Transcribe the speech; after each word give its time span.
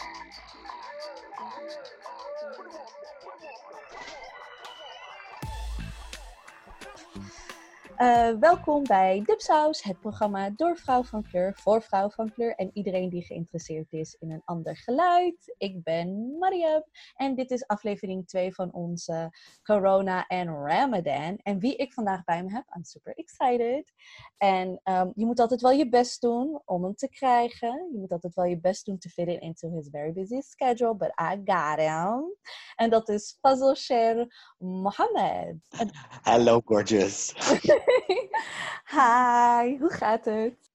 What 0.00 0.06
do 0.06 0.14
you 7.14 7.20
want? 7.20 7.67
Uh, 7.98 8.30
welkom 8.40 8.82
bij 8.84 9.22
Dubsaus, 9.24 9.82
het 9.82 10.00
programma 10.00 10.50
door 10.50 10.76
vrouw 10.76 11.02
van 11.02 11.22
kleur, 11.22 11.54
voor 11.54 11.82
vrouw 11.82 12.10
van 12.10 12.32
kleur 12.32 12.54
en 12.54 12.70
iedereen 12.72 13.08
die 13.08 13.22
geïnteresseerd 13.22 13.92
is 13.92 14.16
in 14.18 14.30
een 14.30 14.42
ander 14.44 14.76
geluid. 14.76 15.54
Ik 15.56 15.82
ben 15.82 16.38
Mariam 16.38 16.84
en 17.14 17.34
dit 17.34 17.50
is 17.50 17.66
aflevering 17.66 18.26
2 18.26 18.54
van 18.54 18.72
onze 18.72 19.30
Corona 19.62 20.26
en 20.26 20.46
Ramadan. 20.46 21.38
En 21.42 21.58
wie 21.58 21.76
ik 21.76 21.92
vandaag 21.92 22.24
bij 22.24 22.44
me 22.44 22.52
heb, 22.52 22.64
I'm 22.76 22.84
super 22.84 23.14
excited. 23.14 23.92
En 24.36 24.80
um, 24.84 25.12
je 25.14 25.26
moet 25.26 25.40
altijd 25.40 25.60
wel 25.60 25.72
je 25.72 25.88
best 25.88 26.20
doen 26.20 26.62
om 26.64 26.84
hem 26.84 26.94
te 26.94 27.08
krijgen. 27.08 27.88
Je 27.92 27.98
moet 27.98 28.12
altijd 28.12 28.34
wel 28.34 28.44
je 28.44 28.60
best 28.60 28.86
doen 28.86 28.98
to 28.98 29.08
fit 29.08 29.28
it 29.28 29.40
into 29.40 29.70
his 29.70 29.88
very 29.90 30.12
busy 30.12 30.40
schedule, 30.40 30.96
but 30.96 31.12
I 31.20 31.40
got 31.44 31.78
him. 31.78 32.34
En 32.76 32.90
dat 32.90 33.08
is 33.08 33.38
Fazl 33.40 33.74
Sher 33.74 34.26
Mohammed. 34.58 35.56
Hello, 36.22 36.60
gorgeous. 36.64 37.34
Hi, 38.96 39.78
hoe 39.78 39.90
gaat 39.90 40.24
het? 40.24 40.70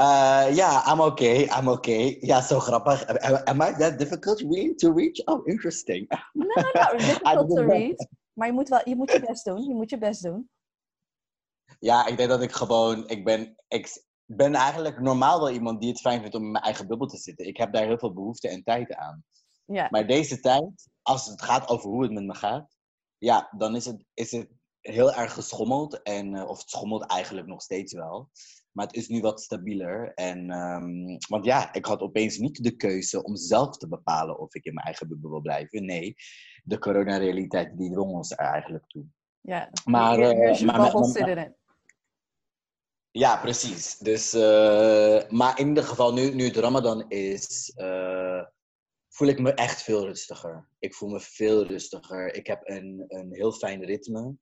Uh, 0.00 0.54
ja, 0.54 0.92
I'm 0.92 1.00
okay, 1.00 1.48
I'm 1.58 1.68
okay. 1.68 2.16
Ja, 2.20 2.40
zo 2.40 2.58
grappig. 2.58 3.06
Am 3.44 3.60
I 3.60 3.72
that 3.72 3.98
difficult 3.98 4.40
really 4.40 4.74
to 4.74 4.92
reach? 4.92 5.24
Oh, 5.24 5.46
interesting. 5.46 6.08
No, 6.32 6.44
not 6.72 6.98
difficult 6.98 7.50
to 7.50 7.62
reach. 7.62 8.06
Maar 8.32 8.46
je 8.46 8.52
moet, 8.52 8.68
wel, 8.68 8.80
je 8.84 8.96
moet 8.96 9.12
je 9.12 9.20
best 9.20 9.44
doen. 9.44 9.62
Je 9.62 9.74
moet 9.74 9.90
je 9.90 9.98
best 9.98 10.22
doen. 10.22 10.50
Ja, 11.78 12.06
ik 12.06 12.16
denk 12.16 12.28
dat 12.28 12.42
ik 12.42 12.52
gewoon... 12.52 13.08
Ik 13.08 13.24
ben, 13.24 13.56
ik 13.68 14.04
ben 14.26 14.54
eigenlijk 14.54 15.00
normaal 15.00 15.38
wel 15.38 15.50
iemand 15.50 15.80
die 15.80 15.90
het 15.90 16.00
fijn 16.00 16.20
vindt 16.20 16.34
om 16.34 16.44
in 16.44 16.50
mijn 16.50 16.64
eigen 16.64 16.86
bubbel 16.86 17.06
te 17.06 17.16
zitten. 17.16 17.46
Ik 17.46 17.56
heb 17.56 17.72
daar 17.72 17.86
heel 17.86 17.98
veel 17.98 18.12
behoefte 18.12 18.48
en 18.48 18.62
tijd 18.62 18.94
aan. 18.94 19.24
Ja. 19.64 19.86
Maar 19.90 20.06
deze 20.06 20.40
tijd, 20.40 20.88
als 21.02 21.26
het 21.26 21.42
gaat 21.42 21.68
over 21.68 21.90
hoe 21.90 22.02
het 22.02 22.12
met 22.12 22.24
me 22.24 22.34
gaat... 22.34 22.76
Ja, 23.18 23.48
dan 23.56 23.76
is 23.76 23.84
het, 23.84 24.04
is 24.14 24.32
het 24.32 24.48
heel 24.82 25.12
erg 25.12 25.32
geschommeld. 25.32 26.02
En, 26.02 26.34
uh, 26.34 26.48
of 26.48 26.58
het 26.58 26.70
schommelt 26.70 27.06
eigenlijk 27.06 27.46
nog 27.46 27.62
steeds 27.62 27.92
wel. 27.92 28.30
Maar 28.72 28.86
het 28.86 28.96
is 28.96 29.08
nu 29.08 29.20
wat 29.20 29.42
stabieler. 29.42 30.12
En, 30.14 30.50
um, 30.50 31.16
want 31.28 31.44
ja, 31.44 31.72
ik 31.72 31.86
had 31.86 32.00
opeens 32.00 32.38
niet 32.38 32.62
de 32.62 32.76
keuze 32.76 33.22
om 33.22 33.36
zelf 33.36 33.76
te 33.76 33.88
bepalen 33.88 34.38
of 34.38 34.54
ik 34.54 34.64
in 34.64 34.74
mijn 34.74 34.86
eigen 34.86 35.08
bubbel 35.08 35.30
wil 35.30 35.40
blijven. 35.40 35.84
Nee, 35.84 36.14
de 36.64 36.78
coronarealiteit 36.78 37.78
die 37.78 37.92
dwong 37.92 38.12
ons 38.12 38.30
er 38.30 38.38
eigenlijk 38.38 38.86
toe. 38.86 39.04
Ja, 39.40 39.70
maar, 39.84 40.18
uh, 40.18 40.60
maar, 40.60 40.78
maar, 40.78 40.92
maar 40.92 41.52
ja, 43.10 43.36
precies. 43.36 43.98
Dus, 43.98 44.34
uh, 44.34 45.28
maar 45.28 45.58
in 45.58 45.68
ieder 45.68 45.84
geval, 45.84 46.12
nu, 46.12 46.34
nu 46.34 46.44
het 46.44 46.56
Ramadan 46.56 47.08
is, 47.08 47.72
voel 49.08 49.28
ik 49.28 49.38
me 49.38 49.54
echt 49.54 49.82
veel 49.82 50.06
rustiger. 50.06 50.68
Ik 50.78 50.94
voel 50.94 51.08
me 51.08 51.20
veel 51.20 51.66
rustiger. 51.66 52.34
Ik 52.34 52.46
heb 52.46 52.60
een, 52.68 53.04
een 53.08 53.34
heel 53.34 53.52
fijn 53.52 53.84
ritme. 53.84 54.36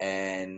En 0.00 0.50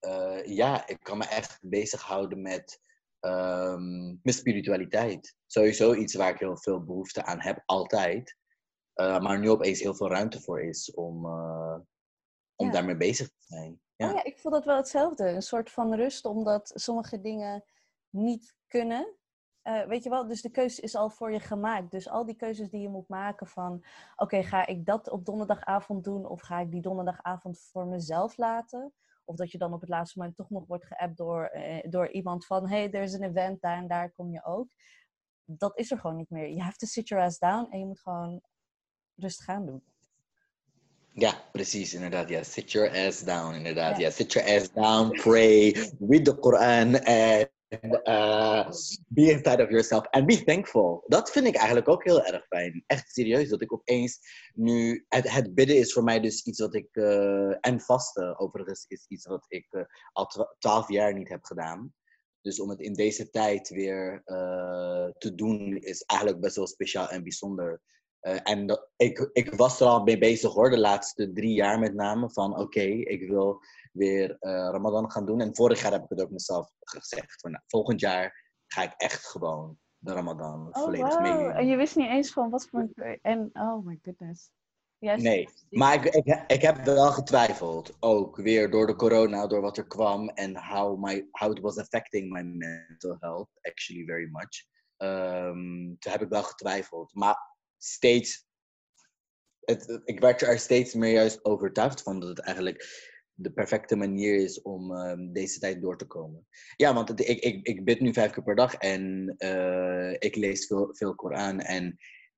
uh, 0.00 0.44
ja, 0.44 0.86
ik 0.86 0.98
kan 1.02 1.18
me 1.18 1.24
echt 1.24 1.58
bezighouden 1.60 2.42
met 2.42 2.80
um, 3.20 4.20
mijn 4.22 4.36
spiritualiteit. 4.36 5.36
Sowieso 5.46 5.94
iets 5.94 6.14
waar 6.14 6.32
ik 6.32 6.38
heel 6.38 6.58
veel 6.58 6.84
behoefte 6.84 7.24
aan 7.24 7.40
heb, 7.40 7.62
altijd. 7.66 8.36
Uh, 8.94 9.20
maar 9.20 9.38
nu 9.38 9.50
opeens 9.50 9.80
heel 9.80 9.94
veel 9.94 10.08
ruimte 10.08 10.40
voor 10.40 10.62
is 10.62 10.94
om, 10.94 11.26
uh, 11.26 11.78
om 12.56 12.66
Ja. 12.66 12.72
daarmee 12.72 12.96
bezig 12.96 13.28
te 13.28 13.44
zijn. 13.46 13.80
Ja. 13.96 14.08
Oh 14.08 14.14
ja, 14.14 14.24
ik 14.24 14.38
voel 14.38 14.52
dat 14.52 14.64
wel 14.64 14.76
hetzelfde. 14.76 15.28
Een 15.28 15.42
soort 15.42 15.70
van 15.70 15.94
rust, 15.94 16.24
omdat 16.24 16.72
sommige 16.74 17.20
dingen 17.20 17.64
niet 18.10 18.54
kunnen. 18.66 19.16
Eh, 19.62 19.86
weet 19.86 20.02
je 20.02 20.10
wel, 20.10 20.26
dus 20.26 20.42
de 20.42 20.50
keuze 20.50 20.82
is 20.82 20.94
al 20.94 21.10
voor 21.10 21.32
je 21.32 21.40
gemaakt. 21.40 21.90
Dus 21.90 22.08
al 22.08 22.24
die 22.24 22.36
keuzes 22.36 22.70
die 22.70 22.80
je 22.80 22.88
moet 22.88 23.08
maken 23.08 23.46
van... 23.46 23.84
Oké, 24.16 24.42
ga 24.42 24.66
ik 24.66 24.86
dat 24.86 25.10
op 25.10 25.24
donderdagavond 25.24 26.04
doen? 26.04 26.26
Of 26.26 26.40
ga 26.40 26.58
ik 26.58 26.70
die 26.70 26.80
donderdagavond 26.80 27.60
voor 27.60 27.86
mezelf 27.86 28.36
laten? 28.36 28.92
Of 29.24 29.36
dat 29.36 29.50
je 29.50 29.58
dan 29.58 29.72
op 29.72 29.80
het 29.80 29.88
laatste 29.88 30.18
moment 30.18 30.36
toch 30.36 30.50
nog 30.50 30.66
wordt 30.66 30.86
geappt 30.86 31.16
door, 31.16 31.44
eh, 31.44 31.90
door 31.90 32.10
iemand 32.10 32.46
van... 32.46 32.68
Hey, 32.68 32.90
er 32.90 33.02
is 33.02 33.12
een 33.12 33.22
event, 33.22 33.60
daar 33.60 33.76
en 33.76 33.88
daar 33.88 34.12
kom 34.12 34.32
je 34.32 34.44
ook. 34.44 34.68
Dat 35.44 35.78
is 35.78 35.90
er 35.90 35.98
gewoon 35.98 36.16
niet 36.16 36.30
meer. 36.30 36.48
You 36.48 36.60
have 36.60 36.76
to 36.76 36.86
sit 36.86 37.08
your 37.08 37.24
ass 37.24 37.38
down 37.38 37.66
en 37.70 37.78
je 37.78 37.86
moet 37.86 38.00
gewoon 38.00 38.40
rustig 39.16 39.48
aan 39.48 39.66
doen. 39.66 39.82
Ja, 41.12 41.34
precies, 41.52 41.94
inderdaad. 41.94 42.28
Ja, 42.28 42.42
sit 42.42 42.72
your 42.72 43.06
ass 43.06 43.24
down, 43.24 43.54
inderdaad. 43.54 43.96
Ja. 43.96 44.02
Ja, 44.02 44.10
sit 44.10 44.32
your 44.32 44.56
ass 44.56 44.72
down, 44.72 45.10
pray, 45.10 45.72
read 46.08 46.24
the 46.24 46.38
Quran 46.38 46.94
en 46.94 47.50
uh, 47.70 48.70
be 49.08 49.30
inside 49.30 49.62
of 49.62 49.70
yourself 49.70 50.06
and 50.10 50.26
be 50.26 50.44
thankful. 50.44 51.04
Dat 51.06 51.30
vind 51.30 51.46
ik 51.46 51.54
eigenlijk 51.54 51.88
ook 51.88 52.04
heel 52.04 52.24
erg 52.24 52.46
fijn. 52.46 52.84
Echt 52.86 53.10
serieus, 53.10 53.48
dat 53.48 53.62
ik 53.62 53.72
opeens 53.72 54.18
nu... 54.54 55.04
Het, 55.08 55.54
bidden 55.54 55.76
is 55.76 55.92
voor 55.92 56.04
mij 56.04 56.20
dus 56.20 56.44
iets 56.44 56.60
wat 56.60 56.74
ik... 56.74 56.88
uh, 56.92 57.56
en 57.60 57.80
vasten, 57.80 58.38
overigens, 58.38 58.84
is 58.88 59.04
iets 59.08 59.26
wat 59.26 59.44
ik 59.48 59.66
uh, 59.70 59.82
al 60.12 60.26
twa- 60.26 60.54
twaalf 60.58 60.88
jaar 60.88 61.14
niet 61.14 61.28
heb 61.28 61.44
gedaan. 61.44 61.94
Dus 62.40 62.60
om 62.60 62.70
het 62.70 62.80
in 62.80 62.92
deze 62.92 63.30
tijd 63.30 63.68
weer 63.68 64.22
uh, 64.24 65.08
te 65.18 65.34
doen, 65.34 65.76
is 65.76 66.02
eigenlijk 66.02 66.40
best 66.40 66.56
wel 66.56 66.66
speciaal 66.66 67.08
en 67.08 67.22
bijzonder. 67.22 67.82
Uh, 68.22 68.38
en 68.42 68.66
dat, 68.66 68.90
ik, 68.96 69.30
ik 69.32 69.54
was 69.54 69.80
er 69.80 69.86
al 69.86 70.02
mee 70.02 70.18
bezig 70.18 70.52
hoor, 70.52 70.70
de 70.70 70.78
laatste 70.78 71.32
drie 71.32 71.54
jaar 71.54 71.78
met 71.78 71.94
name. 71.94 72.30
Van 72.30 72.50
oké, 72.50 72.60
okay, 72.60 72.90
ik 72.90 73.28
wil 73.28 73.62
weer 73.92 74.30
uh, 74.30 74.50
Ramadan 74.50 75.10
gaan 75.10 75.26
doen. 75.26 75.40
En 75.40 75.54
vorig 75.54 75.82
jaar 75.82 75.92
heb 75.92 76.02
ik 76.02 76.08
het 76.08 76.22
ook 76.22 76.30
mezelf 76.30 76.70
gezegd. 76.80 77.40
Van, 77.40 77.50
nou, 77.50 77.62
volgend 77.66 78.00
jaar 78.00 78.52
ga 78.66 78.82
ik 78.82 78.94
echt 78.96 79.26
gewoon 79.26 79.78
de 79.98 80.12
Ramadan 80.12 80.68
Oh, 80.72 80.82
volledig 80.82 81.14
wow. 81.14 81.22
mee. 81.22 81.48
En 81.48 81.66
je 81.66 81.76
wist 81.76 81.96
niet 81.96 82.08
eens 82.08 82.30
gewoon 82.30 82.50
wat 82.50 82.68
voor 82.68 82.88
een... 82.94 83.18
En, 83.22 83.50
oh 83.52 83.86
my 83.86 83.98
goodness. 84.02 84.50
Yes. 84.98 85.22
Nee, 85.22 85.48
maar 85.70 85.94
ik, 85.94 86.04
ik, 86.04 86.44
ik 86.46 86.62
heb 86.62 86.84
wel 86.84 87.12
getwijfeld. 87.12 87.96
Ook 88.00 88.36
weer 88.36 88.70
door 88.70 88.86
de 88.86 88.96
corona, 88.96 89.46
door 89.46 89.60
wat 89.60 89.76
er 89.76 89.86
kwam. 89.86 90.28
En 90.28 90.56
how, 90.56 91.04
my, 91.04 91.28
how 91.30 91.50
it 91.50 91.60
was 91.60 91.78
affecting 91.78 92.32
my 92.32 92.42
mental 92.42 93.16
health. 93.20 93.48
Actually 93.60 94.04
very 94.04 94.28
much. 94.32 94.66
Um, 94.96 95.96
toen 95.98 96.12
heb 96.12 96.22
ik 96.22 96.28
wel 96.28 96.42
getwijfeld. 96.42 97.14
Maar 97.14 97.49
steeds, 97.82 98.46
het, 99.60 100.00
ik 100.04 100.20
werd 100.20 100.42
er 100.42 100.58
steeds 100.58 100.94
meer 100.94 101.12
juist 101.12 101.44
overtuigd 101.44 102.02
van 102.02 102.20
dat 102.20 102.28
het 102.28 102.38
eigenlijk 102.38 103.08
de 103.34 103.52
perfecte 103.52 103.96
manier 103.96 104.34
is 104.34 104.62
om 104.62 104.92
um, 104.92 105.32
deze 105.32 105.58
tijd 105.58 105.82
door 105.82 105.98
te 105.98 106.06
komen. 106.06 106.46
Ja, 106.76 106.94
want 106.94 107.08
het, 107.08 107.20
ik, 107.20 107.38
ik, 107.38 107.66
ik 107.66 107.84
bid 107.84 108.00
nu 108.00 108.12
vijf 108.12 108.30
keer 108.30 108.42
per 108.42 108.56
dag 108.56 108.74
en 108.74 109.34
uh, 109.38 110.12
ik 110.18 110.36
lees 110.36 110.66
veel, 110.66 110.88
veel 110.92 111.14
Koran 111.14 111.60
en, 111.60 111.84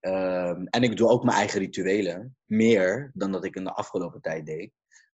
um, 0.01 0.67
en 0.67 0.83
ik 0.83 0.97
doe 0.97 1.09
ook 1.09 1.25
mijn 1.25 1.37
eigen 1.37 1.61
rituelen. 1.61 2.37
Meer 2.45 3.11
dan 3.15 3.33
dat 3.33 3.45
ik 3.45 3.57
in 3.57 3.65
de 3.65 3.73
afgelopen 3.73 4.21
tijd 4.21 4.47
deed. 4.47 4.73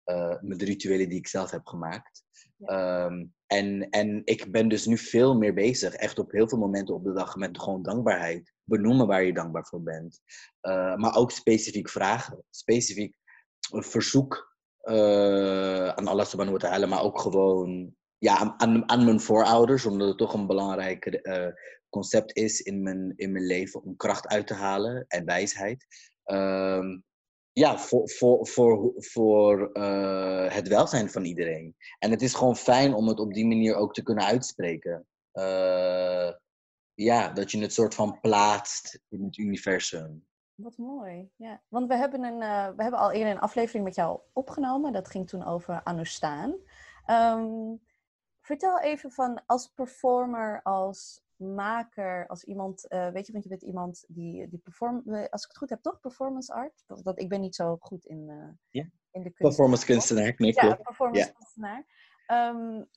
Uh, 0.05 0.41
met 0.41 0.59
de 0.59 0.65
rituelen 0.65 1.09
die 1.09 1.19
ik 1.19 1.29
zelf 1.29 1.51
heb 1.51 1.67
gemaakt. 1.67 2.25
Ja. 2.57 3.05
Um, 3.05 3.35
en, 3.47 3.91
en 3.91 4.23
ik 4.25 4.53
ben 4.53 4.69
dus 4.69 4.87
nu 4.87 4.99
veel 4.99 5.37
meer 5.37 5.55
bezig, 5.55 5.95
echt 5.95 6.19
op 6.19 6.33
heel 6.33 6.49
veel 6.49 6.59
momenten 6.59 6.95
op 6.95 7.05
de 7.05 7.13
dag, 7.13 7.37
met 7.37 7.61
gewoon 7.61 7.83
dankbaarheid. 7.83 8.54
Benoemen 8.65 9.07
waar 9.07 9.25
je 9.25 9.33
dankbaar 9.33 9.67
voor 9.67 9.83
bent. 9.83 10.21
Uh, 10.63 10.97
maar 10.97 11.17
ook 11.17 11.31
specifiek 11.31 11.89
vragen. 11.89 12.45
Specifiek 12.51 13.17
een 13.71 13.83
verzoek 13.83 14.55
uh, 14.83 15.89
aan 15.89 16.07
Allah 16.07 16.27
subhanahu 16.27 16.59
wa 16.59 16.69
ta'ala, 16.69 16.87
maar 16.87 17.03
ook 17.03 17.21
gewoon 17.21 17.95
ja, 18.19 18.55
aan, 18.57 18.89
aan 18.89 19.05
mijn 19.05 19.21
voorouders, 19.21 19.87
omdat 19.87 20.09
het 20.09 20.19
toch 20.19 20.35
een 20.35 20.47
belangrijk 20.47 21.21
uh, 21.23 21.47
concept 21.89 22.37
is 22.37 22.61
in 22.61 22.83
mijn, 22.83 23.13
in 23.17 23.33
mijn 23.33 23.47
leven 23.47 23.83
om 23.83 23.97
kracht 23.97 24.27
uit 24.27 24.47
te 24.47 24.55
halen 24.55 25.05
en 25.09 25.25
wijsheid. 25.25 25.87
Um, 26.25 27.05
ja, 27.53 27.79
voor, 27.79 28.11
voor, 28.11 28.47
voor, 28.47 28.93
voor 28.97 29.71
het 30.51 30.69
welzijn 30.69 31.11
van 31.11 31.25
iedereen. 31.25 31.77
En 31.99 32.11
het 32.11 32.23
is 32.23 32.35
gewoon 32.35 32.57
fijn 32.57 32.95
om 32.95 33.09
het 33.09 33.19
op 33.19 33.35
die 33.35 33.47
manier 33.47 33.75
ook 33.75 33.95
te 33.95 34.03
kunnen 34.03 34.25
uitspreken. 34.25 35.07
Ja, 36.95 37.29
dat 37.29 37.51
je 37.51 37.61
het 37.61 37.73
soort 37.73 37.95
van 37.95 38.21
plaatst 38.21 39.01
in 39.09 39.25
het 39.25 39.37
universum. 39.37 40.27
Wat 40.55 40.77
mooi, 40.77 41.31
ja. 41.37 41.63
Want 41.69 41.89
we 41.89 41.97
hebben, 41.97 42.23
een, 42.23 42.41
uh, 42.41 42.77
we 42.77 42.83
hebben 42.83 43.01
al 43.01 43.13
eerder 43.13 43.33
een 43.33 43.41
aflevering 43.41 43.85
met 43.85 43.95
jou 43.95 44.21
opgenomen. 44.33 44.93
Dat 44.93 45.11
ging 45.11 45.29
toen 45.29 45.45
over 45.45 45.83
Anustaan. 45.83 46.57
Um, 47.07 47.81
vertel 48.41 48.81
even 48.81 49.11
van 49.11 49.43
als 49.47 49.69
performer, 49.69 50.63
als 50.63 51.23
maker, 51.37 52.27
als 52.27 52.45
iemand, 52.45 52.87
uh, 52.89 53.09
weet 53.09 53.27
je, 53.27 53.33
want 53.33 53.45
je 53.45 53.51
bent 53.51 53.63
iemand 53.63 54.05
die, 54.09 54.49
die 54.49 54.59
perform, 54.59 55.03
als 55.31 55.43
ik 55.43 55.49
het 55.49 55.57
goed 55.57 55.71
heb, 55.71 55.83
toch? 55.83 56.01
Performance 56.01 56.53
art? 56.53 56.85
Dat, 56.87 57.21
ik 57.21 57.29
ben 57.29 57.41
niet 57.41 57.55
zo 57.55 57.77
goed 57.81 58.05
in, 58.05 58.29
uh, 58.29 58.49
yeah. 58.69 58.87
in 59.11 59.23
de 59.23 59.33
kunst. 59.33 59.39
Performance 59.39 59.87
kunstenaar, 59.87 60.35
nee, 60.37 60.53
Ja, 60.55 60.75
performance 60.75 61.33
kunstenaar. 61.33 61.87
Yeah. 62.27 62.49
Um, 62.49 62.89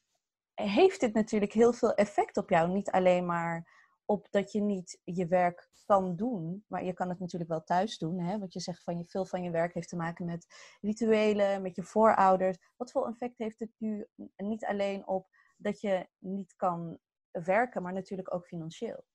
heeft 0.53 0.99
dit 0.99 1.13
natuurlijk 1.13 1.53
heel 1.53 1.73
veel 1.73 1.93
effect 1.93 2.37
op 2.37 2.49
jou. 2.49 2.69
Niet 2.69 2.91
alleen 2.91 3.25
maar 3.25 3.76
op 4.07 4.27
dat 4.29 4.51
je 4.51 4.61
niet 4.61 4.99
je 5.03 5.27
werk 5.27 5.69
kan 5.85 6.15
doen, 6.15 6.63
maar 6.67 6.83
je 6.83 6.93
kan 6.93 7.09
het 7.09 7.19
natuurlijk 7.19 7.51
wel 7.51 7.63
thuis 7.63 7.97
doen. 7.97 8.19
Hè? 8.19 8.39
Want 8.39 8.53
je 8.53 8.59
zegt 8.59 8.83
van 8.83 8.97
je, 8.97 9.05
veel 9.05 9.25
van 9.25 9.43
je 9.43 9.51
werk 9.51 9.73
heeft 9.73 9.89
te 9.89 9.95
maken 9.95 10.25
met 10.25 10.45
rituelen, 10.81 11.61
met 11.61 11.75
je 11.75 11.83
voorouders. 11.83 12.57
Wat 12.77 12.91
voor 12.91 13.07
effect 13.07 13.37
heeft 13.37 13.59
het 13.59 13.71
nu 13.77 14.07
niet 14.37 14.65
alleen 14.65 15.07
op 15.07 15.27
dat 15.57 15.81
je 15.81 16.07
niet 16.17 16.55
kan 16.55 16.99
werken, 17.31 17.81
maar 17.81 17.93
natuurlijk 17.93 18.33
ook 18.33 18.45
financieel? 18.45 19.05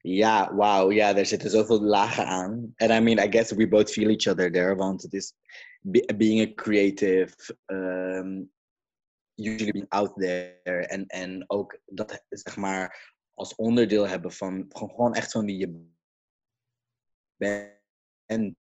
Ja, 0.00 0.54
wauw. 0.54 0.90
Ja, 0.90 1.16
er 1.16 1.26
zitten 1.26 1.50
zoveel 1.50 1.80
lagen 1.80 2.26
aan. 2.26 2.72
And 2.76 2.90
I 2.90 3.00
mean, 3.00 3.18
I 3.18 3.30
guess 3.30 3.52
we 3.52 3.68
both 3.68 3.90
feel 3.90 4.08
each 4.08 4.26
other 4.26 4.52
there. 4.52 4.74
Want 4.74 5.02
het 5.02 5.12
is 5.12 5.34
being 6.16 6.50
a 6.50 6.54
creative, 6.54 7.56
um, 7.66 8.52
usually 9.38 9.72
being 9.72 9.88
out 9.88 10.12
there. 10.14 10.86
En, 10.86 11.06
en 11.06 11.44
ook 11.46 11.78
dat, 11.86 12.24
zeg 12.28 12.56
maar, 12.56 13.14
als 13.34 13.54
onderdeel 13.54 14.08
hebben 14.08 14.32
van, 14.32 14.64
gewoon 14.68 15.14
echt 15.14 15.32
van 15.32 15.44
wie 15.44 15.58
je 15.58 15.90
bent. 17.36 17.76
En, 18.26 18.56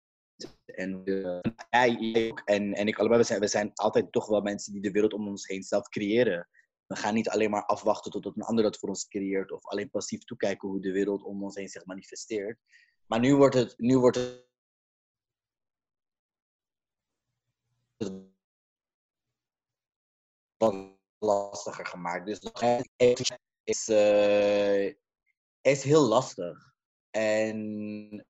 jij 1.71 2.29
ook. 2.31 2.43
En, 2.45 2.73
en 2.73 2.87
ik 2.87 2.99
allebei, 2.99 3.21
we 3.21 3.27
zijn, 3.27 3.41
we 3.41 3.47
zijn 3.47 3.71
altijd 3.75 4.13
toch 4.13 4.27
wel 4.27 4.41
mensen 4.41 4.73
die 4.73 4.83
de 4.83 4.91
wereld 4.91 5.13
om 5.13 5.29
ons 5.29 5.47
heen 5.47 5.63
zelf 5.63 5.89
creëren. 5.89 6.49
We 6.87 6.97
gaan 6.97 7.15
niet 7.15 7.29
alleen 7.29 7.51
maar 7.51 7.65
afwachten 7.65 8.11
totdat 8.11 8.37
een 8.37 8.43
ander 8.43 8.65
dat 8.65 8.79
voor 8.79 8.89
ons 8.89 9.09
creëert. 9.09 9.53
Of 9.53 9.67
alleen 9.67 9.91
passief 9.91 10.25
toekijken 10.25 10.69
hoe 10.69 10.81
de 10.81 10.93
wereld 10.93 11.23
om 11.23 11.43
ons 11.43 11.55
heen 11.55 11.69
zich 11.69 11.85
manifesteert. 11.85 12.59
Maar 13.07 13.21
nu 13.21 13.37
wordt 13.37 13.55
het, 13.55 13.75
nu 13.77 13.99
wordt 13.99 14.17
het 14.17 14.47
lastiger 21.19 21.87
gemaakt. 21.87 22.27
Dus 22.27 22.41
is, 23.65 23.89
uh, 23.89 24.87
is 25.61 25.83
heel 25.83 26.09
lastig. 26.09 26.73
En 27.11 28.27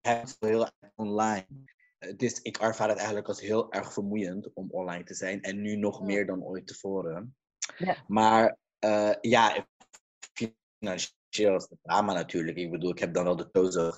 het 0.00 0.36
heel 0.40 0.68
online. 0.94 1.46
Dus 2.16 2.42
ik 2.42 2.56
ervaar 2.56 2.88
het 2.88 2.96
eigenlijk 2.96 3.28
als 3.28 3.40
heel 3.40 3.72
erg 3.72 3.92
vermoeiend 3.92 4.52
om 4.52 4.70
online 4.70 5.04
te 5.04 5.14
zijn. 5.14 5.42
En 5.42 5.60
nu 5.60 5.76
nog 5.76 6.02
meer 6.02 6.26
dan 6.26 6.42
ooit 6.42 6.66
tevoren. 6.66 7.36
Ja. 7.76 8.04
Maar 8.06 8.56
uh, 8.84 9.14
ja, 9.20 9.66
financieel 10.78 11.56
is 11.56 11.66
het 11.68 11.78
drama 11.82 12.12
natuurlijk. 12.12 12.56
Ik 12.56 12.70
bedoel, 12.70 12.90
ik 12.90 12.98
heb 12.98 13.14
dan 13.14 13.24
wel 13.24 13.36
de 13.36 13.50
tozo 13.50 13.92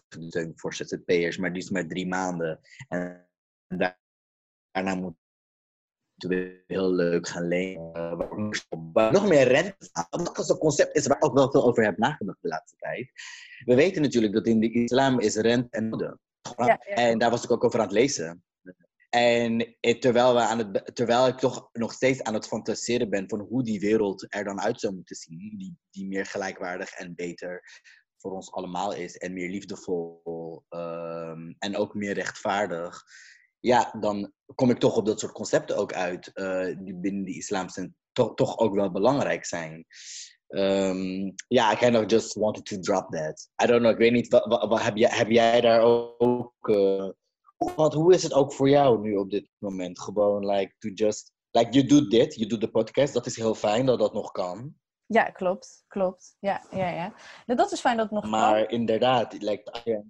voor 0.55 0.75
ZZP'ers, 0.75 1.37
maar 1.37 1.53
die 1.53 1.63
is 1.63 1.71
maar 1.71 1.87
drie 1.87 2.07
maanden. 2.07 2.61
En 2.89 3.29
daarna 4.77 4.95
moet 4.95 5.15
we 6.17 6.63
heel 6.67 6.93
leuk 6.93 7.29
gaan 7.29 7.49
lenen. 7.49 7.93
nog 8.93 9.29
meer 9.29 9.49
rente. 9.49 9.89
Dat 10.11 10.39
is 10.39 10.49
een 10.49 10.59
concept 10.59 10.97
is 10.97 11.07
waar 11.07 11.17
ik 11.17 11.25
ook 11.25 11.35
wel 11.35 11.51
veel 11.51 11.67
over 11.67 11.85
heb 11.85 11.99
nagedacht 11.99 12.43
de 12.43 12.49
laatste 12.49 12.77
tijd. 12.77 13.11
We 13.65 13.75
weten 13.75 14.03
natuurlijk 14.03 14.33
dat 14.33 14.47
in 14.47 14.61
de 14.61 14.73
islam 14.73 15.21
is 15.21 15.37
rente 15.37 15.77
en 15.77 15.89
noden. 15.89 16.21
Ja, 16.57 16.79
En 16.79 17.19
daar 17.19 17.31
was 17.31 17.45
ik 17.45 17.51
ook 17.51 17.65
over 17.65 17.79
aan 17.79 17.87
het 17.87 17.95
lezen. 17.95 18.45
En 19.11 19.77
terwijl, 19.99 20.35
we 20.35 20.41
aan 20.41 20.59
het, 20.59 20.97
terwijl 20.97 21.27
ik 21.27 21.39
toch 21.39 21.69
nog 21.73 21.93
steeds 21.93 22.23
aan 22.23 22.35
het 22.35 22.47
fantaseren 22.47 23.11
ben 23.11 23.29
van 23.29 23.41
hoe 23.41 23.63
die 23.63 23.81
wereld 23.81 24.27
er 24.29 24.45
dan 24.45 24.61
uit 24.61 24.81
zou 24.81 24.95
moeten 24.95 25.17
zien, 25.17 25.55
die, 25.59 25.77
die 25.91 26.07
meer 26.07 26.27
gelijkwaardig 26.27 26.91
en 26.91 27.15
beter 27.15 27.63
voor 28.17 28.33
ons 28.33 28.53
allemaal 28.53 28.95
is 28.95 29.17
en 29.17 29.33
meer 29.33 29.51
liefdevol 29.51 30.65
um, 30.71 31.57
en 31.59 31.77
ook 31.77 31.95
meer 31.95 32.13
rechtvaardig, 32.13 33.03
ja, 33.67 33.95
dan 34.01 34.33
kom 34.55 34.71
ik 34.71 34.79
toch 34.79 34.97
op 34.97 35.07
dat 35.07 35.21
soort 35.21 35.33
concepten 35.33 35.77
ook 35.77 35.93
uit, 35.93 36.31
uh, 36.35 36.77
die 36.79 36.95
binnen 36.95 37.25
de 37.25 37.37
islam 37.37 37.69
zijn, 37.69 37.97
toch, 38.13 38.35
toch 38.35 38.59
ook 38.59 38.75
wel 38.75 38.91
belangrijk 38.91 39.45
zijn. 39.45 39.87
Um, 40.49 41.35
ja, 41.49 41.73
I 41.73 41.77
kind 41.77 41.97
of 41.97 42.11
just 42.11 42.35
wanted 42.35 42.65
to 42.65 42.79
drop 42.79 43.11
that. 43.11 43.49
I 43.63 43.67
don't 43.67 43.81
know, 43.81 43.93
ik 43.93 43.99
weet 43.99 44.13
niet, 44.13 44.29
wat, 44.29 44.69
wat, 44.69 44.83
heb, 44.83 44.97
jij, 44.97 45.11
heb 45.11 45.31
jij 45.31 45.61
daar 45.61 45.81
ook... 46.19 46.69
Uh, 46.69 47.11
wat, 47.77 47.95
hoe 47.95 48.15
is 48.15 48.23
het 48.23 48.33
ook 48.33 48.53
voor 48.53 48.69
jou 48.69 49.01
nu 49.01 49.17
op 49.17 49.31
dit 49.31 49.49
moment? 49.59 50.01
Gewoon, 50.01 50.47
like, 50.47 50.75
to 50.79 50.89
just... 50.89 51.33
Like, 51.51 51.71
you 51.71 51.87
do 51.87 52.09
dit, 52.09 52.35
je 52.35 52.47
doet 52.47 52.61
de 52.61 52.71
podcast. 52.71 53.15
Dat 53.15 53.27
is 53.27 53.37
heel 53.37 53.55
fijn 53.55 53.87
dat 53.87 53.99
dat 53.99 54.13
nog 54.13 54.31
kan. 54.31 54.75
Ja, 55.07 55.25
klopt. 55.25 55.85
Klopt. 55.87 56.37
Ja, 56.41 56.67
ja, 56.71 56.89
ja. 56.89 57.15
Nou, 57.47 57.59
dat 57.59 57.73
is 57.73 57.81
fijn 57.81 57.97
dat 57.97 58.11
het 58.11 58.15
nog 58.15 58.31
maar 58.31 58.41
kan. 58.41 58.51
Maar 58.51 58.71
inderdaad, 58.71 59.43
like, 59.43 60.05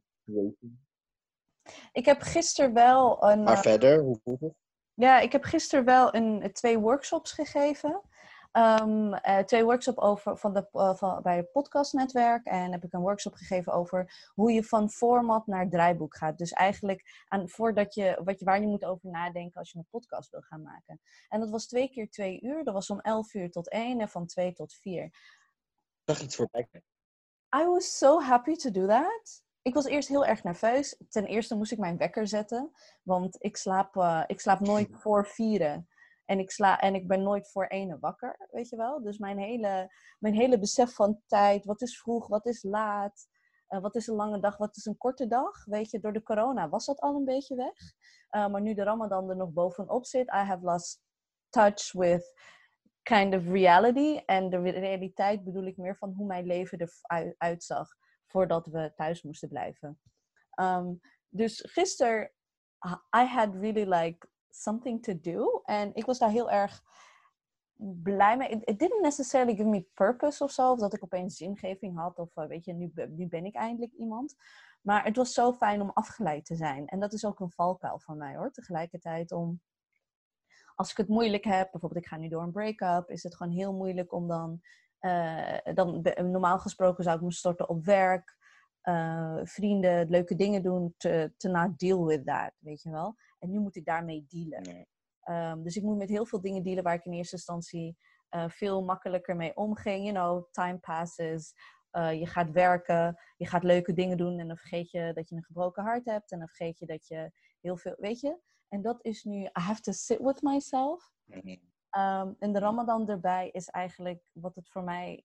ik 1.93 2.05
heb 2.05 2.21
gisteren 2.21 2.73
wel 2.73 3.25
een... 3.25 3.43
Maar 3.43 3.57
uh, 3.57 3.61
verder, 3.61 3.99
hoe? 3.99 4.55
Ja, 4.95 5.19
ik 5.19 5.33
heb 5.33 5.45
gisteren 5.45 5.85
wel 5.85 6.15
een, 6.15 6.53
twee 6.53 6.79
workshops 6.79 7.33
gegeven. 7.33 8.03
Um, 8.53 9.13
uh, 9.13 9.39
twee 9.39 9.65
workshops 9.65 9.99
over 9.99 10.39
van 10.39 10.55
de, 10.55 10.69
uh, 10.73 10.95
van, 10.95 11.23
bij 11.23 11.37
het 11.37 11.53
podcastnetwerk. 11.53 12.47
En 12.47 12.73
heb 12.73 12.85
ik 12.85 12.93
een 12.93 13.01
workshop 13.01 13.35
gegeven 13.35 13.73
over 13.73 14.31
hoe 14.35 14.53
je 14.53 14.65
van 14.65 14.91
format 14.91 15.47
naar 15.47 15.69
draaiboek 15.69 16.17
gaat. 16.17 16.39
Dus 16.39 16.53
eigenlijk 16.53 17.25
aan, 17.29 17.49
voordat 17.49 17.95
je, 17.95 18.21
wat 18.25 18.39
je, 18.39 18.45
waar 18.45 18.61
je 18.61 18.67
moet 18.67 18.85
over 18.85 19.11
nadenken 19.11 19.59
als 19.59 19.73
je 19.73 19.79
een 19.79 19.87
podcast 19.91 20.31
wil 20.31 20.41
gaan 20.41 20.63
maken. 20.63 21.01
En 21.29 21.41
dat 21.41 21.51
was 21.51 21.67
twee 21.67 21.91
keer 21.91 22.11
twee 22.11 22.41
uur. 22.43 22.65
Dat 22.65 22.75
was 22.75 22.91
om 22.91 23.01
elf 23.01 23.35
uur 23.35 23.51
tot 23.51 23.71
één 23.71 24.01
en 24.01 24.09
van 24.09 24.27
twee 24.27 24.53
tot 24.53 24.75
vier. 24.75 25.05
Ik 25.05 25.13
zag 26.05 26.21
iets 26.21 26.37
voorbij. 26.37 26.69
I 27.57 27.65
was 27.65 27.99
so 27.99 28.21
happy 28.21 28.57
to 28.57 28.71
do 28.71 28.87
that. 28.87 29.45
Ik 29.67 29.75
was 29.75 29.85
eerst 29.85 30.09
heel 30.09 30.25
erg 30.25 30.43
nerveus. 30.43 30.97
Ten 31.09 31.25
eerste 31.25 31.57
moest 31.57 31.73
ik 31.73 31.79
mijn 31.79 31.97
wekker 31.97 32.27
zetten. 32.27 32.73
Want 33.03 33.37
ik 33.39 33.57
slaap, 33.57 33.97
uh, 33.97 34.23
ik 34.27 34.41
slaap 34.41 34.61
nooit 34.61 34.89
voor 35.03 35.27
vieren. 35.27 35.89
En 36.25 36.39
ik, 36.39 36.51
sla, 36.51 36.81
en 36.81 36.95
ik 36.95 37.07
ben 37.07 37.23
nooit 37.23 37.51
voor 37.51 37.67
ene 37.67 37.99
wakker, 37.99 38.49
weet 38.51 38.69
je 38.69 38.77
wel. 38.77 39.03
Dus 39.03 39.19
mijn 39.19 39.39
hele, 39.39 39.93
mijn 40.19 40.35
hele 40.35 40.59
besef 40.59 40.95
van 40.95 41.21
tijd, 41.27 41.65
wat 41.65 41.83
is 41.83 42.01
vroeg, 42.01 42.27
wat 42.27 42.47
is 42.47 42.63
laat, 42.63 43.29
uh, 43.69 43.81
wat 43.81 43.95
is 43.95 44.07
een 44.07 44.15
lange 44.15 44.41
dag, 44.41 44.57
wat 44.57 44.77
is 44.77 44.85
een 44.85 44.97
korte 44.97 45.27
dag. 45.27 45.65
Weet 45.65 45.91
je, 45.91 46.01
door 46.01 46.13
de 46.13 46.23
corona 46.23 46.69
was 46.69 46.87
dat 46.87 47.01
al 47.01 47.15
een 47.15 47.25
beetje 47.25 47.57
weg. 47.57 47.79
Uh, 48.31 48.49
maar 48.49 48.61
nu 48.61 48.75
de 48.75 48.83
Ramadan 48.83 49.31
er 49.31 49.37
nog 49.37 49.53
bovenop 49.53 50.07
zit, 50.07 50.27
I 50.27 50.45
have 50.45 50.65
lost 50.65 51.03
touch 51.49 51.93
with 51.93 52.35
kind 53.03 53.35
of 53.35 53.47
reality. 53.47 54.23
En 54.27 54.51
de 54.51 54.59
realiteit 54.59 55.45
bedoel 55.45 55.67
ik 55.67 55.77
meer 55.77 55.97
van 55.97 56.13
hoe 56.17 56.27
mijn 56.27 56.47
leven 56.47 56.89
eruit 57.07 57.65
zag 57.65 58.05
voordat 58.37 58.67
we 58.67 58.93
thuis 58.97 59.23
moesten 59.23 59.49
blijven. 59.49 60.01
Um, 60.61 61.01
dus 61.29 61.65
gisteren, 61.67 62.31
I 63.17 63.25
had 63.25 63.55
really 63.55 63.85
like 63.85 64.29
something 64.49 65.03
to 65.03 65.21
do. 65.21 65.61
En 65.65 65.95
ik 65.95 66.07
was 66.07 66.19
daar 66.19 66.31
heel 66.31 66.51
erg 66.51 66.83
blij 68.03 68.37
mee. 68.37 68.49
It, 68.49 68.79
didn't 68.79 69.03
necessarily 69.03 69.55
give 69.55 69.69
me 69.69 69.87
purpose 69.95 70.45
of 70.45 70.51
zo. 70.51 70.73
Of 70.73 70.79
dat 70.79 70.95
ik 70.95 71.05
opeens 71.05 71.37
zingeving 71.37 71.97
had. 71.97 72.19
Of 72.19 72.37
uh, 72.37 72.47
weet 72.47 72.65
je, 72.65 72.73
nu, 72.73 72.93
nu 73.09 73.27
ben 73.27 73.45
ik 73.45 73.55
eindelijk 73.55 73.93
iemand. 73.93 74.35
Maar 74.83 75.05
het 75.05 75.17
was 75.17 75.33
zo 75.33 75.53
fijn 75.53 75.81
om 75.81 75.91
afgeleid 75.91 76.45
te 76.45 76.57
zijn. 76.57 76.87
En 76.87 77.01
dat 77.01 77.13
is 77.13 77.25
ook 77.25 77.41
een 77.41 77.51
valkuil 77.51 77.99
van 77.99 78.17
mij 78.17 78.37
hoor. 78.37 78.51
Tegelijkertijd 78.51 79.33
om... 79.33 79.61
Als 80.75 80.91
ik 80.91 80.97
het 80.97 81.09
moeilijk 81.09 81.45
heb, 81.45 81.71
bijvoorbeeld 81.71 82.05
ik 82.05 82.09
ga 82.09 82.17
nu 82.17 82.29
door 82.29 82.43
een 82.43 82.53
break-up, 82.53 83.11
is 83.11 83.23
het 83.23 83.37
gewoon 83.37 83.53
heel 83.53 83.73
moeilijk 83.73 84.13
om 84.13 84.29
dan... 84.29 84.61
Uh, 85.01 85.59
dan 85.75 86.03
normaal 86.17 86.59
gesproken 86.59 87.05
zou 87.05 87.17
ik 87.17 87.23
me 87.23 87.33
storten 87.33 87.69
op 87.69 87.85
werk, 87.85 88.37
uh, 88.83 89.41
vrienden, 89.43 90.09
leuke 90.09 90.35
dingen 90.35 90.63
doen, 90.63 90.95
to, 90.97 91.29
to 91.37 91.51
not 91.51 91.79
deal 91.79 92.05
with 92.05 92.27
that, 92.27 92.53
weet 92.59 92.83
je 92.83 92.91
wel. 92.91 93.15
En 93.39 93.51
nu 93.51 93.59
moet 93.59 93.77
ik 93.77 93.85
daarmee 93.85 94.27
dealen. 94.29 94.87
Um, 95.31 95.63
dus 95.63 95.77
ik 95.77 95.83
moet 95.83 95.97
met 95.97 96.09
heel 96.09 96.27
veel 96.27 96.41
dingen 96.41 96.63
dealen 96.63 96.85
waar 96.85 96.95
ik 96.95 97.05
in 97.05 97.13
eerste 97.13 97.37
instantie 97.37 97.97
uh, 98.31 98.49
veel 98.49 98.85
makkelijker 98.85 99.37
mee 99.37 99.57
omging. 99.57 100.03
You 100.03 100.15
know, 100.15 100.51
time 100.51 100.79
passes. 100.79 101.55
Je 101.97 102.27
gaat 102.27 102.51
werken, 102.51 103.17
je 103.37 103.47
gaat 103.47 103.63
leuke 103.63 103.93
dingen 103.93 104.17
doen 104.17 104.39
en 104.39 104.49
dan 104.49 104.57
vergeet 104.57 104.91
je 104.91 105.13
dat 105.15 105.29
je 105.29 105.37
een 105.37 105.45
gebroken 105.45 105.83
hart 105.83 106.05
hebt. 106.05 106.31
En 106.31 106.39
dan 106.39 106.49
vergeet 106.49 106.79
je 106.79 106.87
dat 106.87 107.07
je 107.07 107.33
heel 107.61 107.77
veel, 107.77 107.95
weet 107.99 108.21
je. 108.21 108.39
En 108.69 108.83
dat 108.83 109.05
is 109.05 109.25
nu, 109.25 109.43
I 109.43 109.51
have 109.53 109.81
to 109.81 109.93
sit 109.93 110.19
with 110.19 110.43
myself. 110.43 111.13
Um, 111.97 112.37
en 112.39 112.53
de 112.53 112.59
Ramadan 112.59 113.09
erbij 113.09 113.49
is 113.53 113.69
eigenlijk 113.69 114.23
wat 114.33 114.55
het 114.55 114.69
voor 114.69 114.83
mij 114.83 115.25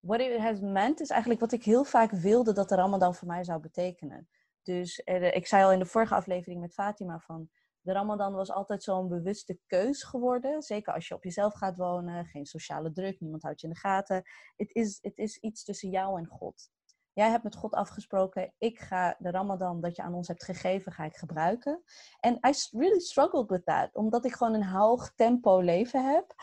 what 0.00 0.20
it 0.20 0.38
has 0.38 0.60
meant 0.60 1.00
is 1.00 1.10
eigenlijk 1.10 1.40
wat 1.40 1.52
ik 1.52 1.64
heel 1.64 1.84
vaak 1.84 2.10
wilde 2.10 2.52
dat 2.52 2.68
de 2.68 2.74
Ramadan 2.74 3.14
voor 3.14 3.28
mij 3.28 3.44
zou 3.44 3.60
betekenen. 3.60 4.28
Dus 4.62 5.02
er, 5.04 5.34
ik 5.34 5.46
zei 5.46 5.64
al 5.64 5.72
in 5.72 5.78
de 5.78 5.86
vorige 5.86 6.14
aflevering 6.14 6.60
met 6.60 6.74
Fatima 6.74 7.18
van 7.18 7.50
de 7.80 7.92
Ramadan 7.92 8.32
was 8.32 8.50
altijd 8.50 8.82
zo'n 8.82 9.08
bewuste 9.08 9.58
keus 9.66 10.02
geworden. 10.02 10.62
Zeker 10.62 10.92
als 10.92 11.08
je 11.08 11.14
op 11.14 11.24
jezelf 11.24 11.54
gaat 11.54 11.76
wonen, 11.76 12.26
geen 12.26 12.46
sociale 12.46 12.92
druk, 12.92 13.20
niemand 13.20 13.42
houdt 13.42 13.60
je 13.60 13.66
in 13.66 13.72
de 13.72 13.78
gaten. 13.78 14.22
Het 14.56 14.74
is, 14.74 14.98
het 15.02 15.18
is 15.18 15.36
iets 15.36 15.64
tussen 15.64 15.90
jou 15.90 16.18
en 16.18 16.26
God. 16.26 16.70
Jij 17.18 17.30
hebt 17.30 17.44
met 17.44 17.56
God 17.56 17.74
afgesproken, 17.74 18.52
ik 18.58 18.78
ga 18.78 19.16
de 19.18 19.30
Ramadan 19.30 19.80
dat 19.80 19.96
je 19.96 20.02
aan 20.02 20.14
ons 20.14 20.28
hebt 20.28 20.44
gegeven, 20.44 20.92
ga 20.92 21.04
ik 21.04 21.16
gebruiken. 21.16 21.82
En 22.20 22.34
I 22.34 22.52
really 22.70 23.00
struggled 23.00 23.48
with 23.48 23.64
that, 23.64 23.94
omdat 23.94 24.24
ik 24.24 24.32
gewoon 24.32 24.54
een 24.54 24.64
hoog 24.64 25.12
tempo 25.14 25.60
leven 25.60 26.12
heb. 26.12 26.34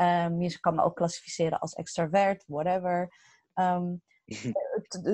Um, 0.00 0.42
je 0.42 0.60
kan 0.60 0.74
me 0.74 0.82
ook 0.82 0.96
klassificeren 0.96 1.58
als 1.58 1.72
extravert, 1.74 2.44
whatever. 2.46 3.08
Um, 3.54 4.02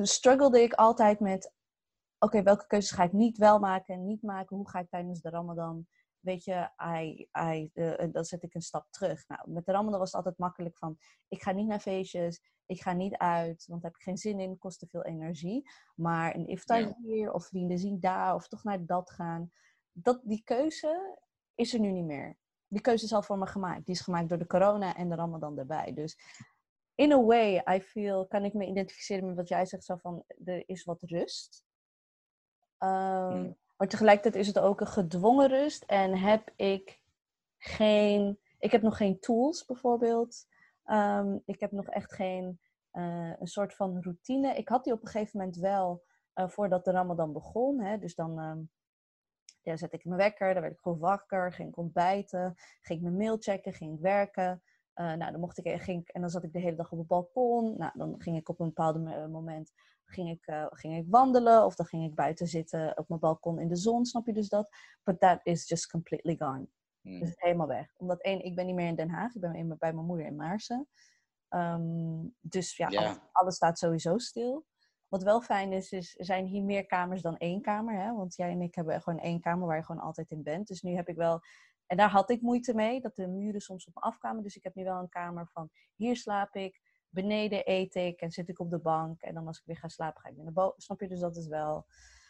struggelde 0.02 0.62
ik 0.62 0.72
altijd 0.72 1.20
met, 1.20 1.52
oké, 2.18 2.42
welke 2.42 2.66
keuzes 2.66 2.90
ga 2.96 3.02
ik 3.02 3.12
niet 3.12 3.38
wel 3.38 3.58
maken 3.58 3.94
en 3.94 4.06
niet 4.06 4.22
maken? 4.22 4.56
Hoe 4.56 4.68
ga 4.68 4.78
ik 4.78 4.90
tijdens 4.90 5.20
de 5.20 5.30
Ramadan? 5.30 5.87
Weet 6.28 6.44
je, 6.44 6.70
I, 6.82 7.28
I, 7.38 7.70
uh, 7.75 8.12
dan 8.12 8.25
zet 8.25 8.42
ik 8.42 8.54
een 8.54 8.62
stap 8.62 8.87
terug. 8.90 9.28
Nou, 9.28 9.50
met 9.50 9.66
de 9.66 9.73
Ramadan 9.73 9.99
was 9.99 10.12
het 10.12 10.16
altijd 10.16 10.38
makkelijk 10.38 10.76
van, 10.76 10.99
ik 11.28 11.42
ga 11.42 11.52
niet 11.52 11.66
naar 11.66 11.80
feestjes, 11.80 12.42
ik 12.66 12.80
ga 12.80 12.92
niet 12.92 13.16
uit, 13.16 13.66
want 13.66 13.82
daar 13.82 13.90
heb 13.90 14.00
ik 14.00 14.06
geen 14.06 14.16
zin 14.16 14.40
in, 14.40 14.58
kost 14.58 14.78
te 14.78 14.87
veel 14.87 15.04
energie. 15.04 15.70
Maar 15.94 16.35
een 16.35 16.47
iftar 16.47 16.80
ja. 16.80 16.97
hier, 17.02 17.32
of 17.32 17.47
vrienden 17.47 17.78
zien 17.78 18.00
daar, 18.00 18.35
of 18.35 18.49
toch 18.49 18.64
naar 18.64 18.87
dat 18.87 19.11
gaan. 19.11 19.52
Dat, 19.92 20.20
die 20.25 20.42
keuze 20.44 21.18
is 21.54 21.75
er 21.75 21.80
nu 21.80 21.90
niet 21.90 22.04
meer 22.04 22.38
die 22.68 22.80
keuze 22.80 23.04
is 23.04 23.12
al 23.12 23.23
voor 23.23 23.38
me 23.38 23.47
gemaakt. 23.47 23.87
Die 23.87 23.94
is 23.94 24.00
gemaakt 24.00 24.28
door 24.28 24.38
de 24.38 24.47
corona 24.47 24.97
en 24.97 25.08
de 25.08 25.14
ramadan 25.14 25.58
erbij. 25.58 25.92
Dus 25.94 26.18
in 26.94 27.12
a 27.12 27.23
way, 27.23 27.62
I 27.76 27.80
feel, 27.80 28.26
kan 28.26 28.44
ik 28.44 28.54
me 28.54 28.66
identificeren 28.66 29.26
met 29.26 29.37
wat 29.37 29.49
jij 29.49 29.66
zegt, 29.66 29.85
zo 29.85 29.97
van, 29.97 30.25
er 30.44 30.68
is 30.68 30.85
wat 30.85 31.02
rust. 31.02 31.64
Ehm, 32.78 33.30
Hmm. 33.30 33.56
Maar 33.78 33.88
tegelijkertijd 33.88 34.35
is 34.35 34.47
het 34.47 34.58
ook 34.58 34.80
een 34.80 34.87
gedwongen 34.87 35.49
rust 35.49 35.82
en 35.82 36.18
heb 36.18 36.52
ik 36.56 37.00
geen, 37.58 38.38
ik 38.58 38.73
heb 38.73 38.82
nog 38.82 38.97
geen 38.97 39.20
tools 39.20 39.64
bijvoorbeeld. 39.64 40.47
Ehm, 40.85 41.38
ik 41.44 41.61
heb 41.61 41.73
nog 41.73 41.88
echt 41.88 42.12
geen, 42.12 42.61
eh, 42.90 43.32
een 43.38 43.47
soort 43.47 43.75
van 43.75 44.02
routine. 44.02 44.54
Ik 44.54 44.68
had 44.68 44.85
die 44.85 44.92
op 44.92 45.02
een 45.02 45.08
gegeven 45.08 45.38
moment 45.38 45.56
wel, 45.56 46.04
eh, 46.32 46.49
voordat 46.49 46.85
de 46.85 46.90
Ramadan 46.90 47.32
begon. 47.32 47.80
Hè, 47.80 47.99
dus 47.99 48.14
dan 48.14 48.38
ehm, 48.38 48.61
ja, 49.62 49.76
zette 49.76 49.97
ik 49.97 50.04
mijn 50.04 50.16
wekker, 50.16 50.52
dan 50.52 50.62
werd 50.62 50.75
ik 50.75 50.80
gewoon 50.80 50.99
wakker, 50.99 51.52
ging 51.52 51.68
ik 51.68 51.76
ontbijten, 51.76 52.54
ging 52.80 52.99
ik 52.99 53.04
mijn 53.04 53.16
mail 53.16 53.37
checken, 53.40 53.73
ging 53.73 53.94
ik 53.94 54.00
werken. 54.00 54.62
Eh, 54.92 55.12
nou, 55.12 55.30
dan 55.30 55.40
mocht 55.40 55.58
ik, 55.58 55.82
ging 55.82 56.08
en 56.08 56.20
dan 56.20 56.30
zat 56.30 56.44
ik 56.44 56.52
de 56.52 56.61
hele 56.61 56.76
dag 56.76 56.92
op 56.92 56.99
het 56.99 57.06
balkon. 57.06 57.76
Nou, 57.76 57.92
dan 57.94 58.14
ging 58.18 58.37
ik 58.37 58.49
op 58.49 58.61
een 58.61 58.66
bepaald 58.66 59.04
mo- 59.04 59.28
moment 59.28 59.73
ging 60.10 60.30
ik, 60.30 60.46
eh, 60.46 60.66
ging 60.70 60.96
ik 60.96 61.04
wandelen 61.08 61.64
of 61.64 61.74
dan 61.74 61.86
ging 61.86 62.04
ik 62.04 62.14
buiten 62.14 62.46
zitten 62.46 62.98
op 62.98 63.08
mijn 63.08 63.20
balkon 63.20 63.60
in 63.60 63.68
de 63.68 63.76
zon, 63.76 64.04
snap 64.04 64.26
je 64.26 64.32
dus 64.32 64.48
dat? 64.48 64.68
But 65.02 65.20
that 65.20 65.40
is 65.42 65.68
just 65.68 65.90
completely 65.90 66.36
gone. 66.36 66.68
Hmm. 67.00 67.20
Dus 67.20 67.32
helemaal 67.36 67.66
weg. 67.66 67.94
Omdat 67.96 68.22
één, 68.22 68.44
ik 68.44 68.54
ben 68.54 68.66
niet 68.66 68.74
meer 68.74 68.86
in 68.86 68.94
Den 68.94 69.10
Haag, 69.10 69.34
ik 69.34 69.40
ben 69.40 69.76
bij 69.78 69.92
mijn 69.92 70.06
moeder 70.06 70.26
in 70.26 70.36
Maarsen. 70.36 70.88
Ehm, 71.48 72.26
dus 72.40 72.76
ja, 72.76 72.90
Ja. 72.90 73.00
Alles, 73.00 73.18
alles 73.32 73.54
staat 73.54 73.78
sowieso 73.78 74.18
stil. 74.18 74.66
Wat 75.08 75.22
wel 75.22 75.40
fijn 75.40 75.72
is, 75.72 75.92
is, 75.92 76.18
er 76.18 76.24
zijn 76.24 76.46
hier 76.46 76.62
meer 76.62 76.86
kamers 76.86 77.22
dan 77.22 77.36
één 77.36 77.60
kamer. 77.60 77.94
Hè? 77.94 78.14
Want 78.14 78.36
jij 78.36 78.50
en 78.50 78.60
ik 78.60 78.74
hebben 78.74 79.02
gewoon 79.02 79.18
één 79.18 79.40
kamer 79.40 79.66
waar 79.66 79.76
je 79.76 79.84
gewoon 79.84 80.02
altijd 80.02 80.30
in 80.30 80.42
bent. 80.42 80.66
Dus 80.66 80.82
nu 80.82 80.94
heb 80.94 81.08
ik 81.08 81.16
wel... 81.16 81.40
En 81.86 81.96
daar 81.96 82.10
had 82.10 82.30
ik 82.30 82.40
moeite 82.40 82.74
mee, 82.74 83.00
dat 83.00 83.14
de 83.14 83.26
muren 83.28 83.60
soms 83.60 83.86
op 83.86 83.94
me 83.94 84.00
afkwamen. 84.00 84.42
Dus 84.42 84.56
ik 84.56 84.62
heb 84.62 84.74
nu 84.74 84.84
wel 84.84 84.98
een 84.98 85.08
kamer 85.08 85.48
van, 85.52 85.70
hier 85.94 86.16
slaap 86.16 86.54
ik, 86.54 86.80
beneden 87.10 87.70
eet 87.70 87.94
ik 87.94 88.20
en 88.20 88.30
zit 88.30 88.48
ik 88.48 88.60
op 88.60 88.70
de 88.70 88.78
bank. 88.78 89.20
En 89.20 89.34
dan 89.34 89.46
als 89.46 89.58
ik 89.58 89.64
weer 89.66 89.76
ga 89.76 89.88
slapen, 89.88 90.22
ga 90.22 90.28
ik 90.28 90.34
weer 90.34 90.44
naar 90.44 90.52
boven. 90.52 90.82
Snap 90.82 91.00
je? 91.00 91.08
Dus 91.08 91.20
dat 91.20 91.36
is 91.36 91.46
wel... 91.46 91.86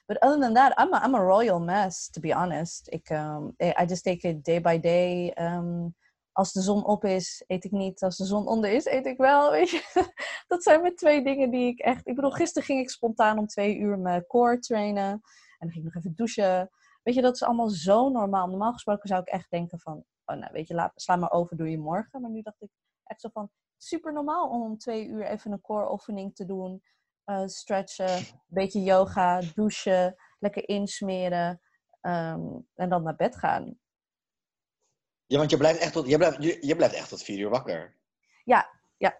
But 0.07 0.21
other 0.23 0.41
than 0.41 0.55
that, 0.55 0.79
I'm 0.79 0.95
a, 0.95 1.05
I'm 1.05 1.15
a 1.15 1.19
royal 1.19 1.61
mess, 1.61 2.11
to 2.11 2.21
be 2.21 2.35
honest. 2.35 2.93
Ik, 2.93 3.11
um, 3.11 3.55
I 3.63 3.73
I 3.83 3.85
just 3.87 4.05
take 4.05 4.29
it 4.29 4.45
day 4.45 4.61
by 4.61 4.81
day. 4.81 5.35
Um, 5.39 5.95
als 6.39 6.53
de 6.53 6.61
zon 6.61 6.85
op 6.85 7.05
is, 7.05 7.45
eet 7.47 7.65
ik 7.65 7.71
niet. 7.71 8.03
Als 8.03 8.17
de 8.17 8.25
zon 8.25 8.47
onder 8.47 8.71
is, 8.71 8.87
eet 8.87 9.07
ik 9.07 9.17
wel. 9.17 9.51
Weet 9.59 9.71
je? 9.71 10.13
Dat 10.47 10.63
zijn 10.63 10.81
mijn 10.81 10.95
twee 10.95 11.25
dingen 11.25 11.51
die 11.51 11.67
ik 11.67 11.79
echt... 11.79 12.07
Ik 12.07 12.15
bedoel, 12.15 12.31
gisteren 12.31 12.69
ging 12.69 12.81
ik 12.81 12.91
spontaan 12.91 13.39
om 13.39 13.47
twee 13.47 13.77
uur 13.77 13.99
mijn 13.99 14.27
core 14.27 14.59
trainen. 14.59 15.11
En 15.11 15.21
dan 15.59 15.71
ging 15.71 15.87
ik 15.87 15.93
nog 15.93 15.95
even 15.95 16.17
douchen. 16.17 16.71
Weet 17.03 17.15
je, 17.15 17.23
dat 17.23 17.35
is 17.35 17.43
allemaal 17.43 17.69
zo 17.69 18.09
normaal. 18.09 18.47
Normaal 18.47 18.73
gesproken 18.73 19.09
zou 19.09 19.21
ik 19.21 19.29
echt 19.29 19.51
denken 19.51 19.79
van... 19.79 20.05
Oh, 20.25 20.37
nou, 20.37 20.53
weet 20.53 20.69
je, 20.69 20.75
laat, 20.75 20.93
sla 20.95 21.17
maar 21.17 21.31
over, 21.31 21.57
doe 21.57 21.71
je 21.71 21.79
morgen. 21.79 22.21
Maar 22.21 22.31
nu 22.31 22.43
dacht 22.43 22.63
ik 22.63 22.71
echt 23.05 23.21
zo 23.21 23.29
van... 23.33 23.51
Super 23.79 24.13
normaal 24.13 24.49
om 24.49 24.63
om 24.63 24.79
twee 24.79 25.07
uur 25.07 25.27
even 25.27 25.53
een 25.53 25.61
core 25.61 25.93
oefening 25.93 26.35
te 26.35 26.45
doen. 26.45 26.83
eh, 27.25 27.47
stretchen, 27.47 28.17
een 28.17 28.25
beetje 28.47 28.83
yoga, 28.83 29.41
douchen, 29.55 30.17
lekker 30.39 30.69
insmeren. 30.69 31.61
ehm, 32.01 32.41
en 32.75 32.89
dan 32.89 33.03
naar 33.03 33.17
bed 33.17 33.37
gaan. 33.37 33.79
Ja, 35.27 35.39
want 35.39 35.51
je 35.51 35.57
blijft 35.57 35.81
echt 35.81 35.93
tot, 35.93 36.07
je 36.09 36.17
blijft, 36.17 36.43
je, 36.43 36.59
je 36.67 36.77
blijft 36.77 36.95
echt 36.95 37.09
tot 37.09 37.23
vier 37.23 37.39
uur 37.39 37.49
wakker. 37.51 37.97
Ja, 38.45 38.69
ja. 38.97 39.19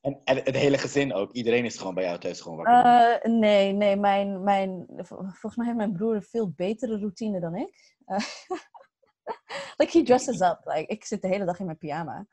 En, 0.00 0.20
en 0.24 0.36
het 0.36 0.56
hele 0.56 0.78
gezin 0.78 1.12
ook. 1.14 1.32
Iedereen 1.32 1.64
is 1.64 1.78
gewoon 1.78 1.94
bij 1.94 2.04
jou 2.04 2.18
thuis 2.18 2.40
gewoon 2.40 2.56
wakker. 2.56 2.84
Eh, 3.22 3.32
nee, 3.32 3.72
nee, 3.72 3.96
mijn, 3.96 4.42
mijn, 4.42 4.86
vol- 4.96 5.16
volgens 5.16 5.56
mij 5.56 5.66
heeft 5.66 5.78
mijn 5.78 5.92
broer 5.92 6.14
een 6.14 6.22
veel 6.22 6.50
betere 6.50 6.98
routine 6.98 7.40
dan 7.40 7.54
ik. 7.54 7.94
Eh, 8.04 8.18
like 9.78 9.98
he 9.98 10.02
dresses 10.04 10.40
up. 10.40 10.60
Like, 10.64 10.86
ik 10.92 11.04
zit 11.04 11.22
de 11.22 11.28
hele 11.28 11.44
dag 11.44 11.58
in 11.58 11.66
mijn 11.66 11.78
pyjama. 11.78 12.26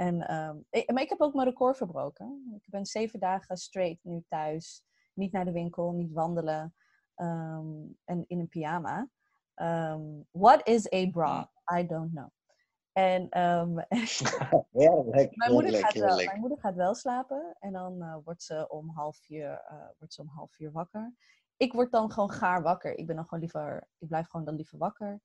En, 0.00 0.26
ehm, 0.26 0.56
ik- 0.70 0.92
maar 0.92 1.02
ik 1.02 1.08
heb 1.08 1.20
ook 1.20 1.34
mijn 1.34 1.48
record 1.48 1.76
verbroken. 1.76 2.52
Ik 2.54 2.70
ben 2.70 2.86
zeven 2.86 3.20
dagen 3.20 3.56
straight 3.56 4.04
nu 4.04 4.24
thuis. 4.28 4.82
Niet 5.14 5.32
naar 5.32 5.44
de 5.44 5.52
winkel, 5.52 5.92
niet 5.92 6.12
wandelen. 6.12 6.74
ehm, 7.14 7.66
en 8.04 8.24
in 8.26 8.38
een 8.38 8.48
pyjama. 8.48 9.08
Ehm, 9.54 10.02
what 10.30 10.66
is 10.68 10.92
a 10.92 11.10
bra? 11.10 11.50
I 11.78 11.86
don't 11.86 12.10
know. 12.10 12.28
En 12.92 13.28
ehm, 13.28 13.78
heerlijk, 14.70 15.36
mijn, 15.36 15.52
moeder 15.52 15.74
gaat 15.74 15.94
wel, 15.94 16.16
mijn 16.24 16.40
moeder 16.40 16.58
gaat 16.58 16.74
wel 16.74 16.94
slapen. 16.94 17.56
En 17.58 17.72
dan 17.72 18.02
eh, 18.02 18.16
wordt, 18.24 18.42
ze 18.42 18.68
om 18.68 18.88
half 18.90 19.16
vier, 19.16 19.50
eh, 19.50 19.88
wordt 19.98 20.14
ze 20.14 20.20
om 20.20 20.28
half 20.28 20.52
vier 20.52 20.72
wakker. 20.72 21.14
Ik 21.56 21.72
word 21.72 21.92
dan 21.92 22.10
gewoon 22.12 22.30
gaar 22.30 22.62
wakker. 22.62 22.94
Ik 22.98 23.06
ben 23.06 23.16
dan 23.16 23.24
gewoon 23.24 23.40
liever, 23.40 23.88
ik 23.98 24.08
blijf 24.08 24.28
gewoon 24.28 24.46
dan 24.46 24.54
liever 24.56 24.78
wakker. 24.78 25.20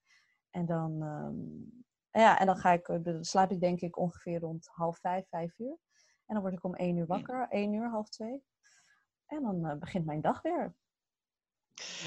En 0.50 0.66
dan, 0.66 1.02
ehm, 1.02 1.84
ja, 2.20 2.40
en 2.40 2.46
dan 2.46 2.58
ga 2.58 2.72
ik, 2.72 2.88
eh, 2.88 3.18
slaap 3.22 3.52
ik 3.52 3.60
denk 3.60 3.82
ik 3.82 3.98
ongeveer 3.98 4.40
rond 4.40 4.68
half 4.72 5.00
vijf, 5.00 5.28
vijf 5.30 5.60
uur. 5.60 5.78
En 6.26 6.34
dan 6.34 6.42
word 6.42 6.54
ik 6.54 6.64
om 6.64 6.76
één 6.76 6.98
uur 6.98 7.06
wakker, 7.08 7.48
één 7.50 7.74
uur, 7.74 7.90
half 7.90 8.10
twee. 8.10 8.44
En 9.26 9.42
dan 9.42 9.66
eh, 9.66 9.78
begint 9.78 10.06
mijn 10.06 10.22
dag 10.22 10.42
weer. 10.42 10.76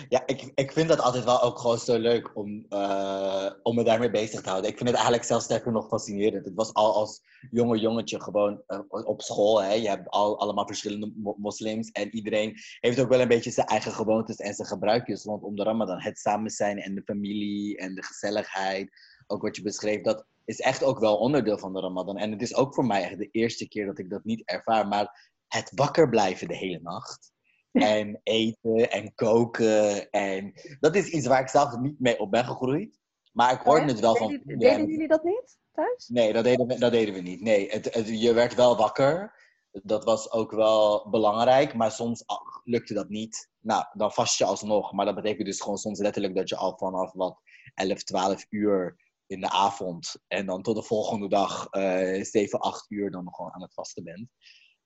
Ja, 0.09 0.23
ik, 0.27 0.53
ik 0.55 0.73
vind 0.73 0.89
dat 0.89 1.01
altijd 1.01 1.25
wel 1.25 1.43
ook 1.43 1.59
gewoon 1.59 1.79
zo 1.79 1.99
leuk 1.99 2.37
om, 2.37 2.67
eh, 2.69 3.51
om 3.63 3.75
me 3.75 3.85
daarmee 3.85 4.11
bezig 4.11 4.41
te 4.41 4.49
houden. 4.49 4.71
Ik 4.71 4.77
vind 4.77 4.89
het 4.89 4.99
eigenlijk 4.99 5.29
zelfs 5.29 5.45
sterker 5.45 5.73
nog 5.73 5.89
fascinerend. 5.89 6.45
Het 6.45 6.55
was 6.55 6.75
al 6.75 6.95
als 6.95 7.23
jonge 7.51 7.79
jongetje 7.79 8.23
gewoon 8.23 8.63
op 8.89 9.23
school. 9.23 9.63
Hè? 9.63 9.73
Je 9.73 9.89
hebt 9.89 10.09
al, 10.09 10.41
allemaal 10.41 10.67
verschillende 10.67 11.13
mo- 11.17 11.37
moslims. 11.39 11.91
En 11.91 12.15
iedereen 12.15 12.57
heeft 12.81 13.01
ook 13.01 13.09
wel 13.09 13.21
een 13.21 13.29
beetje 13.29 13.51
zijn 13.51 13.67
eigen 13.67 13.93
gewoontes 13.93 14.37
en 14.37 14.55
zijn 14.55 14.69
gebruikjes 14.69 15.25
rondom 15.25 15.57
de 15.57 15.63
Ramadan. 15.63 16.01
Het 16.01 16.19
samen 16.19 16.51
zijn 16.51 16.79
en 16.79 16.95
de 16.95 17.03
familie 17.03 17.77
en 17.77 17.95
de 17.95 18.03
gezelligheid. 18.03 19.08
Ook 19.31 19.43
wat 19.43 19.57
je 19.57 19.63
beschreef, 19.63 20.03
dat 20.03 20.27
is 20.45 20.61
echt 20.61 20.85
ook 20.85 20.99
wel 20.99 21.17
onderdeel 21.17 21.59
van 21.59 21.73
de 21.73 21.81
Ramadan. 21.81 22.17
En 22.17 22.31
het 22.31 22.43
is 22.43 22.55
ook 22.55 22.75
voor 22.75 22.87
mij 22.87 23.03
echt 23.03 23.19
de 23.19 23.29
eerste 23.31 23.69
keer 23.69 23.87
dat 23.87 23.99
ik 23.99 24.11
dat 24.11 24.25
niet 24.25 24.43
ervaar. 24.45 24.89
Maar 24.89 25.33
het 25.49 25.73
wakker 25.75 26.09
blijven 26.09 26.49
de 26.49 26.57
hele 26.57 26.81
nacht 26.83 27.33
en 27.73 28.21
eten 28.23 28.91
en 28.91 29.15
koken. 29.15 30.11
En 30.11 30.53
dat 30.81 30.97
is 30.97 31.09
iets 31.09 31.27
waar 31.27 31.41
ik 31.41 31.49
zelf 31.49 31.77
niet 31.77 32.01
mee 32.01 32.19
op 32.21 32.31
ben 32.31 32.45
gegroeid. 32.45 32.99
Maar 33.33 33.53
ik 33.53 33.61
hoorde 33.61 33.81
Oh 33.83 33.89
het 33.89 34.01
wel 34.01 34.17
van 34.17 34.29
Deden, 34.29 34.59
deden 34.59 34.87
jullie 34.87 35.09
dat 35.09 35.25
niet 35.25 35.59
thuis? 35.73 36.09
Nee, 36.09 36.33
dat 36.33 36.45
deden 36.45 36.67
we, 36.67 36.79
dat 36.79 36.93
deden 36.93 37.15
we 37.15 37.21
niet. 37.21 37.41
Nee, 37.41 37.69
het, 37.71 37.95
het- 37.95 38.21
je 38.21 38.33
werd 38.33 38.55
wel 38.55 38.77
wakker. 38.77 39.47
Dat 39.71 40.05
was 40.05 40.33
ook 40.33 40.51
wel 40.51 41.09
belangrijk. 41.11 41.75
Maar 41.75 41.91
soms 41.91 42.25
lukte 42.65 42.95
dat 42.95 43.09
niet. 43.09 43.51
Nou, 43.61 43.85
dan 43.93 44.13
vast 44.13 44.39
je 44.39 44.45
alsnog. 44.45 44.93
Maar 44.93 45.05
dat 45.07 45.15
betekent 45.15 45.47
dus 45.47 45.61
gewoon 45.61 45.79
soms 45.79 45.99
letterlijk 45.99 46.35
dat 46.35 46.49
je 46.49 46.57
al 46.57 46.77
vanaf 46.79 47.13
wat 47.13 47.41
11, 47.75 48.03
12 48.03 48.47
uur 48.49 48.97
in 49.29 49.41
de 49.41 49.51
avond. 49.51 50.15
En 50.27 50.47
dan 50.47 50.63
tot 50.63 50.77
de 50.77 50.83
volgende 50.83 51.29
dag 51.29 51.67
eh 51.71 52.23
7, 52.23 52.61
8 52.61 52.91
uur 52.91 53.11
dan 53.11 53.25
nog 53.25 53.35
gewoon 53.37 53.53
aan 53.53 53.63
het 53.63 53.75
vasten 53.75 54.05
bent. 54.05 54.29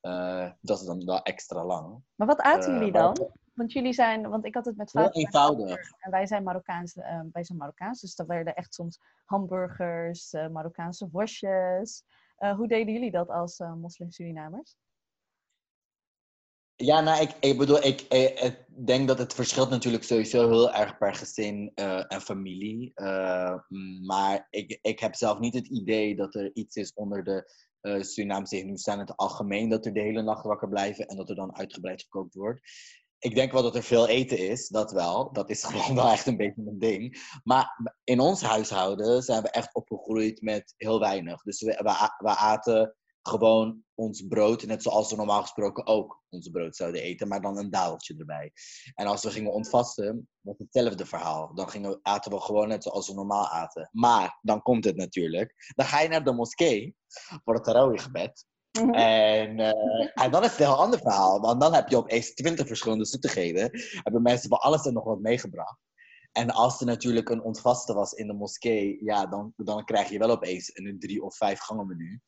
Eh, 0.00 0.50
dat 0.60 0.80
is 0.80 0.86
dan 0.86 1.04
wel 1.04 1.22
extra 1.22 1.64
lang. 1.64 2.02
Maar 2.14 2.26
wat 2.26 2.40
aten 2.40 2.70
Eh, 2.72 2.78
jullie 2.78 2.92
maar- 2.92 3.14
dan? 3.14 3.28
Want 3.54 3.72
jullie 3.72 3.92
zijn, 3.92 4.28
want 4.28 4.44
ik 4.44 4.54
had 4.54 4.64
het 4.64 4.76
met 4.76 4.92
Heel 4.92 5.02
vader. 5.02 5.20
eenvoudig. 5.22 5.90
En 5.98 6.10
wij 6.10 6.26
zijn 6.26 6.42
Marokkaans, 6.42 6.94
eh, 6.96 7.20
wij 7.32 7.44
zijn 7.44 7.58
Marokkaans, 7.58 8.00
dus 8.00 8.18
er 8.18 8.26
werden 8.26 8.54
echt 8.54 8.74
soms 8.74 8.98
hamburgers, 9.24 10.32
Marokkaanse 10.32 11.08
worstjes. 11.10 12.04
Hoe 12.56 12.68
deden 12.68 12.92
jullie 12.92 13.10
dat 13.10 13.28
als 13.28 13.58
moslim-Surinamers? 13.58 14.76
Ja, 16.82 17.00
nou, 17.00 17.22
ik, 17.22 17.36
ik 17.40 17.58
bedoel, 17.58 17.84
ik, 17.84 18.00
eh, 18.00 18.44
ik 18.44 18.64
denk 18.86 19.08
dat 19.08 19.18
het 19.18 19.34
verschilt 19.34 19.70
natuurlijk 19.70 20.04
sowieso 20.04 20.48
heel 20.48 20.72
erg 20.72 20.98
per 20.98 21.14
gezin 21.14 21.72
eh, 21.74 22.12
en 22.12 22.20
familie. 22.20 22.92
Eh, 22.94 23.58
mm, 23.68 24.06
maar 24.06 24.46
ik, 24.50 24.78
ik 24.82 25.00
heb 25.00 25.14
zelf 25.14 25.38
niet 25.38 25.54
het 25.54 25.68
idee 25.68 26.16
dat 26.16 26.34
er 26.34 26.50
iets 26.54 26.76
is 26.76 26.94
onder 26.94 27.24
de 27.24 27.70
eh 27.80 28.02
Surinaamse 28.02 28.58
in 28.58 28.78
het 28.84 29.16
algemeen 29.16 29.68
dat 29.68 29.86
er 29.86 29.92
de 29.92 30.00
hele 30.00 30.22
nacht 30.22 30.44
wakker 30.44 30.68
blijven 30.68 31.06
en 31.06 31.16
dat 31.16 31.28
er 31.28 31.34
dan 31.34 31.56
uitgebreid 31.56 32.02
gekookt 32.02 32.34
wordt. 32.34 32.60
Ik 33.18 33.34
denk 33.34 33.52
wel 33.52 33.62
dat 33.62 33.76
er 33.76 33.82
veel 33.82 34.08
eten 34.08 34.38
is, 34.38 34.68
dat 34.68 34.92
wel. 34.92 35.32
Dat 35.32 35.50
is 35.50 35.64
gewoon 35.66 35.94
wel 35.94 36.10
echt 36.10 36.26
een 36.26 36.36
beetje 36.36 36.62
een 36.66 36.78
ding. 36.78 37.18
Maar 37.44 37.94
in 38.04 38.20
ons 38.20 38.42
huishouden 38.42 39.22
zijn 39.22 39.42
we 39.42 39.50
echt 39.50 39.74
opgegroeid 39.74 40.40
met 40.40 40.74
heel 40.76 41.00
weinig. 41.00 41.42
Dus 41.42 41.60
we, 41.60 41.70
we, 41.82 42.10
we 42.18 42.36
aten 42.36 42.96
gewoon 43.22 43.82
ons 43.94 44.26
brood, 44.28 44.62
net 44.66 44.82
zoals 44.82 45.10
we 45.10 45.16
normaal 45.16 45.40
gesproken 45.40 45.86
ook 45.86 46.22
ons 46.28 46.48
brood 46.48 46.76
zouden 46.76 47.02
eten, 47.02 47.28
maar 47.28 47.40
dan 47.40 47.58
een 47.58 47.70
daaltje 47.70 48.14
erbij. 48.18 48.52
En 48.94 49.06
als 49.06 49.22
we 49.22 49.30
gingen 49.30 49.52
ontvasten, 49.52 50.28
was 50.40 50.58
het 50.58 50.66
hetzelfde 50.72 51.06
verhaal. 51.06 51.54
Dan 51.54 51.68
gingen, 51.68 51.90
we- 51.90 51.98
aten 52.02 52.32
we 52.32 52.40
gewoon 52.40 52.68
net 52.68 52.82
zoals 52.82 53.08
we 53.08 53.14
normaal 53.14 53.48
aten. 53.48 53.88
Maar, 53.92 54.38
dan 54.42 54.62
komt 54.62 54.84
het 54.84 54.96
natuurlijk. 54.96 55.72
Dan 55.74 55.86
ga 55.86 56.00
je 56.00 56.08
naar 56.08 56.24
de 56.24 56.32
moskee 56.32 56.96
voor 57.44 57.54
het 57.54 57.64
tarawih-gebed. 57.64 58.44
En, 58.92 59.58
eh, 59.60 60.10
en 60.24 60.30
dan 60.30 60.44
is 60.44 60.50
het 60.50 60.60
een 60.60 60.66
heel 60.66 60.76
ander 60.76 60.98
verhaal. 60.98 61.40
Want 61.40 61.60
dan 61.60 61.74
heb 61.74 61.88
je 61.88 61.96
opeens 61.96 62.34
twintig 62.34 62.66
verschillende 62.66 63.04
zoetigheden. 63.04 63.70
Hebben 64.02 64.22
mensen 64.22 64.48
van 64.48 64.58
alles 64.58 64.84
en 64.86 64.92
nog 64.92 65.04
wat 65.04 65.20
meegebracht. 65.20 65.78
En 66.32 66.50
als 66.50 66.80
er 66.80 66.86
natuurlijk 66.86 67.28
een 67.28 67.42
ontvasten 67.42 67.94
was 67.94 68.12
in 68.12 68.26
de 68.26 68.32
moskee, 68.32 69.04
ja, 69.04 69.26
dan, 69.26 69.52
dan 69.56 69.84
krijg 69.84 70.08
je 70.08 70.18
wel 70.18 70.30
opeens 70.30 70.70
een 70.76 70.98
drie 70.98 71.22
of 71.22 71.36
vijf 71.36 71.60
gangen 71.60 71.86
menu. 71.86 72.20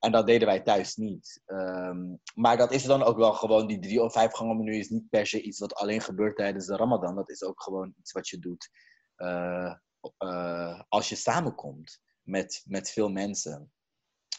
En 0.00 0.12
dat 0.12 0.26
deden 0.26 0.46
wij 0.46 0.60
thuis 0.60 0.96
niet. 0.96 1.42
Ehm, 1.46 2.14
maar 2.34 2.56
dat 2.56 2.72
is 2.72 2.82
dan 2.82 3.02
ook 3.02 3.16
wel 3.16 3.32
gewoon, 3.32 3.66
die 3.66 3.78
drie 3.78 4.02
of 4.02 4.12
vijf 4.12 4.32
gangen 4.32 4.56
menu 4.56 4.76
is 4.76 4.88
niet 4.88 5.08
per 5.08 5.26
se 5.26 5.42
iets 5.42 5.58
wat 5.58 5.74
alleen 5.74 6.00
gebeurt 6.00 6.36
tijdens 6.36 6.66
de 6.66 6.76
Ramadan. 6.76 7.14
Dat 7.14 7.30
is 7.30 7.42
ook 7.42 7.62
gewoon 7.62 7.94
iets 7.98 8.12
wat 8.12 8.28
je 8.28 8.38
doet 8.38 8.70
eh, 9.14 9.74
eh, 10.18 10.80
als 10.88 11.08
je 11.08 11.14
samenkomt 11.14 12.00
met, 12.22 12.62
met 12.66 12.90
veel 12.90 13.10
mensen. 13.10 13.72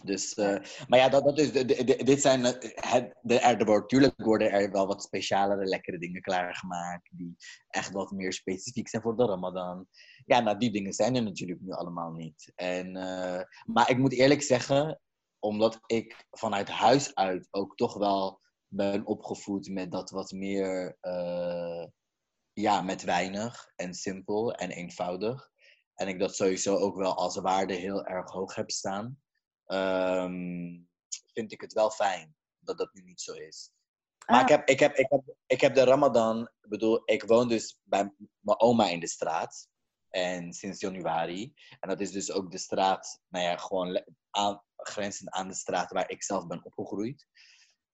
Dus, 0.03 0.38
uh, 0.38 0.58
maar 0.88 1.00
ja, 1.00 1.10
dat, 1.10 1.24
dat 1.24 1.39
is, 1.39 1.51
dit 1.98 2.22
zijn, 2.22 2.44
het, 2.44 3.15
de, 3.22 3.39
er, 3.39 3.65
wordt, 3.65 3.91
natuurlijk 3.91 4.24
worden 4.24 4.51
er 4.51 4.72
wel 4.72 4.88
wat 4.88 5.03
specialere, 5.03 5.65
lekkere 5.65 5.98
dingen 5.98 6.22
klaargemaakt, 6.22 7.10
die 7.12 7.36
echt 7.68 7.91
wat 7.91 8.12
meer 8.12 8.34
specifiek 8.34 8.88
zijn 8.89 9.01
voor 9.01 9.18
de 9.18 9.25
Ramadan. 9.25 9.88
Ja, 10.25 10.39
nou, 10.39 10.58
die 10.58 10.72
dingen 10.72 10.94
zijn 10.94 11.15
er 11.15 11.24
natuurlijk 11.24 11.62
nu 11.62 11.72
allemaal 11.72 12.12
niet. 12.12 12.51
En, 12.56 12.91
maar 13.65 13.89
ik 13.89 13.98
moet 13.98 14.13
eerlijk 14.13 14.41
zeggen, 14.41 15.00
omdat 15.41 15.79
ik 15.86 16.27
vanuit 16.31 16.69
huis 16.69 17.15
uit 17.15 17.48
ook 17.51 17.75
toch 17.75 17.93
wel 17.93 18.41
ben 18.67 19.05
opgevoed 19.05 19.69
met 19.69 19.91
dat 19.91 20.10
wat 20.10 20.31
meer, 20.31 20.98
uh, 21.01 21.86
ja, 22.53 22.81
met 22.81 23.03
weinig 23.03 23.71
en 23.75 23.93
simpel 23.93 24.53
en 24.53 24.69
eenvoudig. 24.69 25.51
En 25.93 26.07
ik 26.07 26.19
dat 26.19 26.36
sowieso 26.36 26.75
ook 26.75 26.95
wel 26.95 27.15
als 27.15 27.36
waarde 27.38 27.74
heel 27.74 28.05
erg 28.05 28.31
hoog 28.31 28.55
heb 28.55 28.71
staan. 28.71 29.21
Um, 29.65 30.89
vind 31.33 31.51
ik 31.51 31.62
het 31.62 31.74
wel 31.74 31.89
fijn 31.89 32.36
dat 32.60 32.77
dat 32.77 32.93
nu 32.93 33.01
niet 33.01 33.21
zo 33.21 33.33
is. 33.33 33.71
Maar 34.25 34.36
ah. 34.38 34.41
ik, 34.41 34.50
heb, 34.50 34.67
ik, 34.67 34.79
heb, 34.79 34.95
ik, 34.95 35.07
heb, 35.10 35.36
ik 35.45 35.62
heb 35.62 35.75
de 35.75 35.83
Ramadan, 35.83 36.41
ik 36.41 36.69
bedoel, 36.69 37.01
ik 37.05 37.24
woon 37.24 37.48
dus 37.48 37.79
bij 37.83 38.13
mijn 38.39 38.60
oma 38.60 38.89
in 38.89 39.00
de 39.00 39.07
straat. 39.07 39.69
En 40.10 40.53
sinds 40.53 40.79
januari. 40.79 41.53
En 41.79 41.89
dat 41.89 42.00
is 42.00 42.12
dus 42.12 42.31
ook 42.31 42.51
de 42.51 42.57
straat, 42.57 43.21
nou 43.27 43.45
ja, 43.45 43.57
gewoon 43.57 44.03
aan, 44.29 44.63
grenzend 44.82 45.30
aan 45.30 45.48
de 45.48 45.54
straat 45.54 45.92
waar 45.92 46.10
ik 46.10 46.24
zelf 46.24 46.48
ben 46.48 46.66
opgegroeid. 46.66 47.28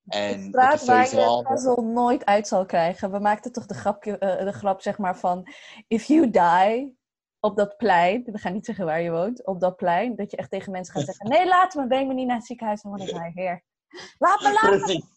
En 0.07 0.41
de 0.41 0.47
straat 0.47 0.85
waar 0.85 1.09
je 1.09 1.25
al... 1.25 1.43
puzzel 1.43 1.83
nooit 1.83 2.25
uit 2.25 2.47
zal 2.47 2.65
krijgen. 2.65 3.11
We 3.11 3.19
maakten 3.19 3.51
toch 3.51 3.65
de, 3.65 3.73
grapje, 3.73 4.11
uh, 4.11 4.45
de 4.45 4.51
grap 4.51 4.81
zeg 4.81 4.97
maar 4.97 5.17
van... 5.17 5.47
If 5.87 6.03
you 6.03 6.29
die 6.29 6.97
op 7.39 7.57
dat 7.57 7.77
plein... 7.77 8.23
We 8.23 8.37
gaan 8.37 8.53
niet 8.53 8.65
zeggen 8.65 8.85
waar 8.85 9.01
je 9.01 9.11
woont. 9.11 9.45
Op 9.45 9.59
dat 9.59 9.75
plein. 9.75 10.15
Dat 10.15 10.31
je 10.31 10.37
echt 10.37 10.49
tegen 10.49 10.71
mensen 10.71 10.93
gaat 10.93 11.05
zeggen... 11.05 11.29
Nee, 11.29 11.47
laat 11.47 11.73
me. 11.73 11.87
Breng 11.87 12.07
me 12.07 12.13
niet 12.13 12.27
naar 12.27 12.35
het 12.35 12.45
ziekenhuis. 12.45 12.81
Dan 12.81 12.91
word 12.91 13.09
ik 13.09 13.15
hij 13.15 13.31
heer. 13.33 13.63
Laat 14.17 14.41
me, 14.41 14.51
laat 14.53 14.69
Precies. 14.69 15.15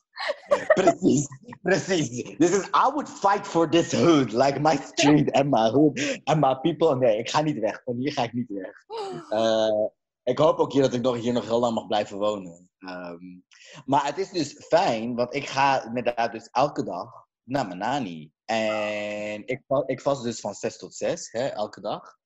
precies, 0.74 1.28
precies. 1.62 2.36
This 2.38 2.50
is, 2.50 2.68
I 2.74 2.90
would 2.92 3.08
fight 3.08 3.46
for 3.46 3.68
this 3.70 3.92
hood. 3.92 4.32
Like 4.32 4.60
my 4.60 4.76
street 4.76 5.32
and 5.32 5.50
my 5.50 5.68
hood 5.70 6.20
and 6.24 6.40
my 6.40 6.54
people. 6.54 6.96
Nee, 6.96 7.18
ik 7.18 7.30
ga 7.30 7.40
niet 7.40 7.58
weg. 7.58 7.82
Van 7.84 7.96
hier 7.96 8.12
ga 8.12 8.22
ik 8.22 8.32
niet 8.32 8.48
weg. 8.48 8.84
Uh, 9.30 9.86
ik 10.22 10.38
hoop 10.38 10.58
ook 10.58 10.72
hier 10.72 10.82
dat 10.82 10.94
ik 10.94 11.02
nog, 11.02 11.16
hier 11.16 11.32
nog 11.32 11.44
heel 11.44 11.60
lang 11.60 11.74
mag 11.74 11.86
blijven 11.86 12.18
wonen. 12.18 12.70
Um, 12.78 13.44
maar 13.84 14.06
het 14.06 14.18
is 14.18 14.30
dus 14.30 14.66
fijn, 14.66 15.14
want 15.14 15.34
ik 15.34 15.46
ga 15.48 15.84
inderdaad 15.84 16.32
dus 16.32 16.48
elke 16.50 16.84
dag 16.84 17.26
naar 17.42 17.66
mijn 17.66 17.78
nani. 17.78 18.32
En 18.44 19.46
ik, 19.46 19.62
ik 19.86 20.00
vast 20.00 20.22
dus 20.22 20.40
van 20.40 20.54
6 20.54 20.78
tot 20.78 20.94
6, 20.94 21.30
hè, 21.30 21.46
elke 21.46 21.80
dag. 21.80 22.18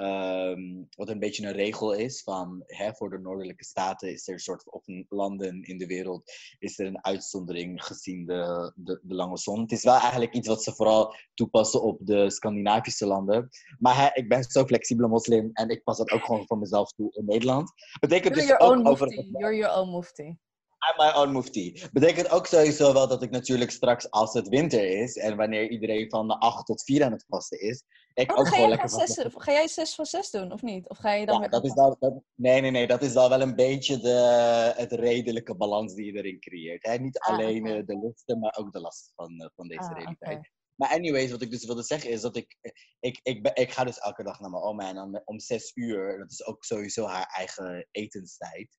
Um, 0.00 0.88
wat 0.96 1.08
een 1.08 1.18
beetje 1.18 1.46
een 1.46 1.52
regel 1.52 1.92
is 1.92 2.22
van 2.22 2.62
hè, 2.66 2.94
voor 2.94 3.10
de 3.10 3.18
noordelijke 3.18 3.64
staten 3.64 4.12
is 4.12 4.28
er 4.28 4.32
een 4.32 4.40
soort 4.40 4.70
of 4.70 4.82
landen 5.08 5.62
in 5.62 5.78
de 5.78 5.86
wereld 5.86 6.32
is 6.58 6.78
er 6.78 6.86
een 6.86 7.04
uitzondering 7.04 7.84
gezien 7.84 8.26
de, 8.26 8.72
de, 8.74 9.00
de, 9.02 9.14
lange 9.14 9.38
zon. 9.38 9.60
Het 9.60 9.72
is 9.72 9.84
wel 9.84 9.98
eigenlijk 9.98 10.34
iets 10.34 10.48
wat 10.48 10.62
ze 10.62 10.72
vooral 10.72 11.14
toepassen 11.34 11.82
op 11.82 11.98
de 12.00 12.30
Scandinavische 12.30 13.06
landen. 13.06 13.48
Maar 13.78 13.96
hè, 13.96 14.08
ik 14.12 14.28
ben 14.28 14.44
zo 14.44 14.64
flexibele 14.64 15.08
moslim 15.08 15.50
en 15.52 15.68
ik 15.68 15.84
pas 15.84 15.98
dat 15.98 16.10
ook 16.10 16.24
gewoon 16.24 16.46
voor 16.46 16.58
mezelf 16.58 16.92
toe 16.92 17.12
in 17.12 17.24
Nederland. 17.24 17.72
Betekent 18.00 18.34
You're 18.34 18.48
dus 18.48 18.58
your 18.58 18.72
ook 18.72 18.78
own 18.78 18.86
over. 18.86 19.12
You're 19.38 19.56
your 19.56 19.78
own 19.78 19.90
mufti. 19.90 20.38
I'm 20.88 21.06
my 21.06 21.12
own 21.12 21.32
mufti. 21.32 21.82
Betekent 21.92 22.30
ook 22.30 22.46
sowieso 22.46 22.92
wel 22.92 23.08
dat 23.08 23.22
ik 23.22 23.30
natuurlijk 23.30 23.70
straks, 23.70 24.10
als 24.10 24.32
het 24.32 24.48
winter 24.48 25.00
is 25.00 25.16
en 25.16 25.36
wanneer 25.36 25.70
iedereen 25.70 26.10
van 26.10 26.28
de 26.28 26.38
8 26.38 26.66
tot 26.66 26.82
4 26.82 27.04
aan 27.04 27.12
het 27.12 27.24
vasten 27.28 27.60
is, 27.60 27.84
ik 28.14 28.32
oh, 28.32 28.38
ook 28.38 28.48
gewoon 28.48 28.68
lekker 28.68 28.88
zes, 28.88 29.24
Ga 29.34 29.52
jij 29.52 29.68
6 29.68 29.94
voor 29.94 30.06
6 30.06 30.30
doen 30.30 30.52
of 30.52 30.62
niet? 30.62 30.88
Of 30.88 30.98
ga 30.98 31.12
je 31.12 31.26
dan 31.26 31.40
ja, 31.40 31.48
dat 31.48 31.64
is 31.64 31.74
dat, 31.74 31.96
nee, 32.34 32.60
nee, 32.60 32.70
nee. 32.70 32.86
Dat 32.86 33.02
is 33.02 33.12
dan 33.12 33.28
wel 33.28 33.40
een 33.40 33.54
beetje 33.54 33.98
de, 33.98 34.72
het 34.76 34.92
redelijke 34.92 35.56
balans 35.56 35.94
die 35.94 36.12
je 36.12 36.18
erin 36.18 36.40
creëert. 36.40 36.86
Hè? 36.86 36.96
Niet 36.96 37.18
ah, 37.18 37.34
alleen 37.34 37.60
okay. 37.60 37.84
de 37.84 37.98
lusten, 37.98 38.38
maar 38.38 38.56
ook 38.58 38.72
de 38.72 38.80
last 38.80 39.12
van, 39.14 39.40
eh, 39.40 39.48
van 39.54 39.68
deze 39.68 39.80
ah, 39.80 39.92
realiteit. 39.92 40.36
Okay. 40.36 40.50
Maar 40.74 40.90
anyways, 40.90 41.30
wat 41.30 41.42
ik 41.42 41.50
dus 41.50 41.66
wilde 41.66 41.82
zeggen 41.82 42.10
is 42.10 42.20
dat 42.20 42.36
ik, 42.36 42.56
ik, 42.60 42.74
ik, 43.00 43.20
ik, 43.22 43.58
ik 43.58 43.72
ga 43.72 43.84
dus 43.84 43.98
elke 43.98 44.22
dag 44.22 44.40
naar 44.40 44.50
mijn 44.50 44.62
oma 44.62 44.88
en 44.88 44.94
dan 44.94 45.22
om 45.24 45.40
6 45.40 45.70
uur, 45.74 46.18
dat 46.18 46.30
is 46.30 46.44
ook 46.44 46.64
sowieso 46.64 47.06
haar 47.06 47.26
eigen 47.36 47.88
etenstijd, 47.90 48.78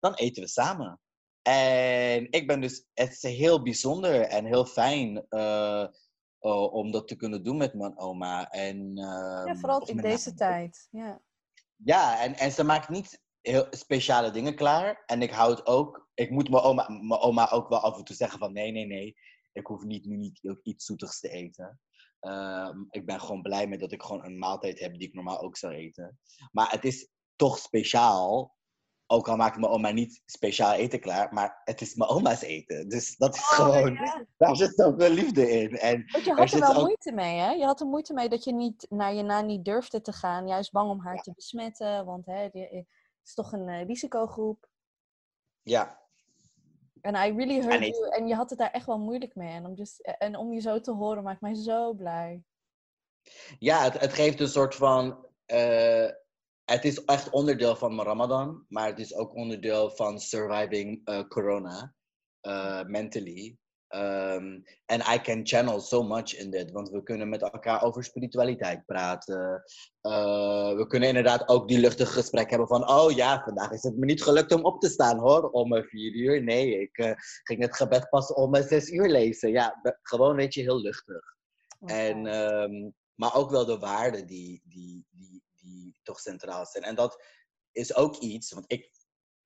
dan 0.00 0.14
eten 0.14 0.42
we 0.42 0.48
samen. 0.48 1.00
En 1.48 2.26
ik 2.30 2.46
ben 2.46 2.60
dus, 2.60 2.86
het 2.94 3.12
is 3.12 3.22
heel 3.22 3.62
bijzonder 3.62 4.20
en 4.20 4.44
heel 4.44 4.66
fijn 4.66 5.26
uh, 5.30 5.86
uh, 6.40 6.72
om 6.72 6.90
dat 6.90 7.08
te 7.08 7.16
kunnen 7.16 7.42
doen 7.42 7.56
met 7.56 7.74
mijn 7.74 7.98
oma. 7.98 8.50
En, 8.50 8.76
uh, 8.98 9.42
ja, 9.46 9.56
vooral 9.56 9.86
in 9.86 9.96
deze 9.96 10.34
tijd. 10.34 10.88
Ja, 10.90 11.20
ja 11.76 12.22
en, 12.22 12.34
en 12.34 12.52
ze 12.52 12.64
maakt 12.64 12.88
niet 12.88 13.22
heel 13.40 13.66
speciale 13.70 14.30
dingen 14.30 14.54
klaar. 14.54 15.02
En 15.06 15.22
ik 15.22 15.30
houd 15.30 15.66
ook, 15.66 16.08
ik 16.14 16.30
moet 16.30 16.50
mijn 16.50 16.62
oma, 16.62 16.88
mijn 16.88 17.20
oma 17.20 17.50
ook 17.50 17.68
wel 17.68 17.80
af 17.80 17.98
en 17.98 18.04
toe 18.04 18.16
zeggen 18.16 18.38
van 18.38 18.52
nee, 18.52 18.72
nee, 18.72 18.86
nee. 18.86 19.16
Ik 19.52 19.66
hoef 19.66 19.84
niet, 19.84 20.04
nu 20.04 20.16
niet 20.16 20.40
iets 20.62 20.84
zoetigs 20.84 21.20
te 21.20 21.28
eten. 21.28 21.80
Ehm, 22.20 22.78
ik 22.90 23.06
ben 23.06 23.20
gewoon 23.20 23.42
blij 23.42 23.66
met 23.66 23.80
dat 23.80 23.92
ik 23.92 24.02
gewoon 24.02 24.24
een 24.24 24.38
maaltijd 24.38 24.80
heb 24.80 24.92
die 24.92 25.08
ik 25.08 25.14
normaal 25.14 25.40
ook 25.40 25.56
zou 25.56 25.74
eten. 25.74 26.18
Maar 26.52 26.70
het 26.70 26.84
is 26.84 27.10
toch 27.36 27.58
speciaal 27.58 28.56
ook 29.10 29.28
al 29.28 29.36
maakt 29.36 29.58
mijn 29.58 29.72
oma 29.72 29.90
niet 29.90 30.22
speciaal 30.26 30.72
eten 30.72 31.00
klaar, 31.00 31.32
maar 31.32 31.60
het 31.64 31.80
is 31.80 31.94
mijn 31.94 32.10
oma's 32.10 32.42
eten. 32.42 32.88
Dus 32.88 33.16
dat 33.16 33.34
is 33.34 33.40
oh, 33.40 33.48
gewoon, 33.48 33.92
ja. 33.92 34.24
daar 34.36 34.56
zit 34.56 34.74
zoveel 34.74 35.10
liefde 35.10 35.50
in. 35.50 35.76
En 35.76 36.04
Want 36.10 36.24
je 36.24 36.32
had 36.32 36.52
er 36.52 36.60
wel 36.60 36.80
moeite 36.80 37.12
mee, 37.12 37.38
hè? 37.38 37.50
Je 37.50 37.64
had 37.64 37.80
er 37.80 37.86
moeite 37.86 38.12
mee 38.12 38.28
dat 38.28 38.44
je 38.44 38.52
niet 38.52 38.86
naar 38.88 39.14
je 39.14 39.22
nani 39.22 39.62
durfde 39.62 40.00
te 40.00 40.12
gaan, 40.12 40.46
juist 40.46 40.72
bang 40.72 40.90
om 40.90 41.00
haar 41.00 41.22
te 41.22 41.32
besmetten, 41.34 42.04
want 42.04 42.26
hè, 42.26 42.42
het 42.42 42.86
is 43.24 43.34
toch 43.34 43.52
een 43.52 43.68
uh, 43.68 43.84
risicogroep. 43.84 44.68
Ja. 45.62 46.00
En 47.00 47.14
I 47.14 47.36
really 47.36 47.60
heard 47.60 47.82
en 47.82 47.88
you. 47.88 48.08
En 48.08 48.26
je 48.26 48.34
had 48.34 48.50
het 48.50 48.58
daar 48.58 48.70
echt 48.70 48.86
wel 48.86 48.98
moeilijk 48.98 49.34
mee. 49.34 49.52
En 49.52 49.66
om, 49.66 49.74
just, 49.74 50.00
en 50.00 50.36
om 50.36 50.52
je 50.52 50.60
zo 50.60 50.80
te 50.80 50.92
horen 50.92 51.22
maakt 51.22 51.40
mij 51.40 51.54
zo 51.54 51.92
blij. 51.92 52.42
Ja, 53.58 53.82
het, 53.82 54.00
het 54.00 54.12
geeft 54.12 54.40
een 54.40 54.48
soort 54.48 54.74
van... 54.74 55.26
Uh, 55.46 56.08
het 56.70 56.84
is 56.84 57.04
echt 57.04 57.30
onderdeel 57.30 57.76
van 57.76 57.94
mijn 57.94 58.08
Ramadan, 58.08 58.64
maar 58.68 58.86
het 58.86 58.98
is 58.98 59.14
ook 59.14 59.34
onderdeel 59.34 59.90
van 59.90 60.20
surviving 60.20 61.08
uh, 61.08 61.20
corona 61.28 61.94
uh, 62.42 62.84
mentally. 62.84 63.56
Um, 63.94 64.64
and 64.86 65.02
I 65.14 65.18
can 65.18 65.46
channel 65.46 65.80
so 65.80 66.02
much 66.02 66.34
in 66.34 66.50
dit, 66.50 66.70
want 66.70 66.90
we 66.90 67.02
kunnen 67.02 67.28
met 67.28 67.42
elkaar 67.42 67.82
over 67.82 68.04
spiritualiteit 68.04 68.86
praten. 68.86 69.62
Uh, 70.02 70.76
we 70.76 70.84
kunnen 70.88 71.08
inderdaad 71.08 71.48
ook 71.48 71.68
die 71.68 71.78
luchtige 71.78 72.12
gesprek 72.12 72.50
hebben 72.50 72.68
van, 72.68 72.88
oh 72.88 73.10
ja, 73.10 73.42
vandaag 73.44 73.70
is 73.70 73.82
het 73.82 73.96
me 73.96 74.04
niet 74.04 74.22
gelukt 74.22 74.52
om 74.52 74.64
op 74.64 74.80
te 74.80 74.88
staan 74.88 75.18
hoor, 75.18 75.50
om 75.50 75.82
vier 75.84 76.14
uur. 76.14 76.42
Nee, 76.42 76.80
ik 76.80 77.16
ging 77.42 77.62
het 77.62 77.76
gebed 77.76 78.08
pas 78.08 78.32
om 78.32 78.54
zes 78.54 78.90
uur 78.90 79.08
lezen. 79.08 79.50
Ja, 79.50 79.80
gewoon 80.02 80.36
weet 80.36 80.54
je, 80.54 80.60
heel 80.60 80.80
luchtig. 80.80 81.36
Okay. 81.80 82.08
En, 82.08 82.26
um, 82.26 82.94
maar 83.14 83.34
ook 83.34 83.50
wel 83.50 83.64
de 83.64 83.78
waarden 83.78 84.26
die, 84.26 84.62
die, 84.64 85.06
die, 85.10 85.42
die 85.68 85.98
toch 86.02 86.20
centraal 86.20 86.66
zijn. 86.66 86.84
En 86.84 86.94
dat 86.94 87.24
is 87.72 87.94
ook 87.94 88.16
iets, 88.16 88.52
want 88.52 88.72
ik 88.72 88.90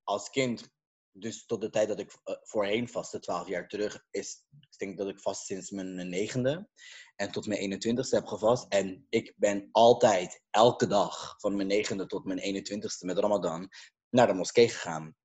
als 0.03 0.31
kind, 0.31 0.71
dus 1.13 1.47
tot 1.47 1.61
de 1.61 1.71
tijd 1.71 1.89
dat 1.89 2.01
ik 2.01 2.19
uh, 2.25 2.37
voorheen 2.43 2.89
vastte, 2.89 3.19
12 3.19 3.49
jaar 3.49 3.69
terug, 3.69 4.07
is, 4.11 4.45
ik 4.61 4.79
denk 4.79 4.99
dat 4.99 5.09
ik 5.09 5.21
vast 5.21 5.47
sinds 5.47 5.71
mijn 5.71 6.09
negende 6.09 6.69
en 7.17 7.33
tot 7.33 7.47
mijn 7.47 7.83
21ste 7.83 8.09
heb 8.09 8.27
gevast. 8.27 8.67
En 8.69 9.07
ik 9.09 9.35
ben 9.37 9.69
altijd, 9.73 10.43
elke 10.51 10.87
dag, 10.87 11.35
van 11.39 11.57
mijn 11.57 11.69
negende 11.69 12.07
tot 12.07 12.25
mijn 12.25 12.65
21ste 12.65 13.07
met 13.07 13.19
Ramadan, 13.19 13.69
naar 14.11 14.27
de 14.27 14.35
moskee 14.35 14.69
gegaan. 14.69 15.17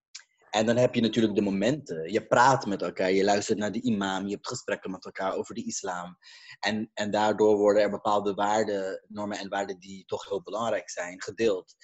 En 0.58 0.66
dan 0.66 0.78
heb 0.78 0.96
je 0.96 1.02
natuurlijk 1.02 1.36
de 1.36 1.42
momenten. 1.42 2.12
Je 2.12 2.28
praat 2.28 2.66
met 2.66 2.82
elkaar, 2.82 3.12
je 3.12 3.24
luistert 3.24 3.58
naar 3.58 3.72
de 3.72 3.82
imam, 3.82 4.26
je 4.26 4.34
hebt 4.34 4.48
gesprekken 4.48 4.92
met 4.92 5.06
elkaar 5.06 5.34
over 5.36 5.56
de 5.56 5.66
islam. 5.66 6.18
En, 6.60 6.92
en 6.94 7.12
daardoor 7.12 7.58
worden 7.58 7.82
er 7.82 7.90
bepaalde 7.90 8.34
waarden, 8.34 9.06
normen 9.08 9.38
en 9.38 9.50
waarden 9.50 9.80
die 9.80 10.06
toch 10.06 10.30
heel 10.30 10.42
belangrijk 10.42 10.90
zijn, 10.90 11.22
gedeeld. 11.22 11.76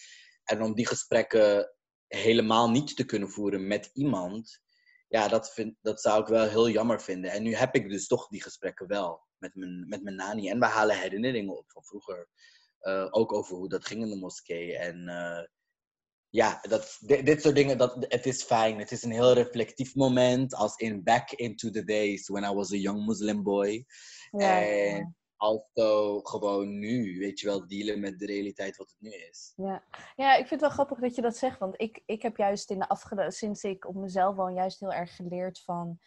En 0.43 0.61
om 0.61 0.73
die 0.73 0.87
gesprekken 0.87 1.75
helemaal 2.07 2.69
niet 2.69 2.95
te 2.95 3.05
kunnen 3.05 3.29
voeren 3.29 3.67
met 3.67 3.89
iemand, 3.93 4.59
ja, 5.07 5.27
dat, 5.27 5.53
vind, 5.53 5.75
dat 5.81 6.01
zou 6.01 6.21
ik 6.21 6.27
wel 6.27 6.47
heel 6.47 6.69
jammer 6.69 7.01
vinden. 7.01 7.31
En 7.31 7.43
nu 7.43 7.55
heb 7.55 7.75
ik 7.75 7.89
dus 7.89 8.07
toch 8.07 8.27
die 8.27 8.41
gesprekken 8.41 8.87
wel 8.87 9.27
met 9.37 9.55
mijn, 9.55 9.87
met 9.87 10.03
mijn 10.03 10.15
nani. 10.15 10.49
En 10.49 10.59
we 10.59 10.65
halen 10.65 10.99
herinneringen 10.99 11.57
op 11.57 11.71
van 11.71 11.83
vroeger. 11.83 12.27
Uh, 12.81 13.07
ook 13.09 13.33
over 13.33 13.55
hoe 13.55 13.69
dat 13.69 13.85
ging 13.85 14.01
in 14.01 14.09
de 14.09 14.15
moskee. 14.15 14.77
En 14.77 15.07
uh, 15.07 15.39
ja, 16.33 16.59
dat, 16.61 16.97
dit, 16.99 17.25
dit, 17.25 17.41
soort 17.41 17.55
dingen, 17.55 17.77
dat, 17.77 18.05
het 18.07 18.25
is 18.25 18.43
fijn. 18.43 18.79
Het 18.79 18.91
is 18.91 19.03
een 19.03 19.11
heel 19.11 19.33
reflectief 19.33 19.95
moment. 19.95 20.55
Als 20.55 20.75
in 20.75 21.03
back 21.03 21.31
into 21.31 21.69
the 21.69 21.83
days 21.83 22.27
when 22.27 22.43
I 22.43 22.53
was 22.53 22.71
a 22.71 22.75
young 22.75 23.05
Muslim 23.05 23.43
boy. 23.43 23.85
Ja, 24.31 24.61
en 24.61 24.97
ja. 24.97 25.13
also 25.37 26.19
gewoon 26.21 26.79
nu, 26.79 27.17
weet 27.19 27.39
je 27.39 27.45
wel, 27.45 27.67
dealen 27.67 27.99
met 27.99 28.19
de 28.19 28.25
realiteit 28.25 28.77
wat 28.77 28.89
het 28.89 28.97
nu 28.99 29.09
is. 29.09 29.53
Ja, 29.55 29.83
ja 30.15 30.31
ik 30.31 30.47
vind 30.47 30.49
het 30.49 30.59
wel 30.59 30.69
grappig 30.69 30.99
dat 30.99 31.15
je 31.15 31.21
dat 31.21 31.37
zegt. 31.37 31.59
Want 31.59 31.81
ik, 31.81 32.01
ik 32.05 32.21
heb 32.21 32.37
juist 32.37 32.69
in 32.69 32.79
de 32.79 32.87
afgelopen, 32.89 33.31
sinds 33.31 33.63
ik 33.63 33.87
op 33.87 33.95
mezelf 33.95 34.35
woon, 34.35 34.53
juist 34.53 34.79
heel 34.79 34.93
erg 34.93 35.15
geleerd 35.15 35.61
van 35.61 35.99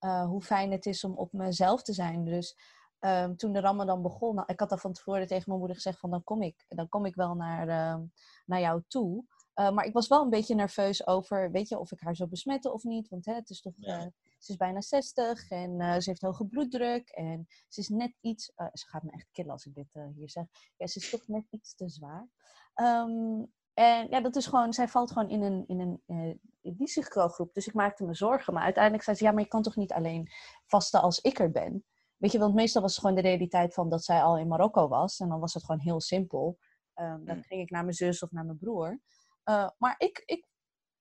uh, 0.00 0.26
hoe 0.26 0.42
fijn 0.42 0.72
het 0.72 0.86
is 0.86 1.04
om 1.04 1.16
op 1.16 1.32
mezelf 1.32 1.82
te 1.82 1.92
zijn. 1.92 2.24
Dus 2.24 2.56
um, 3.00 3.36
toen 3.36 3.52
de 3.52 3.60
Ramadan 3.60 4.02
begon, 4.02 4.34
nou, 4.34 4.52
ik 4.52 4.60
had 4.60 4.70
al 4.70 4.78
van 4.78 4.92
tevoren 4.92 5.26
tegen 5.26 5.44
mijn 5.46 5.58
moeder 5.58 5.76
gezegd 5.76 5.98
van 5.98 6.10
dan 6.10 6.24
kom 6.24 6.42
ik, 6.42 6.64
dan 6.68 6.88
kom 6.88 7.06
ik 7.06 7.14
wel 7.14 7.34
naar, 7.34 7.68
uh, 7.68 8.02
naar 8.46 8.60
jou 8.60 8.82
toe. 8.88 9.24
Uh, 9.54 9.70
maar 9.70 9.84
ik 9.84 9.92
was 9.92 10.08
wel 10.08 10.22
een 10.22 10.30
beetje 10.30 10.54
nerveus 10.54 11.06
over, 11.06 11.50
weet 11.50 11.68
je, 11.68 11.78
of 11.78 11.92
ik 11.92 12.00
haar 12.00 12.16
zou 12.16 12.28
besmetten 12.28 12.72
of 12.72 12.82
niet. 12.82 13.08
Want 13.08 13.24
hè, 13.24 13.34
het 13.34 13.50
is 13.50 13.60
toch, 13.60 13.72
Ja. 13.76 13.98
uh, 13.98 14.06
ze 14.38 14.52
is 14.52 14.56
bijna 14.56 14.80
60 14.80 15.50
en 15.50 15.80
uh, 15.80 15.98
ze 15.98 16.10
heeft 16.10 16.22
hoge 16.22 16.46
bloeddruk. 16.46 17.08
En 17.08 17.46
ze 17.68 17.80
is 17.80 17.88
net 17.88 18.16
iets, 18.20 18.44
ze 18.72 18.86
gaat 18.86 19.02
me 19.02 19.10
echt 19.10 19.28
killen 19.32 19.52
als 19.52 19.66
ik 19.66 19.74
dit 19.74 19.92
hier 20.14 20.30
zeg. 20.30 20.44
Ja, 20.76 20.86
ze 20.86 20.98
is 20.98 21.10
toch 21.10 21.26
net 21.26 21.46
iets 21.50 21.74
te 21.74 21.88
zwaar. 21.88 22.28
Um, 22.74 23.52
en 23.74 24.06
ja, 24.10 24.20
dat 24.20 24.36
is 24.36 24.46
gewoon, 24.46 24.72
zij 24.72 24.88
valt 24.88 25.12
gewoon 25.12 25.28
in 25.28 25.42
een, 25.42 25.64
in 25.66 25.80
een 25.80 26.02
uh, 26.06 26.34
risicogroep. 26.78 27.54
Dus 27.54 27.66
ik 27.66 27.74
maakte 27.74 28.04
me 28.04 28.14
zorgen. 28.14 28.54
Maar 28.54 28.62
uiteindelijk 28.62 29.04
zei 29.04 29.16
ze, 29.16 29.24
ja, 29.24 29.32
maar 29.32 29.42
je 29.42 29.48
kan 29.48 29.62
toch 29.62 29.76
niet 29.76 29.92
alleen 29.92 30.28
vasten 30.66 31.02
als 31.02 31.20
ik 31.20 31.38
er 31.38 31.50
ben. 31.50 31.84
Weet 32.16 32.32
je, 32.32 32.38
want 32.38 32.54
meestal 32.54 32.82
was 32.82 32.90
het 32.90 33.00
gewoon 33.00 33.16
de 33.16 33.22
realiteit 33.22 33.74
van 33.74 33.88
dat 33.88 34.04
zij 34.04 34.22
al 34.22 34.38
in 34.38 34.48
Marokko 34.48 34.88
was. 34.88 35.18
En 35.20 35.28
dan 35.28 35.40
was 35.40 35.54
het 35.54 35.64
gewoon 35.64 35.80
heel 35.80 36.00
simpel. 36.00 36.58
Um, 36.94 37.24
dan 37.24 37.42
ging 37.42 37.60
ik 37.60 37.70
naar 37.70 37.82
mijn 37.82 37.94
zus 37.94 38.22
of 38.22 38.30
naar 38.30 38.44
mijn 38.44 38.58
broer. 38.58 39.00
Uh, 39.44 39.68
maar 39.78 39.94
ik, 39.98 40.22
ik, 40.24 40.46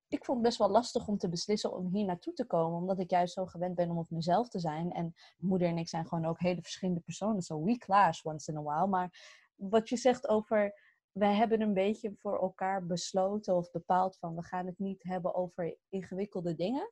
ik 0.08 0.26
vond 0.26 0.38
het 0.38 0.48
best 0.48 0.58
wel 0.58 0.70
lastig 0.70 1.08
om 1.08 1.18
te 1.18 1.30
beslissen 1.30 1.74
om 1.74 1.94
hier 1.94 2.06
naartoe 2.06 2.34
te 2.34 2.46
komen. 2.46 2.80
Omdat 2.80 3.00
ik 3.00 3.10
juist 3.10 3.34
zo 3.34 3.46
gewend 3.46 3.76
ben 3.76 3.90
om 3.90 3.98
op 3.98 4.10
mezelf 4.10 4.50
te 4.50 4.60
zijn. 4.60 4.92
En 4.92 5.14
moeder 5.38 5.68
en 5.68 5.78
ik 5.78 5.90
zijn 5.90 6.08
gewoon 6.08 6.26
ook 6.26 6.40
hele 6.40 6.62
verschillende 6.62 7.02
personen. 7.02 7.42
So 7.42 7.64
we 7.64 7.78
clash 7.78 8.24
once 8.24 8.52
in 8.52 8.58
a 8.58 8.62
while. 8.62 8.88
Maar 8.88 9.42
wat 9.56 9.90
je 9.90 9.98
zegt 9.98 10.28
over... 10.28 10.92
Wij 11.12 11.36
hebben 11.36 11.62
een 11.62 11.74
beetje 11.74 12.14
voor 12.16 12.42
elkaar 12.42 12.86
besloten 12.86 13.56
of 13.56 13.72
bepaald 13.72 14.18
van... 14.18 14.36
We 14.36 14.44
gaan 14.44 14.66
het 14.66 14.80
niet 14.80 15.04
hebben 15.04 15.36
over 15.36 15.78
ingewikkelde 15.90 16.56
dingen. 16.56 16.92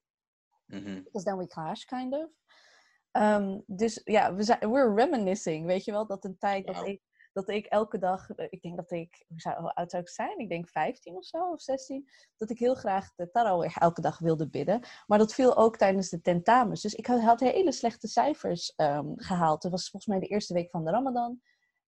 Mhm. 0.66 1.04
Because 1.04 1.26
then 1.26 1.38
we 1.38 1.48
clash, 1.48 1.84
kind 1.84 2.14
of. 2.14 2.30
Um, 3.12 3.64
dus 3.66 4.02
ja, 4.04 4.34
we 4.34 4.44
zijn, 4.44 4.60
we're 4.60 4.94
reminiscing. 4.94 5.66
Weet 5.66 5.86
je 5.86 5.92
wel, 5.92 6.08
dat 6.08 6.26
een 6.26 6.38
tijd 6.38 6.68
dat 6.68 6.88
ik 6.88 7.02
dat 7.32 7.50
ik 7.50 7.66
elke 7.66 7.98
dag, 7.98 8.30
eh, 8.30 8.48
ik 8.50 8.62
denk 8.62 8.76
dat 8.76 8.92
ik, 8.92 9.26
hoe, 9.28 9.40
zou, 9.40 9.62
hoe 9.62 9.74
oud 9.74 9.92
zou 9.92 10.04
ik 10.04 10.10
zijn? 10.10 10.40
Ik 10.40 10.50
denk 10.50 10.70
15 10.70 11.16
of 11.16 11.26
zo, 11.26 11.52
of 11.52 11.62
16. 11.62 12.10
Dat 12.38 12.50
ik 12.50 12.60
heel 12.60 12.76
graag 12.76 13.14
de 13.16 13.32
tarawih 13.32 13.78
elke 13.78 14.02
dag 14.02 14.20
wilde 14.20 14.50
bidden. 14.50 14.82
Maar 15.08 15.18
dat 15.18 15.34
viel 15.34 15.58
ook 15.58 15.78
tijdens 15.78 16.10
de 16.10 16.22
tentamens. 16.22 16.82
Dus 16.82 16.94
ik 16.94 17.06
had, 17.06 17.22
had 17.22 17.40
hele 17.40 17.72
slechte 17.72 18.08
cijfers 18.08 18.74
um, 18.78 19.14
gehaald. 19.16 19.64
Het 19.64 19.72
was 19.72 19.90
volgens 19.90 20.12
mij 20.12 20.20
de 20.20 20.34
eerste 20.34 20.54
week 20.54 20.70
van 20.70 20.86
de 20.86 20.92
Ramadan. 20.92 21.42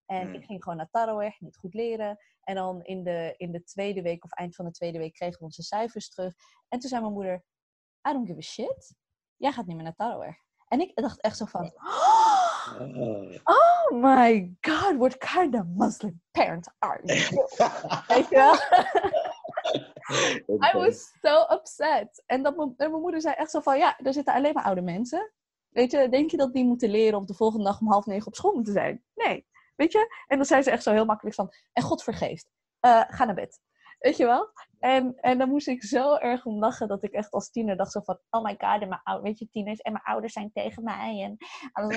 En 0.06 0.34
ik 0.34 0.44
ging 0.44 0.62
gewoon 0.62 0.78
naar 0.78 0.90
tarawih, 0.90 1.40
niet 1.40 1.56
goed 1.56 1.74
leren. 1.74 2.18
En 2.40 2.54
dan 2.54 2.82
in 2.82 3.04
de, 3.04 3.34
in 3.36 3.52
de 3.52 3.62
tweede 3.64 4.02
week 4.02 4.24
of 4.24 4.32
eind 4.32 4.56
van 4.56 4.64
de 4.64 4.70
tweede 4.70 4.98
week 4.98 5.14
kregen 5.14 5.38
we 5.38 5.44
onze 5.44 5.62
cijfers 5.62 6.08
terug. 6.08 6.34
En 6.68 6.78
toen 6.78 6.88
zei 6.88 7.00
mijn 7.00 7.12
moeder, 7.12 7.44
I 8.08 8.12
don't 8.12 8.26
give 8.26 8.38
a 8.38 8.42
shit. 8.42 8.94
Jij 9.36 9.52
gaat 9.52 9.66
niet 9.66 9.76
meer 9.76 9.84
naar 9.84 9.94
tarawih. 9.94 10.34
En 10.68 10.80
ik 10.80 10.94
dacht 10.94 11.20
echt 11.20 11.36
zo 11.36 11.44
van... 11.44 11.64
Oh. 11.64 12.13
Oh 13.44 13.90
my 13.90 14.56
god, 14.60 14.96
what 14.96 15.18
kind 15.18 15.54
of 15.54 15.66
Muslim 15.66 16.20
parent 16.30 16.68
are 16.78 17.00
you? 17.04 17.18
Weet 18.08 18.28
je 18.28 18.34
wel? 18.34 18.54
I 20.68 20.70
was 20.72 21.12
so 21.22 21.46
upset. 21.50 22.22
En, 22.26 22.42
dat 22.42 22.56
mijn, 22.56 22.74
en 22.76 22.90
mijn 22.90 23.02
moeder 23.02 23.20
zei 23.20 23.34
echt 23.34 23.50
zo 23.50 23.60
van, 23.60 23.78
ja, 23.78 23.98
er 23.98 24.12
zitten 24.12 24.34
alleen 24.34 24.52
maar 24.52 24.64
oude 24.64 24.82
mensen. 24.82 25.32
Weet 25.68 25.90
je, 25.90 26.08
denk 26.08 26.30
je 26.30 26.36
dat 26.36 26.52
die 26.52 26.64
moeten 26.64 26.90
leren 26.90 27.18
om 27.18 27.26
de 27.26 27.34
volgende 27.34 27.64
dag 27.64 27.80
om 27.80 27.90
half 27.90 28.06
negen 28.06 28.26
op 28.26 28.34
school 28.34 28.54
moeten 28.54 28.72
zijn? 28.72 29.04
Nee. 29.14 29.46
Weet 29.76 29.92
je? 29.92 30.24
En 30.26 30.36
dan 30.36 30.46
zei 30.46 30.62
ze 30.62 30.70
echt 30.70 30.82
zo 30.82 30.92
heel 30.92 31.04
makkelijk 31.04 31.36
van, 31.36 31.52
en 31.72 31.82
God 31.82 32.02
vergeeft. 32.02 32.50
Uh, 32.80 33.02
ga 33.08 33.24
naar 33.24 33.34
bed. 33.34 33.60
Weet 34.04 34.16
je 34.16 34.24
wel? 34.24 34.52
En, 34.78 35.14
en 35.20 35.38
dan 35.38 35.48
moest 35.48 35.68
ik 35.68 35.82
zo 35.82 36.16
erg 36.16 36.46
om 36.46 36.58
lachen 36.58 36.88
dat 36.88 37.02
ik 37.02 37.12
echt 37.12 37.30
als 37.30 37.50
tiener 37.50 37.76
dacht 37.76 37.92
zo 37.92 38.00
van... 38.00 38.18
Oh 38.30 38.42
my 38.42 38.54
god, 38.58 38.82
en 38.82 38.88
mijn 38.88 39.00
ouders, 39.02 39.28
weet 39.28 39.38
je, 39.38 39.48
tieners 39.50 39.80
en 39.80 39.92
mijn 39.92 40.04
ouders 40.04 40.32
zijn 40.32 40.50
tegen 40.52 40.82
mij. 40.82 41.22
En... 41.22 41.36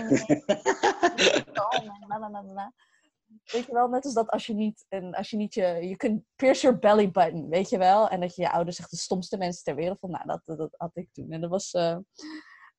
weet 3.52 3.66
je 3.66 3.72
wel, 3.72 3.88
net 3.88 4.06
als 4.06 4.14
dat 4.14 4.30
als 4.30 4.46
je 4.46 4.54
niet, 4.54 4.86
en 4.90 5.14
als 5.14 5.30
je 5.30 5.38
niet 5.38 5.54
je... 5.54 5.88
Je 5.88 5.96
kunt 5.96 6.24
pierce 6.36 6.62
your 6.62 6.80
belly 6.80 7.12
button, 7.12 7.50
weet 7.50 7.70
je 7.70 7.78
wel? 7.78 8.10
En 8.10 8.20
dat 8.20 8.36
je 8.36 8.42
je 8.42 8.52
ouders 8.52 8.80
echt 8.80 8.92
de 8.92 8.98
stomste 8.98 9.38
mensen 9.38 9.64
ter 9.64 9.76
wereld 9.76 10.00
vond. 10.00 10.12
Nou, 10.14 10.26
dat, 10.26 10.42
dat, 10.46 10.58
dat 10.58 10.74
had 10.78 10.96
ik 10.98 11.10
toen. 11.12 11.32
En 11.32 11.42
dat 11.42 11.50
was... 11.50 11.74
Uh, 11.74 11.98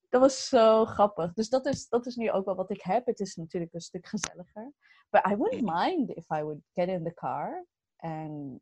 dat 0.08 0.20
was 0.20 0.48
zo 0.48 0.84
grappig. 0.84 1.32
Dus 1.32 1.48
dat 1.48 1.66
is, 1.66 1.88
dat 1.88 2.06
is 2.06 2.16
nu 2.16 2.30
ook 2.30 2.44
wel 2.44 2.56
wat 2.56 2.70
ik 2.70 2.82
heb. 2.82 3.06
Het 3.06 3.20
is 3.20 3.34
natuurlijk 3.34 3.74
een 3.74 3.80
stuk 3.80 4.06
gezelliger. 4.06 4.72
But 5.10 5.26
I 5.26 5.36
wouldn't 5.36 5.62
mind 5.62 6.10
if 6.10 6.24
I 6.30 6.42
would 6.42 6.60
get 6.72 6.88
in 6.88 7.04
the 7.04 7.14
car. 7.14 7.66
En 7.96 8.60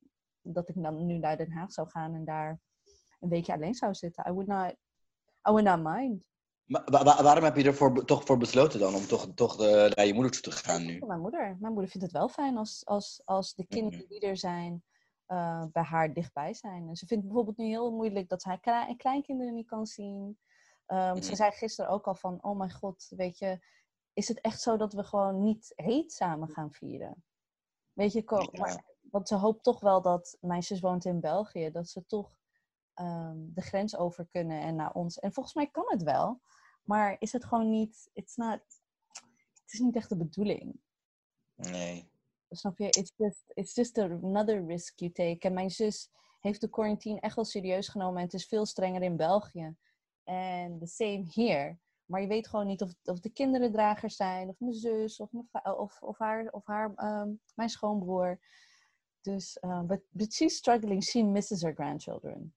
dat 0.53 0.69
ik 0.69 0.83
dan 0.83 1.07
nu 1.07 1.19
naar 1.19 1.37
Den 1.37 1.53
Haag 1.53 1.73
zou 1.73 1.89
gaan 1.89 2.15
en 2.15 2.25
daar 2.25 2.61
een 3.21 3.29
weekje 3.29 3.53
alleen 3.53 3.75
zou 3.75 3.95
zitten. 3.95 4.25
I 4.29 4.33
would 4.33 4.49
not, 4.49 4.71
I 5.49 5.51
would 5.51 5.65
not 5.65 5.83
mind. 5.95 6.29
Maar 6.65 6.83
wa 6.85 7.05
wa 7.05 7.23
waarom 7.23 7.45
heb 7.45 7.57
je 7.57 7.65
ervoor 7.65 8.05
toch 8.05 8.25
voor 8.25 8.37
besloten 8.39 8.81
dan 8.81 8.95
om 8.95 9.07
toch, 9.07 9.29
toch 9.35 9.61
uh, 9.61 9.67
naar 9.67 10.07
je 10.07 10.15
moeder 10.15 10.33
toe 10.33 10.43
te 10.43 10.51
gaan 10.51 10.85
nu? 10.87 10.99
Mijn 11.07 11.21
moeder. 11.21 11.57
Mijn 11.61 11.73
moeder 11.73 11.91
vindt 11.91 12.07
het 12.07 12.17
wel 12.17 12.29
fijn 12.29 12.57
als, 12.57 12.83
als, 12.87 13.23
als 13.25 13.55
de 13.55 13.67
kinderen 13.67 13.99
Mhm. 13.99 14.09
die 14.09 14.21
er 14.21 14.37
zijn 14.37 14.85
uh, 15.29 15.65
bij 15.73 15.83
haar 15.83 16.13
dichtbij 16.13 16.55
zijn. 16.55 16.89
En 16.89 16.97
ze 16.97 17.07
vindt 17.07 17.23
het 17.25 17.33
bijvoorbeeld 17.33 17.57
nu 17.57 17.67
heel 17.67 17.91
moeilijk 17.93 18.29
dat 18.29 18.43
ze 18.43 18.49
haar 18.49 18.61
klein, 18.61 18.97
kleinkinderen 18.97 19.55
niet 19.55 19.67
kan 19.67 19.87
zien. 19.87 20.39
Um, 20.87 20.97
Mhm. 20.97 21.23
Ze 21.23 21.37
zei 21.37 21.51
gisteren 21.51 21.91
ook 21.91 22.07
al 22.07 22.15
van, 22.15 22.43
oh 22.43 22.59
mijn 22.59 22.73
god, 22.73 23.07
weet 23.17 23.39
je, 23.39 23.59
is 24.13 24.29
het 24.29 24.41
echt 24.41 24.61
zo 24.61 24.77
dat 24.77 24.93
we 24.93 25.05
gewoon 25.05 25.43
niet 25.43 25.73
heet 25.75 26.13
samen 26.13 26.49
gaan 26.49 26.73
vieren? 26.73 27.25
Weet 27.93 28.13
je, 28.13 28.23
ko- 28.25 28.49
Ja. 28.51 28.61
maar, 28.61 28.85
want 29.11 29.29
ze 29.29 29.35
hoopt 29.35 29.63
toch 29.63 29.81
wel 29.81 30.03
dat, 30.03 30.37
mijn 30.41 30.63
zus 30.63 30.81
woont 30.81 31.05
in 31.05 31.21
België, 31.21 31.71
dat 31.71 31.89
ze 31.89 32.07
toch 32.07 32.39
um, 32.95 33.53
de 33.55 33.63
grens 33.63 33.97
over 33.97 34.27
kunnen 34.31 34.61
en 34.61 34.77
naar 34.77 34.93
ons. 34.93 35.19
En 35.19 35.33
volgens 35.33 35.55
mij 35.55 35.67
kan 35.67 35.85
het 35.87 36.03
wel, 36.03 36.41
maar 36.85 37.17
is 37.19 37.33
het 37.33 37.45
gewoon 37.45 37.71
niet, 37.71 38.11
it's 38.13 38.37
not, 38.37 38.61
het 39.63 39.73
is 39.73 39.79
niet 39.79 39.97
echt 39.97 40.09
de 40.09 40.17
bedoeling. 40.17 40.81
Nee. 41.55 42.11
Snap 42.51 42.79
je? 42.79 42.87
It's 42.87 43.13
just, 43.17 43.43
it's 43.55 43.75
just 43.75 43.99
another 43.99 44.67
risk 44.67 44.99
you 44.99 45.13
take. 45.13 45.39
En 45.39 45.55
mijn 45.55 45.71
zus 45.71 46.11
heeft 46.41 46.61
de 46.61 46.71
quarantine 46.71 47.21
echt 47.21 47.35
wel 47.35 47.45
serieus 47.45 47.89
genomen 47.89 48.17
en 48.17 48.25
het 48.25 48.35
is 48.35 48.47
veel 48.47 48.67
strenger 48.67 49.03
in 49.03 49.17
België. 49.17 49.77
En 50.25 50.79
the 50.79 50.87
same 50.87 51.25
here. 51.31 51.79
Maar 52.05 52.21
je 52.21 52.27
weet 52.27 52.49
gewoon 52.49 52.67
niet 52.67 52.83
of, 52.83 52.95
of 53.05 53.21
de 53.21 53.31
kinderen 53.31 53.73
dragers 53.73 54.17
zijn, 54.17 54.49
of 54.49 54.59
mijn 54.59 54.73
zus, 54.75 55.21
of, 55.21 55.33
mijn 55.33 55.77
of, 55.77 56.03
of 56.03 56.19
haar, 56.19 56.49
of 56.51 56.67
haar 56.67 56.93
um, 56.97 57.41
mijn 57.55 57.69
schoonbroer. 57.69 58.39
Dus, 59.27 59.59
uh, 59.65 59.81
but, 59.81 60.01
but 60.11 60.33
she's 60.33 60.57
struggling. 60.57 61.03
She 61.03 61.23
misses 61.23 61.63
her 61.63 61.75
grandchildren. 61.75 62.55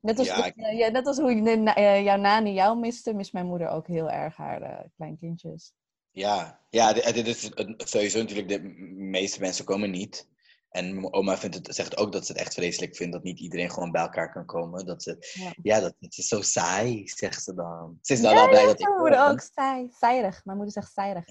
Net 0.00 0.18
als, 0.18 0.26
Ja, 0.26 0.44
ik, 0.44 0.56
uh, 0.56 0.78
ja, 0.78 0.88
net 0.88 1.06
als 1.06 1.18
hoe 1.18 1.34
je, 1.34 1.74
uh, 1.78 2.04
jouw 2.04 2.16
nani 2.16 2.52
jou 2.52 2.78
miste, 2.78 3.14
mist 3.14 3.32
mijn 3.32 3.46
moeder 3.46 3.68
ook 3.68 3.86
heel 3.86 4.10
erg 4.10 4.36
haar 4.36 4.86
kleinkindjes. 4.96 5.72
Ja, 6.10 6.60
ja 6.68 6.92
dit, 6.92 7.26
is 7.26 7.50
sowieso 7.76 8.18
natuurlijk, 8.18 8.48
de 8.48 8.62
meeste 8.94 9.40
mensen 9.40 9.64
komen 9.64 9.90
niet. 9.90 10.28
En 10.70 10.94
mijn 10.94 11.12
oma 11.12 11.36
vindt 11.38 11.56
het, 11.56 11.74
zegt 11.74 11.96
ook 11.96 12.12
dat 12.12 12.26
ze 12.26 12.32
het 12.32 12.40
echt 12.40 12.54
vreselijk 12.54 12.96
vindt 12.96 13.12
dat 13.12 13.22
niet 13.22 13.40
iedereen 13.40 13.70
gewoon 13.70 13.90
bij 13.90 14.02
elkaar 14.02 14.32
kan 14.32 14.46
komen. 14.46 14.86
Dat 14.86 15.02
ze, 15.02 15.16
Ja. 15.32 15.52
ja, 15.62 15.80
dat, 15.80 15.94
het 15.98 16.18
is 16.18 16.28
zo 16.28 16.40
saai, 16.40 17.08
zegt 17.08 17.42
ze 17.42 17.54
dan. 17.54 17.98
Ze 18.02 18.12
is 18.12 18.20
dan 18.20 18.34
Ja, 18.34 18.36
wel 18.40 18.48
blij 18.48 18.64
dat 18.64 18.80
ik 18.80 18.86
mijn 18.86 18.92
er 18.94 19.00
moeder 19.00 19.28
ook. 19.28 19.40
Saai, 19.40 19.88
saaierig. 19.98 20.44
Mijn 20.44 20.56
moeder 20.56 20.74
zegt 20.74 20.92
saaierig. 20.92 21.24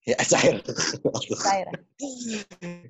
Ja. 0.00 0.22
Saaierig. 0.24 0.64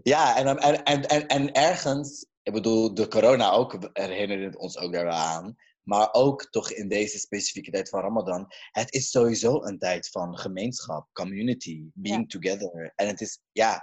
Ja, 0.02 0.36
en, 0.36 0.58
en, 0.58 0.84
en, 0.84 1.02
en, 1.02 1.26
en 1.26 1.52
ergens, 1.52 2.26
ik 2.42 2.52
bedoel, 2.52 2.94
de 2.94 3.08
corona 3.08 3.50
ook 3.50 3.90
herinnert 3.92 4.56
ons 4.56 4.78
ook 4.78 4.92
daaraan. 4.92 5.56
Maar 5.82 6.08
ook 6.12 6.50
toch 6.50 6.70
in 6.70 6.88
deze 6.88 7.18
specifieke 7.18 7.70
tijd 7.70 7.88
van 7.88 8.00
Ramadan. 8.00 8.46
Het 8.70 8.92
is 8.92 9.10
sowieso 9.10 9.64
een 9.64 9.78
tijd 9.78 10.08
van 10.08 10.38
gemeenschap, 10.38 11.08
community, 11.12 11.90
being 11.94 12.30
together. 12.30 12.92
En 12.96 13.06
het 13.06 13.20
is, 13.20 13.40
ja, 13.52 13.74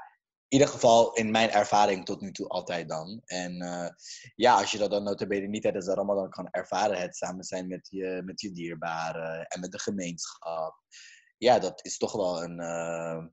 in 0.47 0.57
ieder 0.57 0.67
geval 0.67 1.13
in 1.13 1.31
mijn 1.31 1.49
ervaring 1.49 2.05
tot 2.05 2.21
nu 2.21 2.31
toe 2.31 2.47
altijd 2.47 2.89
dan. 2.89 3.21
En 3.25 3.63
uh, 3.63 3.87
ja, 4.35 4.55
als 4.59 4.71
je 4.71 4.77
dat 4.77 4.91
dan 4.91 5.03
notabene 5.03 5.47
niet 5.47 5.61
tijdens 5.61 5.85
de 5.85 5.93
Ramadan 5.93 6.29
kan 6.29 6.47
ervaren, 6.51 6.97
het 6.97 7.15
samen 7.15 7.43
zijn 7.43 7.67
met 7.67 7.87
je, 7.91 8.21
met 8.25 8.41
je 8.41 8.51
dierbaren 8.51 9.45
en 9.47 9.59
met 9.59 9.71
de 9.71 9.79
gemeenschap. 9.79 10.75
Ja, 11.37 11.59
dat 11.59 11.85
is 11.85 11.97
toch 11.97 12.11
wel 12.11 12.43
een... 12.43 12.59
Uh, 12.59 13.25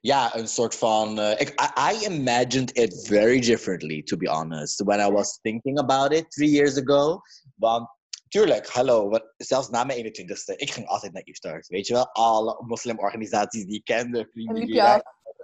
ja, 0.00 0.36
een 0.36 0.48
soort 0.48 0.74
van. 0.74 1.18
Uh, 1.18 1.30
ik, 1.30 1.48
I, 1.48 1.94
I, 1.94 2.04
imagined 2.04 2.76
it 2.76 3.06
very 3.06 3.40
differently, 3.40 4.02
to 4.02 4.16
be 4.16 4.28
honest, 4.28 4.82
when 4.84 5.00
I 5.00 5.10
was 5.10 5.38
thinking 5.42 5.78
about 5.78 6.12
it 6.12 6.30
three 6.30 6.50
years 6.50 6.76
ago. 6.76 7.20
Want 7.54 7.88
tuurlijk, 8.28 8.68
hallo, 8.68 9.08
wat, 9.08 9.34
zelfs 9.36 9.68
na 9.68 9.84
mijn 9.84 10.04
21ste, 10.04 10.56
ik 10.56 10.70
ging 10.70 10.86
altijd 10.86 11.12
naar 11.12 11.26
iftars. 11.26 11.68
Weet 11.68 11.86
je 11.86 11.92
wel, 11.92 12.12
alle 12.12 12.62
moslimorganisaties 12.66 13.64
die 13.64 13.74
ik 13.76 13.84
kende, 13.84 14.28
vrienden 14.30 14.66
die. 14.66 14.74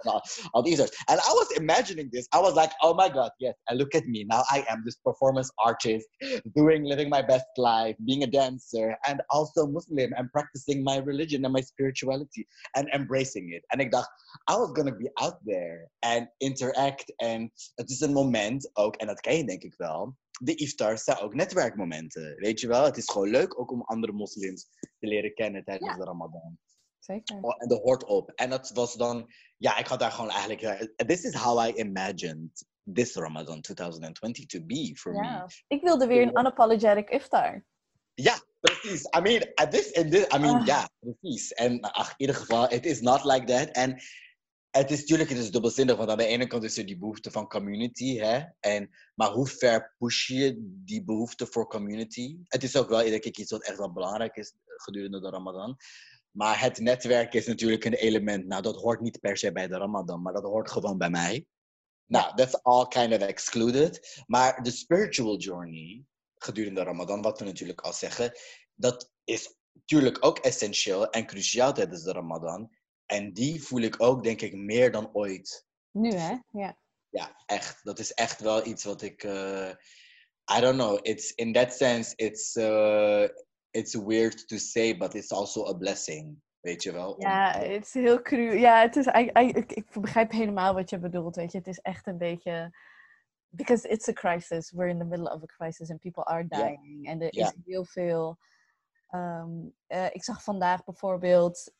all, 0.07 0.21
all 0.53 0.63
the 0.63 0.71
iftars. 0.71 0.91
And 1.07 1.19
I 1.19 1.31
was 1.33 1.51
imagining 1.57 2.09
this. 2.11 2.27
I 2.33 2.39
was 2.39 2.53
like, 2.55 2.71
oh 2.81 2.93
my 2.93 3.09
god, 3.09 3.31
yes. 3.39 3.55
And 3.67 3.77
look 3.79 3.95
at 3.95 4.05
me. 4.05 4.25
Now 4.27 4.43
I 4.51 4.65
am 4.69 4.83
this 4.85 4.97
performance 5.03 5.49
artist, 5.59 6.07
doing, 6.55 6.83
living 6.83 7.09
my 7.09 7.21
best 7.21 7.45
life, 7.57 7.95
being 8.05 8.23
a 8.23 8.27
dancer, 8.27 8.95
and 9.07 9.21
also 9.29 9.67
Muslim, 9.67 10.13
and 10.17 10.31
practicing 10.31 10.83
my 10.83 10.97
religion 10.97 11.45
and 11.45 11.53
my 11.53 11.61
spirituality, 11.61 12.47
and 12.75 12.87
embracing 12.93 13.51
it. 13.53 13.63
And 13.71 13.81
ik 13.81 13.91
dacht, 13.91 14.09
I 14.49 14.55
was 14.55 14.69
gonna 14.73 14.95
be 14.95 15.09
out 15.13 15.37
there 15.45 15.89
and 15.99 16.27
interact. 16.37 17.13
En 17.15 17.51
het 17.75 17.89
is 17.89 17.99
een 18.01 18.13
moment 18.13 18.69
ook, 18.73 18.95
en 18.95 19.07
dat 19.07 19.19
ken 19.19 19.37
je 19.37 19.43
denk 19.45 19.63
ik 19.63 19.73
wel. 19.77 20.17
De 20.43 20.55
iftars 20.55 21.03
zijn 21.03 21.17
ook 21.17 21.33
netwerkmomenten. 21.33 22.35
Weet 22.35 22.59
je 22.59 22.67
wel? 22.67 22.83
Het 22.83 22.97
is 22.97 23.09
gewoon 23.09 23.29
leuk 23.29 23.59
ook 23.59 23.71
om 23.71 23.81
andere 23.81 24.13
moslims 24.13 24.67
te 24.99 25.07
leren 25.07 25.33
kennen 25.33 25.63
tijdens 25.63 25.91
Ja. 25.91 25.97
de 25.97 26.03
Ramadan. 26.03 26.57
Zeker. 27.03 27.37
Oh, 27.41 27.55
En 27.57 27.67
dat 27.67 27.81
hoort 27.81 28.03
op. 28.03 28.31
En 28.35 28.49
dat 28.49 28.69
was 28.73 28.93
dan, 28.93 29.31
ja, 29.57 29.77
ik 29.77 29.87
had 29.87 29.99
daar 29.99 30.11
gewoon 30.11 30.29
eigenlijk, 30.29 30.91
this 30.95 31.23
is 31.23 31.33
how 31.33 31.67
I 31.67 31.73
imagined 31.75 32.65
this 32.93 33.15
Ramadan 33.15 33.61
2020 33.61 34.45
to 34.45 34.59
be 34.65 34.95
for 34.99 35.13
Ja. 35.13 35.45
me. 35.45 35.75
Ik 35.75 35.81
wilde 35.81 36.07
weer 36.07 36.21
een 36.21 36.39
unapologetic 36.39 37.09
iftar. 37.09 37.65
Ja, 38.13 38.43
precies. 38.59 39.01
I 39.17 39.19
mean, 39.21 39.51
at 39.53 39.71
this, 39.71 39.91
in 39.91 40.09
this, 40.09 40.25
I 40.33 40.37
mean, 40.37 40.55
Ah. 40.59 40.65
ja, 40.65 40.89
precies. 40.99 41.51
En 41.51 41.79
ach, 41.81 42.09
in 42.09 42.15
ieder 42.17 42.35
geval, 42.35 42.71
it 42.71 42.85
is 42.85 43.01
not 43.01 43.23
like 43.23 43.45
that. 43.45 43.69
En 43.69 44.01
het 44.69 44.91
is 44.91 44.99
natuurlijk, 44.99 45.29
het 45.29 45.37
is 45.37 45.51
dubbelzinnig, 45.51 45.95
want 45.97 46.09
aan 46.09 46.17
de 46.17 46.25
ene 46.25 46.47
kant 46.47 46.63
is 46.63 46.77
er 46.77 46.85
die 46.85 46.97
behoefte 46.97 47.31
van 47.31 47.47
community, 47.47 48.17
hè. 48.17 48.41
En, 48.59 48.89
maar 49.15 49.29
hoe 49.31 49.47
ver 49.47 49.95
push 49.97 50.27
je 50.27 50.55
die 50.85 51.03
behoefte 51.03 51.45
voor 51.47 51.67
community? 51.67 52.37
Het 52.47 52.63
is 52.63 52.75
ook 52.77 52.89
wel, 52.89 53.03
denk 53.03 53.23
ik, 53.23 53.37
iets 53.37 53.51
wat 53.51 53.63
echt 53.63 53.77
wel 53.77 53.91
belangrijk 53.91 54.35
is 54.35 54.53
gedurende 54.65 55.21
de 55.21 55.29
Ramadan. 55.29 55.77
Maar 56.31 56.61
het 56.61 56.79
netwerk 56.79 57.33
is 57.33 57.47
natuurlijk 57.47 57.85
een 57.85 57.93
element. 57.93 58.45
Nou, 58.45 58.61
dat 58.61 58.75
hoort 58.75 59.01
niet 59.01 59.19
per 59.19 59.37
se 59.37 59.51
bij 59.51 59.67
de 59.67 59.77
Ramadan, 59.77 60.21
maar 60.21 60.33
dat 60.33 60.43
hoort 60.43 60.71
gewoon 60.71 60.97
bij 60.97 61.09
mij. 61.09 61.45
Nou, 62.05 62.35
that's 62.35 62.59
all 62.61 62.87
kind 62.87 63.13
of 63.13 63.19
excluded. 63.21 64.21
Maar 64.27 64.63
de 64.63 64.71
spiritual 64.71 65.37
journey 65.37 66.05
gedurende 66.37 66.83
Ramadan, 66.83 67.21
wat 67.21 67.39
we 67.39 67.45
natuurlijk 67.45 67.81
al 67.81 67.93
zeggen, 67.93 68.31
dat 68.73 69.11
is 69.23 69.55
natuurlijk 69.73 70.25
ook 70.25 70.37
essentieel 70.39 71.09
en 71.09 71.25
cruciaal 71.25 71.73
tijdens 71.73 72.03
de 72.03 72.11
Ramadan. 72.11 72.71
En 73.05 73.33
die 73.33 73.63
voel 73.63 73.81
ik 73.81 73.95
ook, 74.01 74.23
denk 74.23 74.41
ik, 74.41 74.53
meer 74.53 74.91
dan 74.91 75.09
ooit. 75.13 75.65
Nu, 75.91 76.11
hè? 76.11 76.37
Ja. 76.51 76.77
Ja, 77.09 77.43
echt. 77.45 77.83
Dat 77.83 77.99
is 77.99 78.13
echt 78.13 78.39
wel 78.39 78.65
iets 78.65 78.83
wat 78.83 79.01
ik. 79.01 79.23
eh, 79.23 79.69
I 80.57 80.59
don't 80.61 80.77
know. 80.77 80.99
It's 81.01 81.31
in 81.31 81.53
that 81.53 81.73
sense, 81.73 82.13
it's 82.15 82.55
uh, 82.55 83.27
it's 83.71 83.95
weird 83.95 84.47
to 84.47 84.57
say, 84.57 84.97
but 84.97 85.13
it's 85.15 85.31
also 85.31 85.65
a 85.65 85.73
blessing. 85.73 86.41
Weet 86.59 86.83
je 86.83 86.91
wel? 86.91 87.11
om- 87.13 87.21
Ja, 87.21 87.51
het 87.51 87.85
is 87.85 87.93
heel 87.93 88.21
cru. 88.21 88.59
Ja, 88.59 88.81
het 88.81 88.95
is, 88.95 89.05
I, 89.05 89.31
I, 89.39 89.47
ik, 89.47 89.71
ik 89.71 90.01
begrijp 90.01 90.31
helemaal 90.31 90.73
wat 90.73 90.89
je 90.89 90.97
bedoelt. 90.99 91.35
Weet 91.35 91.51
je, 91.51 91.57
het 91.57 91.67
is 91.67 91.79
echt 91.79 92.07
een 92.07 92.17
beetje. 92.17 92.77
Because 93.49 93.87
it's 93.87 94.07
a 94.07 94.13
crisis. 94.13 94.71
We're 94.71 94.89
in 94.89 94.97
the 94.97 95.05
middle 95.05 95.33
of 95.33 95.41
a 95.43 95.45
crisis 95.45 95.89
and 95.89 95.99
people 95.99 96.23
are 96.23 96.47
dying. 96.47 97.07
En 97.07 97.21
er 97.21 97.33
is 97.33 97.53
heel 97.65 97.85
veel. 97.85 98.37
ehm, 99.07 99.49
eh, 99.87 100.05
ik 100.05 100.23
zag 100.23 100.43
vandaag 100.43 100.83
bijvoorbeeld. 100.83 101.73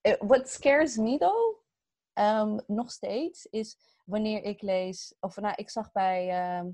eh, 0.00 0.14
what 0.18 0.48
scares 0.48 0.96
me 0.96 1.18
though, 1.18 1.56
ehm, 2.12 2.58
nog 2.66 2.90
steeds, 2.90 3.46
is 3.46 3.76
wanneer 4.04 4.42
ik 4.42 4.62
lees. 4.62 5.14
Of 5.20 5.36
nou, 5.36 5.54
ik 5.56 5.70
zag 5.70 5.92
bij. 5.92 6.28
ehm, 6.30 6.70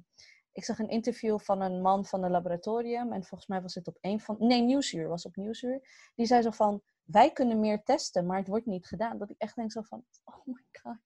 ik 0.59 0.64
zag 0.64 0.79
een 0.79 0.88
interview 0.88 1.38
van 1.38 1.61
een 1.61 1.83
man 1.83 2.07
van 2.07 2.25
een 2.25 2.31
laboratorium. 2.31 3.12
En 3.12 3.25
volgens 3.25 3.49
mij 3.49 3.62
was 3.62 3.75
het 3.75 3.88
op 3.88 3.99
een 4.01 4.21
van. 4.21 4.37
Nee, 4.38 4.62
Nieuwsuur 4.62 5.09
was 5.09 5.27
op 5.27 5.37
Nieuwsuur. 5.37 6.11
Die 6.14 6.27
zei 6.27 6.42
zo 6.42 6.51
van 6.51 6.83
wij 7.05 7.33
kunnen 7.33 7.61
meer 7.61 7.83
testen, 7.83 8.27
maar 8.27 8.38
het 8.38 8.49
wordt 8.49 8.66
niet 8.66 8.87
gedaan. 8.87 9.18
Dat 9.18 9.31
ik 9.31 9.38
echt 9.38 9.57
denk 9.57 9.73
zo 9.73 9.83
van, 9.83 10.05
oh 10.25 10.47
my 10.47 10.64
god. 10.83 10.97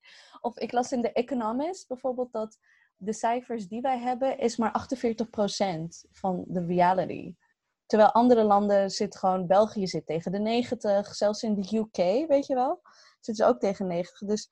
Of 0.40 0.58
ik 0.58 0.72
las 0.72 0.92
in 0.92 1.02
de 1.02 1.12
Economist 1.12 1.88
bijvoorbeeld 1.88 2.32
dat 2.32 2.58
de 2.96 3.12
cijfers 3.12 3.68
die 3.68 3.80
wij 3.80 3.98
hebben 3.98 4.38
is 4.38 4.56
maar 4.56 4.88
48% 4.90 6.10
van 6.10 6.44
de 6.46 6.66
reality. 6.66 7.34
Terwijl 7.86 8.12
andere 8.12 8.42
landen 8.42 8.90
zit 8.90 9.16
gewoon, 9.16 9.46
België 9.46 9.86
zit 9.86 10.06
tegen 10.06 10.32
de 10.32 10.38
90, 10.38 11.14
zelfs 11.14 11.42
in 11.42 11.60
de 11.60 11.76
UK, 11.76 12.28
weet 12.28 12.46
je 12.46 12.54
wel, 12.54 12.80
zitten 13.20 13.44
ze 13.44 13.50
ook 13.50 13.58
tegen 13.58 13.86
90. 13.86 14.18
Dus 14.18 14.50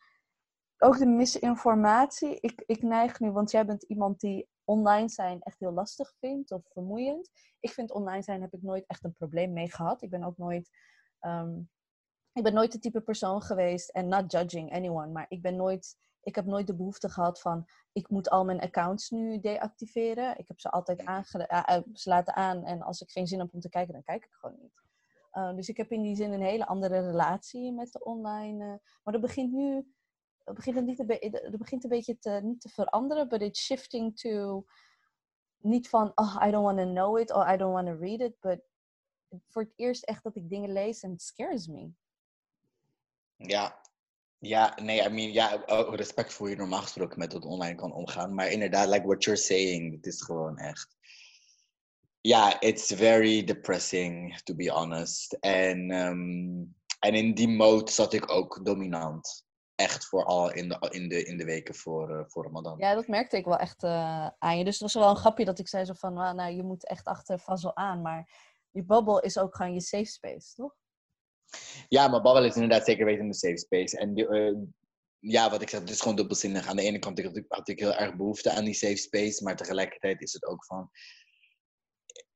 ook 0.78 0.98
de 0.98 1.06
misinformatie, 1.06 2.40
ik, 2.40 2.62
ik 2.66 2.82
neig 2.82 3.20
nu, 3.20 3.30
want 3.30 3.50
jij 3.50 3.66
bent 3.66 3.82
iemand 3.82 4.20
die 4.20 4.48
online 4.70 5.08
zijn 5.08 5.42
echt 5.42 5.58
heel 5.58 5.72
lastig 5.72 6.14
vindt 6.18 6.50
of 6.50 6.62
vermoeiend. 6.72 7.30
Ik 7.60 7.70
vind 7.70 7.92
online 7.92 8.22
zijn, 8.22 8.40
heb 8.40 8.54
ik 8.54 8.62
nooit 8.62 8.86
echt 8.86 9.04
een 9.04 9.14
probleem 9.14 9.52
mee 9.52 9.70
gehad. 9.70 10.02
Ik 10.02 10.10
ben 10.10 10.24
ook 10.24 10.36
nooit 10.36 10.70
Ehm, 11.20 11.60
ik 12.32 12.42
ben 12.42 12.54
nooit 12.54 12.72
de 12.72 12.78
type 12.78 13.00
persoon 13.00 13.42
geweest, 13.42 13.90
en 13.90 14.08
not 14.08 14.32
judging 14.32 14.72
anyone, 14.72 15.12
maar 15.12 15.26
ik 15.28 15.42
ben 15.42 15.56
nooit, 15.56 15.96
ik 16.22 16.34
heb 16.34 16.44
nooit 16.44 16.66
de 16.66 16.76
behoefte 16.76 17.08
gehad 17.08 17.40
van, 17.40 17.66
ik 17.92 18.08
moet 18.08 18.30
al 18.30 18.44
mijn 18.44 18.60
accounts 18.60 19.10
nu 19.10 19.40
deactiveren. 19.40 20.38
Ik 20.38 20.48
heb 20.48 20.60
ze 20.60 20.70
altijd 20.70 21.04
aange, 21.04 21.46
eh, 21.46 21.76
eh, 21.76 21.82
ze 21.92 22.08
laten 22.08 22.34
aan 22.34 22.64
en 22.64 22.82
als 22.82 23.00
ik 23.00 23.10
geen 23.10 23.26
zin 23.26 23.38
heb 23.38 23.52
om 23.52 23.60
te 23.60 23.68
kijken, 23.68 23.92
dan 23.92 24.02
kijk 24.02 24.24
ik 24.24 24.32
gewoon 24.32 24.56
niet. 24.60 24.88
Uh, 25.32 25.54
dus 25.54 25.68
ik 25.68 25.76
heb 25.76 25.90
in 25.90 26.02
die 26.02 26.16
zin 26.16 26.32
een 26.32 26.42
hele 26.42 26.66
andere 26.66 27.00
relatie 27.00 27.72
met 27.72 27.92
de 27.92 28.04
online. 28.04 28.64
Uh, 28.64 28.74
maar 29.02 29.12
dat 29.12 29.20
begint 29.20 29.52
nu, 29.52 29.94
begint 30.44 30.76
het 30.76 30.84
niet 30.84 30.98
een, 30.98 31.06
be- 31.06 31.28
dat 31.30 31.58
begint 31.58 31.84
een 31.84 31.90
beetje 31.90 32.18
te, 32.18 32.40
niet 32.42 32.60
te 32.60 32.68
veranderen, 32.68 33.28
but 33.28 33.42
it's 33.42 33.64
shifting 33.64 34.18
to 34.18 34.64
niet 35.60 35.88
van, 35.88 36.12
oh, 36.14 36.42
I 36.46 36.50
don't 36.50 36.64
want 36.64 36.78
to 36.78 36.84
know 36.84 37.18
it 37.18 37.32
or 37.32 37.52
I 37.52 37.56
don't 37.56 37.72
want 37.72 37.86
to 37.86 37.96
read 38.00 38.20
it, 38.20 38.40
but 38.40 38.60
voor 39.48 39.62
het 39.62 39.72
eerst 39.76 40.04
echt 40.04 40.22
dat 40.22 40.36
ik 40.36 40.48
dingen 40.48 40.72
lees 40.72 41.02
en 41.02 41.12
it 41.12 41.22
scares 41.22 41.66
me. 41.66 41.90
Ja. 43.36 43.80
Ja, 44.38 44.78
nee, 44.82 45.02
I 45.04 45.08
mean, 45.08 45.32
ja, 45.32 45.64
respect 45.90 46.32
voor 46.32 46.50
je 46.50 46.56
normaal 46.56 46.82
gesproken 46.82 47.18
met 47.18 47.32
het 47.32 47.44
online 47.44 47.74
kan 47.74 47.92
omgaan. 47.92 48.34
Maar 48.34 48.50
inderdaad, 48.50 48.88
like 48.88 49.06
what 49.06 49.24
you're 49.24 49.40
saying, 49.40 49.94
het 49.94 50.06
is 50.06 50.22
gewoon 50.22 50.58
echt... 50.58 50.96
Ja, 52.20 52.60
it's 52.60 52.94
very 52.94 53.44
depressing, 53.44 54.38
to 54.38 54.54
be 54.54 54.70
honest. 54.70 55.32
En, 55.32 55.90
ehm, 55.90 56.64
en 56.98 57.14
in 57.14 57.34
die 57.34 57.48
mode 57.48 57.90
zat 57.90 58.12
ik 58.12 58.30
ook 58.30 58.64
dominant. 58.64 59.46
Echt 59.80 60.04
vooral 60.04 60.52
in 60.52 60.68
de, 60.68 60.88
in 60.90 61.08
de, 61.08 61.24
in 61.24 61.36
de 61.36 61.44
weken 61.44 61.74
voor, 61.74 62.10
uh, 62.10 62.24
voor 62.26 62.44
Ramadan. 62.44 62.78
Ja, 62.78 62.94
dat 62.94 63.08
merkte 63.08 63.36
ik 63.36 63.44
wel 63.44 63.56
echt 63.56 63.82
uh, 63.82 64.28
aan 64.38 64.58
je. 64.58 64.64
Dus 64.64 64.72
het 64.72 64.82
was 64.82 64.94
wel 64.94 65.10
een 65.10 65.16
grapje 65.16 65.44
dat 65.44 65.58
ik 65.58 65.68
zei 65.68 65.84
zo 65.84 65.92
van, 65.92 66.14
nou, 66.14 66.34
nou 66.34 66.52
je 66.52 66.62
moet 66.62 66.86
echt 66.86 67.06
achter 67.06 67.38
Fazal 67.38 67.76
aan. 67.76 68.02
Maar 68.02 68.30
die 68.70 68.84
bubble 68.84 69.22
is 69.22 69.38
ook 69.38 69.56
gewoon 69.56 69.74
je 69.74 69.80
safe 69.80 70.04
space, 70.04 70.54
toch? 70.54 70.74
Ja, 71.88 72.08
maar 72.08 72.22
babbel 72.22 72.44
is 72.44 72.54
inderdaad 72.54 72.84
zeker 72.84 73.04
weten 73.04 73.24
een 73.24 73.34
safe 73.34 73.58
space. 73.58 73.98
En 73.98 74.14
die, 74.14 74.28
uh, 74.28 74.56
ja, 75.18 75.50
wat 75.50 75.62
ik 75.62 75.68
zeg, 75.68 75.80
het 75.80 75.90
is 75.90 76.00
gewoon 76.00 76.16
dubbelzinnig. 76.16 76.66
Aan 76.66 76.76
de 76.76 76.82
ene 76.82 76.98
kant 76.98 77.22
had 77.22 77.36
ik, 77.36 77.44
had 77.48 77.68
ik 77.68 77.78
heel 77.78 77.94
erg 77.94 78.16
behoefte 78.16 78.50
aan 78.50 78.64
die 78.64 78.74
safe 78.74 78.96
space, 78.96 79.42
maar 79.42 79.56
tegelijkertijd 79.56 80.22
is 80.22 80.32
het 80.32 80.46
ook 80.46 80.64
van... 80.64 80.90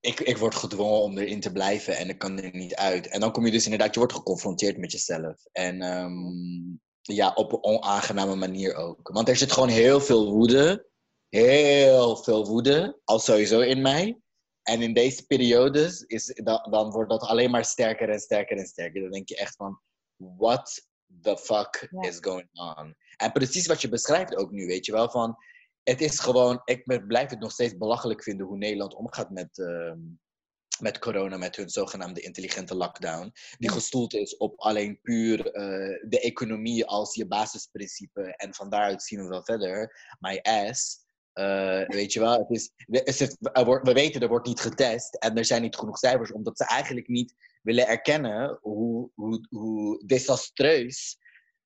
Ik, 0.01 0.21
ik 0.21 0.39
word 0.39 0.55
gedwongen 0.55 1.01
om 1.01 1.19
erin 1.19 1.41
te 1.41 1.53
blijven 1.53 1.97
en 1.97 2.09
ik 2.09 2.19
kan 2.19 2.39
er 2.39 2.57
niet 2.57 2.75
uit. 2.75 3.07
En 3.07 3.21
dan 3.21 3.33
kom 3.33 3.45
je 3.45 3.53
dus 3.53 3.65
inderdaad, 3.65 3.93
je 3.93 3.99
wordt 4.01 4.15
geconfronteerd 4.15 4.77
met 4.77 4.93
jezelf. 4.93 5.45
En 5.53 5.83
um, 5.83 6.81
ja, 7.13 7.33
op 7.35 7.53
een 7.53 7.63
onaangename 7.63 8.35
manier 8.35 8.75
ook. 8.75 9.09
Want 9.13 9.29
er 9.29 9.37
zit 9.37 9.53
gewoon 9.53 9.69
heel 9.69 10.01
veel 10.01 10.33
woede, 10.33 10.87
heel 11.29 12.17
veel 12.17 12.47
woede, 12.47 13.01
al 13.05 13.19
sowieso 13.19 13.61
in 13.61 13.83
mij. 13.83 14.19
En 14.63 14.83
in 14.83 14.95
deze 14.95 15.27
periodes 15.27 16.03
is, 16.03 16.41
dan, 16.45 16.67
dan 16.71 16.91
wordt 16.91 17.11
dat 17.11 17.23
alleen 17.23 17.51
maar 17.51 17.65
sterker 17.65 18.09
en 18.09 18.21
sterker 18.21 18.57
en 18.57 18.67
sterker. 18.67 19.03
Dan 19.03 19.11
denk 19.11 19.29
je 19.29 19.37
echt 19.37 19.57
van, 19.57 19.81
what 20.17 20.89
the 21.23 21.39
fuck 21.39 21.89
ja. 21.91 22.09
is 22.09 22.19
going 22.21 22.49
on? 22.53 22.95
En 23.17 23.33
precies 23.33 23.67
wat 23.67 23.81
je 23.81 23.89
beschrijft 23.89 24.37
ook 24.37 24.51
nu, 24.51 24.67
weet 24.67 24.87
je 24.87 24.93
wel, 24.93 25.11
van... 25.11 25.37
Het 25.83 26.01
is 26.01 26.19
gewoon, 26.19 26.61
ik 26.65 27.07
blijf 27.07 27.31
het 27.31 27.39
nog 27.39 27.53
steeds 27.53 27.77
belachelijk 27.77 28.23
vinden 28.23 28.47
hoe 28.47 28.57
Nederland 28.57 28.95
omgaat 28.95 29.31
met, 29.31 29.59
uh, 29.59 29.93
met 30.81 30.99
corona, 30.99 31.37
met 31.37 31.57
hun 31.57 31.69
zogenaamde 31.69 32.21
intelligente 32.21 32.75
lockdown. 32.75 33.33
Die 33.59 33.71
gestoeld 33.71 34.15
is 34.15 34.37
op 34.37 34.61
alleen 34.61 35.01
puur 35.03 35.39
uh, 35.39 36.09
de 36.09 36.21
economie 36.21 36.87
als 36.87 37.15
je 37.15 37.27
basisprincipe. 37.27 38.37
En 38.37 38.55
van 38.55 38.71
daaruit 38.71 39.03
zien 39.03 39.23
we 39.23 39.29
wel 39.29 39.45
verder. 39.45 40.07
My 40.19 40.39
ass. 40.43 41.03
Uh, 41.35 41.87
weet 41.87 42.13
je 42.13 42.21
wel, 42.21 42.39
het 42.39 42.51
is, 42.51 42.71
het, 42.87 43.37
we 43.83 43.93
weten 43.93 44.21
er 44.21 44.29
wordt 44.29 44.47
niet 44.47 44.61
getest 44.61 45.15
en 45.15 45.37
er 45.37 45.45
zijn 45.45 45.63
niet 45.63 45.77
genoeg 45.77 45.99
cijfers, 45.99 46.33
omdat 46.33 46.57
ze 46.57 46.65
eigenlijk 46.65 47.09
niet 47.09 47.35
willen 47.63 47.87
erkennen 47.87 48.59
hoe, 48.61 49.11
hoe, 49.15 49.47
hoe 49.51 50.07
desastreus 50.07 51.19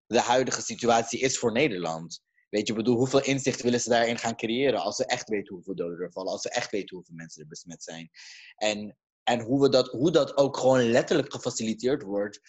de 0.06 0.20
huidige 0.20 0.62
situatie 0.62 1.20
is 1.20 1.38
voor 1.38 1.52
Nederland. 1.52 2.22
Weet 2.48 2.66
je, 2.66 2.74
bedoel, 2.74 2.96
hoeveel 2.96 3.22
inzicht 3.22 3.62
willen 3.62 3.80
ze 3.80 3.88
daarin 3.88 4.18
gaan 4.18 4.36
creëren 4.36 4.80
als 4.80 4.96
ze 4.96 5.06
echt 5.06 5.28
weten 5.28 5.54
hoeveel 5.54 5.74
doden 5.74 6.00
er 6.00 6.12
vallen, 6.12 6.32
als 6.32 6.42
ze 6.42 6.50
echt 6.50 6.70
weten 6.70 6.96
hoeveel 6.96 7.14
mensen 7.14 7.42
er 7.42 7.48
besmet 7.48 7.82
zijn. 7.82 8.10
En, 8.56 8.96
en 9.22 9.40
hoe, 9.40 9.60
we 9.60 9.68
dat, 9.68 9.88
hoe 9.88 10.10
dat 10.10 10.36
ook 10.36 10.56
gewoon 10.56 10.90
letterlijk 10.90 11.32
gefaciliteerd 11.32 12.02
wordt 12.02 12.40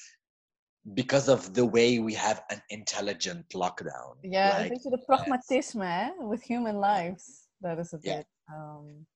because 0.81 1.31
of 1.31 1.51
the 1.51 1.69
way 1.69 2.01
we 2.03 2.17
have 2.17 2.43
an 2.47 2.61
intelligent 2.67 3.53
lockdown. 3.53 4.17
Ja, 4.21 4.47
like, 4.47 4.61
een 4.61 4.69
beetje 4.69 4.89
de 4.89 5.03
pragmatisme, 5.05 5.85
hè? 5.85 6.27
With 6.27 6.43
human 6.43 6.79
lives. 6.79 7.47
Dat 7.57 7.77
is 7.77 7.91
het. 7.91 8.03
Yeah. 8.03 8.23
Um... 8.47 9.07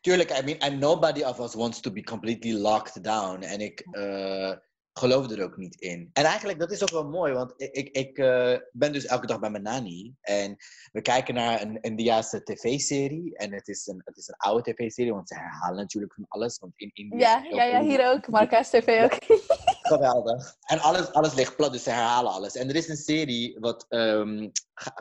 Tuurlijk, 0.00 0.38
I 0.38 0.42
mean, 0.42 0.58
and 0.58 0.78
nobody 0.78 1.22
of 1.22 1.40
us 1.40 1.54
wants 1.54 1.80
to 1.80 1.92
be 1.92 2.02
completely 2.02 2.52
locked 2.52 3.04
down. 3.04 3.42
En 3.42 3.60
ik 3.60 3.86
uh, 3.90 4.56
geloof 4.92 5.30
er 5.30 5.42
ook 5.42 5.56
niet 5.56 5.80
in. 5.80 6.10
En 6.12 6.24
eigenlijk, 6.24 6.58
dat 6.58 6.70
is 6.70 6.82
ook 6.82 6.90
wel 6.90 7.08
mooi, 7.08 7.32
want 7.32 7.52
ik, 7.56 7.72
ik, 7.72 7.88
ik 7.88 8.18
uh, 8.18 8.56
ben 8.72 8.92
dus 8.92 9.06
elke 9.06 9.26
dag 9.26 9.40
bij 9.40 9.50
mijn 9.50 9.62
nani. 9.62 10.14
En 10.20 10.56
we 10.92 11.02
kijken 11.02 11.34
naar 11.34 11.62
een 11.62 11.80
Indiaanse 11.80 12.42
tv-serie. 12.42 13.36
En 13.36 13.52
het 13.52 13.68
is 13.68 13.86
een, 13.86 14.02
het 14.04 14.16
is 14.16 14.28
een 14.28 14.36
oude 14.36 14.72
tv-serie, 14.72 15.12
want 15.12 15.28
ze 15.28 15.34
herhalen 15.34 15.76
natuurlijk 15.76 16.14
van 16.14 16.24
alles. 16.28 16.58
Want 16.58 16.72
in 16.76 16.90
India... 16.92 17.18
Ja, 17.18 17.44
ja, 17.50 17.64
ja 17.64 17.82
hier 17.82 18.06
ook. 18.06 18.28
Marcus 18.28 18.70
TV 18.70 19.02
ook. 19.02 19.38
Geweldig. 19.92 20.56
En 20.60 20.78
alles, 20.78 21.12
alles 21.12 21.34
ligt 21.34 21.56
plat, 21.56 21.72
dus 21.72 21.82
ze 21.82 21.90
herhalen 21.90 22.32
alles. 22.32 22.56
En 22.56 22.68
er 22.68 22.76
is 22.76 22.88
een 22.88 22.96
serie, 22.96 23.56
wat, 23.60 23.86
um, 23.88 24.50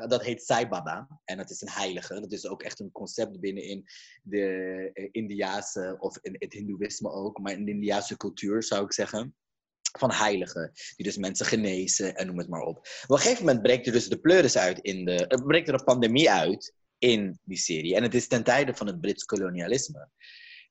dat 0.08 0.24
heet 0.24 0.44
Sai 0.44 0.68
Baba. 0.68 1.08
En 1.26 1.38
dat 1.38 1.50
is 1.50 1.62
een 1.62 1.70
heilige. 1.70 2.20
Dat 2.20 2.32
is 2.32 2.48
ook 2.48 2.62
echt 2.62 2.80
een 2.80 2.92
concept 2.92 3.40
binnenin 3.40 3.86
de 4.24 5.10
Indiaanse, 5.12 5.98
of 6.00 6.18
in 6.22 6.36
het 6.38 6.54
hindoeïsme 6.54 7.12
ook, 7.12 7.40
maar 7.40 7.52
in 7.52 7.66
de 7.66 7.72
Indiaanse 7.72 8.18
cultuur 8.18 8.64
zou 8.64 8.86
ik 8.86 8.94
zeggen. 8.94 9.36
Van 9.98 10.12
heiligen. 10.12 10.72
Die 10.96 11.06
dus 11.06 11.18
mensen 11.18 11.46
genezen 11.46 12.16
en 12.16 12.28
noem 12.28 12.38
het 12.38 12.50
maar 12.50 12.62
op. 12.62 12.78
Op 12.78 13.12
een 13.12 13.18
gegeven 13.18 13.46
moment 13.46 13.64
breekt 13.64 13.88
er 13.88 13.92
dus 13.94 14.08
de 14.08 14.20
pleuris 14.20 14.58
uit 14.58 14.80
in 14.80 15.06
de. 15.06 15.28
Er 15.28 15.44
breekt 15.44 15.68
er 15.68 15.74
een 15.74 15.84
pandemie 15.84 16.32
uit 16.32 16.74
in 16.98 17.40
die 17.44 17.58
serie. 17.58 17.96
En 17.96 18.04
het 18.04 18.16
is 18.16 18.28
ten 18.28 18.44
tijde 18.44 18.76
van 18.76 18.88
het 18.88 19.02
Brits 19.02 19.24
kolonialisme. 19.24 20.10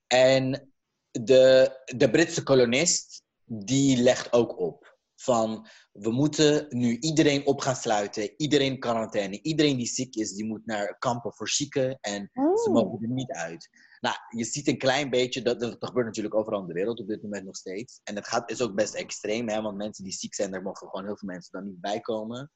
En 0.07 0.72
de, 1.11 1.70
de 1.85 2.11
Britse 2.11 2.42
kolonist, 2.42 3.22
die 3.44 3.96
legt 3.96 4.33
ook 4.33 4.59
op 4.59 4.96
van 5.20 5.68
we 5.92 6.11
moeten 6.11 6.66
nu 6.68 6.96
iedereen 7.00 7.46
op 7.46 7.61
gaan 7.61 7.76
sluiten, 7.76 8.35
iedereen 8.37 8.78
quarantaine, 8.78 9.42
iedereen 9.42 9.76
die 9.76 9.87
ziek 9.87 10.14
is, 10.14 10.33
die 10.33 10.44
moet 10.44 10.66
naar 10.66 10.98
kampen 10.98 11.35
voor 11.35 11.48
zieken 11.48 11.98
en 12.00 12.31
ze 12.33 12.70
mogen 12.72 13.02
er 13.02 13.09
niet 13.09 13.31
uit. 13.31 13.68
Nou, 14.00 14.16
je 14.28 14.44
ziet 14.44 14.68
een 14.68 14.78
klein 14.78 15.11
beetje, 15.11 15.42
dat, 15.42 15.61
dat 15.61 15.76
gebeurt 15.80 16.06
natuurlijk 16.06 16.34
overal 16.34 16.61
in 16.61 16.66
de 16.66 16.72
wereld 16.72 17.00
op 17.00 17.08
dit 17.08 17.22
moment 17.22 17.44
nog 17.44 17.56
steeds. 17.56 18.00
En 18.04 18.14
het 18.14 18.26
gaat, 18.28 18.50
is 18.50 18.62
ook 18.62 18.74
best 18.74 18.94
extreem, 18.94 19.48
hè, 19.48 19.62
want 19.62 19.76
mensen 19.76 20.04
die 20.04 20.12
ziek 20.12 20.34
zijn, 20.34 20.50
daar 20.50 20.62
mogen 20.62 20.88
gewoon 20.88 21.04
heel 21.04 21.16
veel 21.16 21.28
mensen 21.28 21.52
dan 21.52 21.66
niet 21.66 21.80
bij 21.80 22.00
komen. 22.00 22.50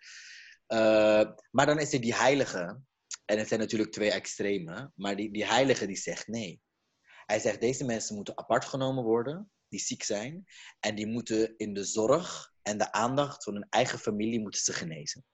Uh, 0.68 1.30
maar 1.50 1.66
dan 1.66 1.78
is 1.78 1.92
er 1.92 2.00
die 2.00 2.14
heilige, 2.14 2.80
en 3.24 3.38
het 3.38 3.48
zijn 3.48 3.60
natuurlijk 3.60 3.92
twee 3.92 4.12
extreme, 4.12 4.92
maar 4.94 5.16
die, 5.16 5.32
die 5.32 5.46
heilige 5.46 5.86
die 5.86 5.96
zegt 5.96 6.26
nee. 6.26 6.60
Hij 7.24 7.38
zegt, 7.38 7.60
deze 7.60 7.84
mensen 7.84 8.14
moeten 8.14 8.38
apart 8.38 8.64
genomen 8.64 9.04
worden, 9.04 9.50
die 9.68 9.80
ziek 9.80 10.02
zijn, 10.02 10.44
en 10.80 10.94
die 10.94 11.06
moeten 11.06 11.54
in 11.56 11.74
de 11.74 11.84
zorg 11.84 12.52
en 12.62 12.78
de 12.78 12.92
aandacht 12.92 13.44
van 13.44 13.54
hun 13.54 13.66
eigen 13.68 13.98
familie 13.98 14.40
moeten 14.40 14.60
ze 14.60 14.72
genezen. 14.72 15.24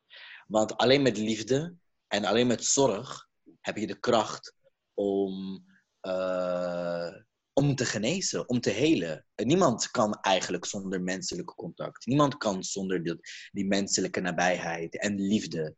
Want 0.47 0.77
alleen 0.77 1.03
met 1.03 1.16
liefde 1.16 1.77
en 2.07 2.25
alleen 2.25 2.47
met 2.47 2.64
zorg 2.64 3.29
heb 3.61 3.77
je 3.77 3.87
de 3.87 4.01
kracht 4.01 4.55
om, 4.94 5.64
uh, 6.03 7.15
om 7.53 7.75
te 7.75 7.85
genezen, 7.85 8.49
om 8.49 8.61
te 8.61 8.71
helen. 8.71 9.27
niemand 9.35 9.91
kan 9.91 10.19
eigenlijk 10.21 10.65
zonder 10.65 11.03
menselijk 11.03 11.55
contact. 11.55 12.07
Niemand 12.07 12.37
kan 12.37 12.63
zonder 12.63 13.19
die, 13.53 13.67
menselijke 13.67 14.21
nabijheid 14.21 14.99
en 14.99 15.21
liefde. 15.21 15.77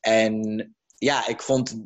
En 0.00 0.76
ja, 0.94 1.26
ik 1.26 1.42
vond 1.42 1.82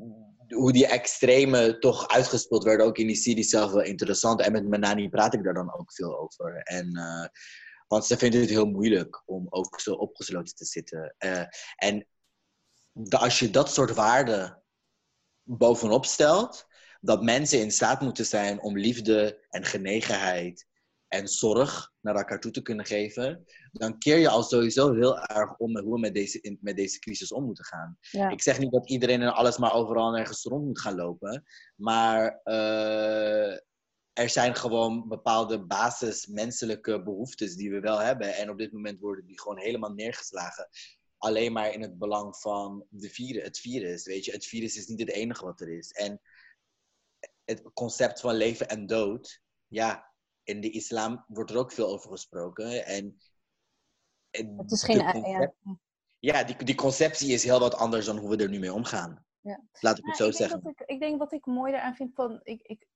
hoe 0.48 0.72
die 0.72 0.86
extreme 0.86 1.78
toch 1.78 2.08
uitgespeeld 2.08 2.64
werden, 2.64 2.86
ook 2.86 2.98
in 2.98 3.06
die 3.06 3.16
serie 3.16 3.44
zelf 3.44 3.72
wel 3.72 3.82
interessant. 3.82 4.40
En 4.40 4.52
met 4.52 4.68
Manani 4.68 5.08
praat 5.08 5.34
ik 5.34 5.44
daar 5.44 5.54
dan 5.54 5.78
ook 5.78 5.92
veel 5.92 6.18
over. 6.18 6.56
En, 6.62 6.96
uh, 6.96 7.26
want 7.88 8.06
ze 8.06 8.16
vinden 8.16 8.40
het 8.40 8.50
heel 8.50 8.66
moeilijk 8.66 9.22
om 9.26 9.46
ook 9.50 9.80
zo 9.80 9.92
opgesloten 9.92 10.54
te 10.54 10.64
zitten. 10.64 11.14
Uh, 11.18 11.44
en 11.76 12.06
als 13.08 13.38
je 13.38 13.50
dat 13.50 13.72
soort 13.72 13.94
waarden 13.94 14.62
bovenop 15.42 16.04
stelt, 16.04 16.66
dat 17.00 17.22
mensen 17.22 17.60
in 17.60 17.70
staat 17.70 18.00
moeten 18.00 18.26
zijn 18.26 18.60
om 18.60 18.78
liefde 18.78 19.46
en 19.50 19.64
genegenheid 19.64 20.66
en 21.08 21.28
zorg 21.28 21.92
naar 22.00 22.14
elkaar 22.14 22.40
toe 22.40 22.50
te 22.50 22.62
kunnen 22.62 22.86
geven, 22.86 23.44
dan 23.72 23.98
keer 23.98 24.18
je 24.18 24.28
al 24.28 24.42
sowieso 24.42 24.94
heel 24.94 25.18
erg 25.18 25.56
om 25.56 25.72
met 25.72 25.84
hoe 25.84 25.94
we 25.94 26.00
met 26.00 26.14
deze, 26.14 26.56
met 26.60 26.76
deze 26.76 26.98
crisis 26.98 27.32
om 27.32 27.44
moeten 27.44 27.64
gaan. 27.64 27.98
Ik 28.30 28.42
zeg 28.42 28.58
niet 28.58 28.72
dat 28.72 28.88
iedereen 28.88 29.22
en 29.22 29.34
alles 29.34 29.58
maar 29.58 29.74
overal 29.74 30.10
nergens 30.10 30.42
rond 30.42 30.64
moet 30.64 30.80
gaan 30.80 30.94
lopen, 30.94 31.44
maar 31.76 32.40
uh, 32.44 33.52
er 34.12 34.28
zijn 34.28 34.54
gewoon 34.54 35.08
bepaalde 35.08 35.66
basismenselijke 35.66 37.02
behoeftes 37.02 37.56
die 37.56 37.70
we 37.70 37.80
wel 37.80 37.98
hebben. 37.98 38.36
En 38.36 38.50
op 38.50 38.58
dit 38.58 38.72
moment 38.72 39.00
worden 39.00 39.26
die 39.26 39.40
gewoon 39.40 39.58
helemaal 39.58 39.92
neergeslagen. 39.92 40.68
Alleen 41.18 41.52
maar 41.52 41.72
in 41.72 41.82
het 41.82 41.98
belang 41.98 42.36
van 42.36 42.86
de 42.88 43.08
virus, 43.08 43.42
het 43.42 43.58
virus. 43.58 44.04
Weet 44.04 44.24
je, 44.24 44.32
het 44.32 44.46
virus 44.46 44.76
is 44.76 44.86
niet 44.86 45.00
het 45.00 45.10
enige 45.10 45.44
wat 45.44 45.60
er 45.60 45.76
is. 45.76 45.90
En 45.90 46.20
het 47.50 47.72
concept 47.72 48.20
van 48.20 48.34
leven 48.34 48.68
en 48.68 48.86
dood, 48.86 49.42
ja, 49.66 50.12
in 50.42 50.60
de 50.60 50.70
islam 50.70 51.24
wordt 51.26 51.50
er 51.50 51.58
ook 51.58 51.72
veel 51.72 51.88
over 51.88 52.10
gesproken. 52.10 52.86
En, 52.86 53.20
het 54.30 54.70
is 54.72 54.82
geen... 54.82 55.12
Concept, 55.12 55.26
ja, 55.26 55.78
ja 56.18 56.44
die, 56.44 56.64
die 56.64 56.74
conceptie 56.74 57.32
is 57.32 57.44
heel 57.44 57.60
wat 57.60 57.74
anders 57.74 58.06
dan 58.06 58.18
hoe 58.18 58.36
we 58.36 58.42
er 58.42 58.48
nu 58.48 58.58
mee 58.58 58.72
omgaan. 58.72 59.24
Ja. 59.40 59.62
Laat 59.80 59.98
ik 59.98 60.06
het 60.06 60.16
zo 60.16 60.28
ik 60.28 60.34
zeggen. 60.34 60.60
ik, 60.64 60.82
ik, 60.86 61.00
denk 61.00 61.18
wat 61.18 61.32
ik 61.32 61.46
mooi 61.46 61.72
eraan 61.72 61.94
vind 61.94 62.14
van... 62.14 62.40
Ik, 62.42 62.62
ik, 62.62 62.86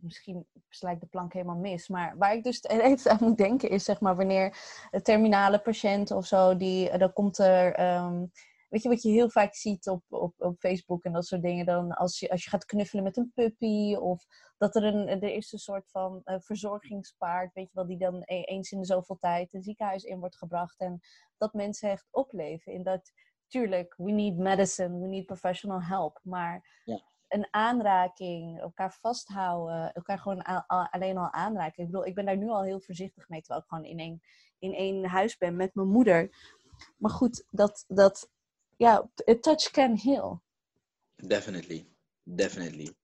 misschien 0.00 0.46
sla 0.68 0.94
de 0.94 1.06
plank 1.06 1.32
helemaal 1.32 1.56
mis. 1.56 1.88
Maar 1.88 2.16
waar 2.16 2.34
ik 2.34 2.42
dus 2.42 2.62
even 2.68 3.10
aan 3.10 3.18
moet 3.20 3.38
denken 3.38 3.70
is, 3.70 3.84
zeg 3.84 4.00
maar, 4.00 4.16
wanneer 4.16 4.58
een 4.90 5.02
terminale 5.02 5.58
patiënt 5.58 6.10
of 6.10 6.26
zo, 6.26 6.56
die, 6.56 6.98
dan 6.98 7.12
komt 7.12 7.38
er. 7.38 7.96
Um, 7.96 8.30
weet 8.76 8.84
je 8.84 8.90
wat 8.94 9.02
je 9.02 9.18
heel 9.20 9.30
vaak 9.30 9.54
ziet 9.54 9.88
op, 9.88 10.02
op, 10.08 10.34
op 10.38 10.58
Facebook 10.58 11.04
en 11.04 11.12
dat 11.12 11.26
soort 11.26 11.42
dingen? 11.42 11.66
Dan 11.66 11.92
als 11.92 12.18
je, 12.18 12.30
als 12.30 12.44
je 12.44 12.50
gaat 12.50 12.64
knuffelen 12.64 13.04
met 13.04 13.16
een 13.16 13.32
puppy 13.34 13.94
of 13.94 14.26
dat 14.58 14.76
er 14.76 14.84
een, 14.84 15.08
er 15.08 15.34
is 15.34 15.52
een 15.52 15.58
soort 15.58 15.90
van 15.90 16.20
uh, 16.24 16.36
verzorgingspaard, 16.38 17.54
weet 17.54 17.66
je 17.66 17.74
wel, 17.74 17.86
die 17.86 17.98
dan 17.98 18.22
e-, 18.24 18.42
eens 18.42 18.70
in 18.70 18.78
de 18.78 18.84
zoveel 18.84 19.16
tijd 19.18 19.54
een 19.54 19.62
ziekenhuis 19.62 20.02
in 20.02 20.18
wordt 20.18 20.36
gebracht 20.36 20.78
en 20.78 21.00
dat 21.36 21.52
mensen 21.52 21.90
echt 21.90 22.08
opleven 22.10 22.72
in 22.72 22.82
dat, 22.82 23.12
tuurlijk, 23.46 23.94
we 23.96 24.10
need 24.10 24.36
medicine, 24.36 25.00
we 25.00 25.06
need 25.06 25.26
professional 25.26 25.82
help, 25.82 26.20
maar 26.22 26.80
ja. 26.84 27.02
een 27.28 27.46
aanraking, 27.50 28.60
elkaar 28.60 28.92
vasthouden, 29.00 29.92
elkaar 29.92 30.18
gewoon 30.18 30.42
alleen 30.66 31.16
al 31.16 31.32
aanraken. 31.32 31.82
Ik 31.82 31.90
bedoel, 31.90 32.06
ik 32.06 32.14
ben 32.14 32.24
daar 32.24 32.36
nu 32.36 32.48
al 32.48 32.62
heel 32.62 32.80
voorzichtig 32.80 33.28
mee, 33.28 33.40
terwijl 33.40 33.60
ik 33.60 33.68
gewoon 33.68 33.84
in 33.84 33.98
één, 33.98 34.22
in 34.58 34.74
één 34.74 35.04
huis 35.04 35.36
ben 35.36 35.56
met 35.56 35.74
mijn 35.74 35.88
moeder. 35.88 36.30
Maar 36.96 37.10
goed, 37.10 37.46
dat, 37.50 37.84
dat 37.88 38.34
ja, 38.76 39.10
a 39.28 39.34
touch 39.40 39.70
can 39.70 39.96
heal. 39.96 40.42
Definitely, 41.16 41.88
definitely. 42.22 42.94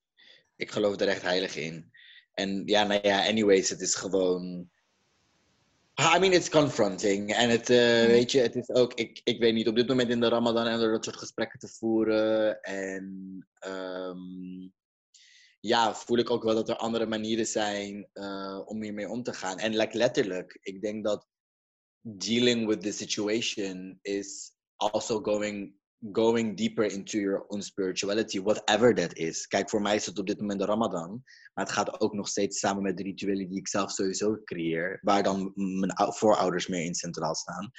Ik 0.55 0.71
geloof 0.71 0.99
er 0.99 1.07
echt 1.07 1.21
heilig 1.21 1.55
in. 1.55 1.91
En 2.33 2.63
ja, 2.65 2.83
nou 2.83 3.07
ja, 3.07 3.27
anyways, 3.27 3.69
het 3.69 3.81
is 3.81 3.95
gewoon. 3.95 4.71
I 6.15 6.19
mean, 6.19 6.33
it's 6.33 6.49
confronting. 6.49 7.33
En 7.33 7.49
het, 7.49 7.69
uh, 7.69 8.05
weet 8.05 8.31
je, 8.31 8.39
het 8.39 8.55
is 8.55 8.69
ook, 8.69 8.93
ik, 8.93 9.21
ik 9.23 9.39
weet 9.39 9.53
niet, 9.53 9.67
op 9.67 9.75
dit 9.75 9.87
moment 9.87 10.09
in 10.09 10.19
de 10.19 10.27
Ramadan 10.27 10.67
en 10.67 10.79
door 10.79 10.91
dat 10.91 11.03
soort 11.03 11.17
gesprekken 11.17 11.59
te 11.59 11.67
voeren. 11.67 12.61
En 12.61 13.47
um, 13.67 14.73
ja, 15.59 15.95
voel 15.95 16.17
ik 16.17 16.29
ook 16.29 16.43
wel 16.43 16.55
dat 16.55 16.69
er 16.69 16.75
andere 16.75 17.05
manieren 17.05 17.45
zijn 17.45 18.09
uh, 18.13 18.61
om 18.65 18.83
hiermee 18.83 19.09
om 19.09 19.23
te 19.23 19.33
gaan. 19.33 19.57
En 19.59 19.75
like, 19.75 19.97
letterlijk, 19.97 20.59
ik 20.61 20.81
denk 20.81 21.03
dat 21.03 21.27
dealing 22.01 22.67
with 22.67 22.81
the 22.81 22.91
situation 22.91 23.99
is 24.01 24.52
also 24.91 25.21
going 25.21 25.73
going 26.11 26.55
deeper 26.55 26.83
into 26.83 27.17
your 27.17 27.45
own 27.49 27.61
spirituality, 27.61 28.39
whatever 28.39 28.93
that 28.93 29.17
is. 29.17 29.47
Kijk, 29.47 29.69
voor 29.69 29.81
mij 29.81 29.95
is 29.95 30.05
het 30.05 30.19
op 30.19 30.27
dit 30.27 30.39
moment 30.39 30.59
de 30.59 30.65
Ramadan, 30.65 31.23
maar 31.53 31.65
het 31.65 31.73
gaat 31.73 32.01
ook 32.01 32.13
nog 32.13 32.27
steeds 32.27 32.59
samen 32.59 32.83
met 32.83 32.97
de 32.97 33.03
rituelen 33.03 33.49
die 33.49 33.57
ik 33.57 33.67
zelf 33.67 33.91
sowieso 33.91 34.37
creëer, 34.43 34.99
waar 35.01 35.23
dan 35.23 35.51
mijn 35.55 35.93
voorouders 35.95 36.67
meer 36.67 36.85
in 36.85 36.95
centraal 36.95 37.35
staan. 37.35 37.71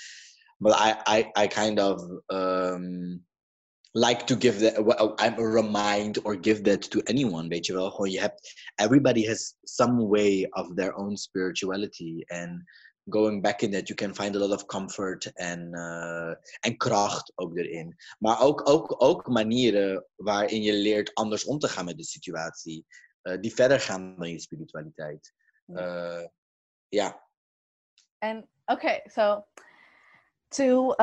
But 0.59 0.73
I, 0.73 0.95
I, 1.19 1.43
I 1.43 1.47
kind 1.47 1.81
of 1.81 2.03
um, 2.27 3.25
like 3.93 4.25
to 4.25 4.37
give 4.37 4.59
that, 4.59 4.79
I'm 5.19 5.39
a 5.39 5.49
remind 5.49 6.23
or 6.23 6.39
give 6.41 6.63
that 6.63 6.91
to 6.91 7.01
anyone, 7.05 7.49
weet 7.49 7.67
je 7.67 7.73
wel. 7.73 8.05
Je 8.05 8.21
hebt, 8.21 8.71
everybody 8.75 9.27
has 9.27 9.55
some 9.65 10.09
way 10.09 10.47
of 10.51 10.75
their 10.75 10.95
own 10.95 11.17
spirituality 11.17 12.25
and 12.27 12.65
going 13.09 13.43
back 13.43 13.63
in 13.63 13.71
that, 13.71 13.89
you 13.89 13.95
can 13.95 14.15
find 14.15 14.37
a 14.37 14.39
lot 14.39 14.53
of 14.53 14.67
comfort 14.67 15.33
en, 15.33 15.69
uh, 15.73 16.35
en 16.61 16.77
kracht 16.77 17.33
ook 17.35 17.57
erin. 17.57 17.97
Maar 18.19 18.41
ook, 18.41 18.69
ook, 18.69 18.95
ook 19.03 19.29
manieren 19.29 20.07
waarin 20.15 20.63
je 20.63 20.73
leert 20.73 21.15
anders 21.15 21.45
om 21.45 21.59
te 21.59 21.69
gaan 21.69 21.85
met 21.85 21.97
de 21.97 22.05
situatie. 22.05 22.87
Uh, 23.23 23.41
die 23.41 23.55
verder 23.55 23.81
gaan 23.81 24.17
dan 24.17 24.31
je 24.31 24.41
spiritualiteit. 24.41 25.33
Ja. 25.65 26.19
Uh, 26.21 26.27
ja. 26.89 27.23
En 28.19 28.49
oké, 28.65 28.73
okay, 28.73 29.03
so 29.05 29.47
to 30.49 30.95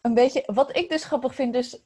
een 0.00 0.14
beetje, 0.14 0.42
wat 0.46 0.76
ik 0.76 0.88
dus 0.88 1.04
grappig 1.04 1.34
vind, 1.34 1.52
dus 1.52 1.84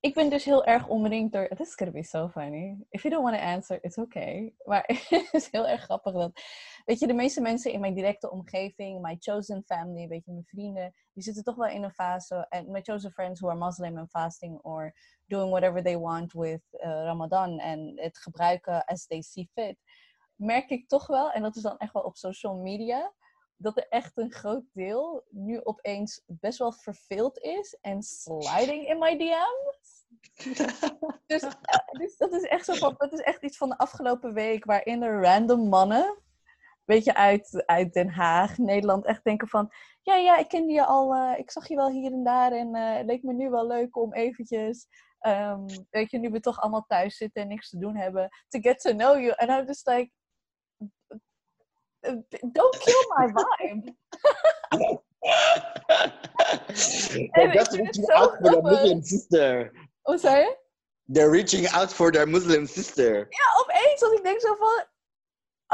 ik 0.00 0.14
ben 0.14 0.30
dus 0.30 0.44
heel 0.44 0.64
erg 0.64 0.88
omringd 0.88 1.32
door. 1.32 1.48
This 1.48 1.68
is 1.68 1.74
gonna 1.74 1.92
be 1.92 2.02
so 2.02 2.28
funny. 2.28 2.86
If 2.88 3.02
you 3.02 3.14
don't 3.14 3.24
want 3.24 3.36
to 3.36 3.42
answer, 3.42 3.78
it's 3.84 3.98
okay. 3.98 4.54
Maar 4.64 4.84
het 5.08 5.28
is 5.32 5.48
heel 5.50 5.68
erg 5.68 5.82
grappig 5.82 6.12
dat. 6.12 6.40
Weet 6.84 6.98
je, 6.98 7.06
de 7.06 7.12
meeste 7.14 7.40
mensen 7.40 7.72
in 7.72 7.80
mijn 7.80 7.94
directe 7.94 8.30
omgeving, 8.30 9.00
my 9.00 9.16
chosen 9.18 9.62
family, 9.64 10.08
weet 10.08 10.24
je, 10.24 10.32
mijn 10.32 10.44
vrienden, 10.44 10.94
die 11.12 11.22
zitten 11.22 11.44
toch 11.44 11.56
wel 11.56 11.68
in 11.68 11.82
een 11.82 11.92
fase. 11.92 12.46
En 12.48 12.70
my 12.70 12.80
chosen 12.82 13.10
friends 13.10 13.40
who 13.40 13.50
are 13.50 13.64
Muslim 13.64 13.98
and 13.98 14.10
fasting 14.10 14.58
or 14.62 14.94
doing 15.26 15.50
whatever 15.50 15.82
they 15.82 15.98
want 15.98 16.32
with 16.32 16.62
uh, 16.72 16.80
Ramadan 16.80 17.58
en 17.58 17.92
het 17.96 18.18
gebruiken 18.18 18.84
as 18.84 19.06
they 19.06 19.22
see 19.22 19.48
fit. 19.52 19.76
Merk 20.34 20.70
ik 20.70 20.88
toch 20.88 21.06
wel, 21.06 21.30
en 21.30 21.42
dat 21.42 21.56
is 21.56 21.62
dan 21.62 21.78
echt 21.78 21.92
wel 21.92 22.02
op 22.02 22.16
social 22.16 22.54
media, 22.54 23.12
dat 23.62 23.76
er 23.76 23.86
echt 23.88 24.18
een 24.18 24.32
groot 24.32 24.64
deel 24.72 25.24
nu 25.30 25.60
opeens 25.64 26.22
best 26.26 26.58
wel 26.58 26.72
verveeld 26.72 27.38
is 27.38 27.78
en 27.80 28.02
sliding 28.02 28.88
in 28.88 28.98
my 28.98 29.16
DM's. 29.16 30.06
dus, 31.26 31.44
dus, 31.98 32.16
dat 32.16 32.32
is 32.32 32.42
echt 32.42 32.64
zo 32.64 32.74
van, 32.74 32.94
dat 32.98 33.12
is 33.12 33.20
echt 33.20 33.42
iets 33.42 33.56
van 33.56 33.68
de 33.68 33.78
afgelopen 33.78 34.32
week 34.32 34.64
waarin 34.64 35.02
er 35.02 35.22
random 35.22 35.68
mannen, 35.68 36.18
weet 36.84 37.04
je, 37.04 37.14
uit, 37.14 37.62
uit 37.66 37.92
Den 37.92 38.08
Haag, 38.08 38.58
Nederland, 38.58 39.06
echt 39.06 39.24
denken 39.24 39.48
van, 39.48 39.72
ja, 40.02 40.16
ja, 40.16 40.38
ik 40.38 40.48
kende 40.48 40.72
je 40.72 40.84
al, 40.84 41.14
uh, 41.14 41.38
ik 41.38 41.50
zag 41.50 41.68
je 41.68 41.76
wel 41.76 41.90
hier 41.90 42.12
en 42.12 42.24
daar 42.24 42.52
en 42.52 42.76
uh, 42.76 42.96
het 42.96 43.06
leek 43.06 43.22
me 43.22 43.32
nu 43.32 43.50
wel 43.50 43.66
leuk 43.66 43.96
om 43.96 44.14
eventjes, 44.14 44.86
um, 45.26 45.66
weet 45.90 46.10
je, 46.10 46.18
nu 46.18 46.30
we 46.30 46.40
toch 46.40 46.60
allemaal 46.60 46.84
thuis 46.86 47.16
zitten 47.16 47.42
en 47.42 47.48
niks 47.48 47.68
te 47.70 47.78
doen 47.78 47.96
hebben, 47.96 48.28
to 48.48 48.60
get 48.60 48.80
to 48.80 48.92
know 48.92 49.20
you. 49.20 49.32
And 49.36 49.50
I'm 49.50 49.66
just 49.66 49.86
like, 49.86 50.10
don't 52.52 52.80
kill 52.80 53.02
my 53.16 53.26
vibe. 53.26 53.94
They're 57.34 57.52
just 57.52 57.76
reaching 57.76 58.06
out 58.14 58.38
for 58.38 58.50
their 58.50 58.62
Muslim 58.62 59.02
sister. 59.02 59.72
Hoe 60.02 60.18
zei 60.18 60.40
je? 60.40 60.56
They're 61.12 61.30
reaching 61.30 61.66
out 61.68 61.92
for 61.92 62.12
their 62.12 62.26
Muslim 62.26 62.66
sister. 62.66 63.26
Ja, 63.28 63.60
opeens 63.60 64.02
als 64.02 64.12
ik 64.12 64.22
denk 64.22 64.40
zo 64.40 64.54
van... 64.54 64.84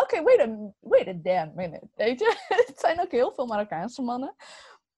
Oké, 0.03 0.23
wait, 0.23 0.41
a, 0.41 0.73
wait 0.81 1.09
a 1.09 1.13
damn 1.13 1.53
minute. 1.55 1.89
Weet 1.95 2.19
je? 2.19 2.37
Het 2.67 2.79
zijn 2.81 3.01
ook 3.01 3.11
heel 3.11 3.33
veel 3.33 3.47
Marokkaanse 3.47 4.03
mannen. 4.03 4.35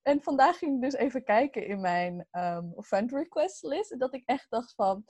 En 0.03 0.23
vandaag 0.23 0.59
ging 0.59 0.75
ik 0.75 0.83
dus 0.91 1.01
even 1.01 1.25
kijken 1.25 1.67
in 1.67 1.81
mijn 1.81 2.29
um, 2.33 2.75
friend 2.81 3.13
request 3.13 3.63
list. 3.63 3.99
Dat 3.99 4.15
ik 4.15 4.23
echt 4.27 4.47
dacht 4.49 4.75
van... 4.75 5.05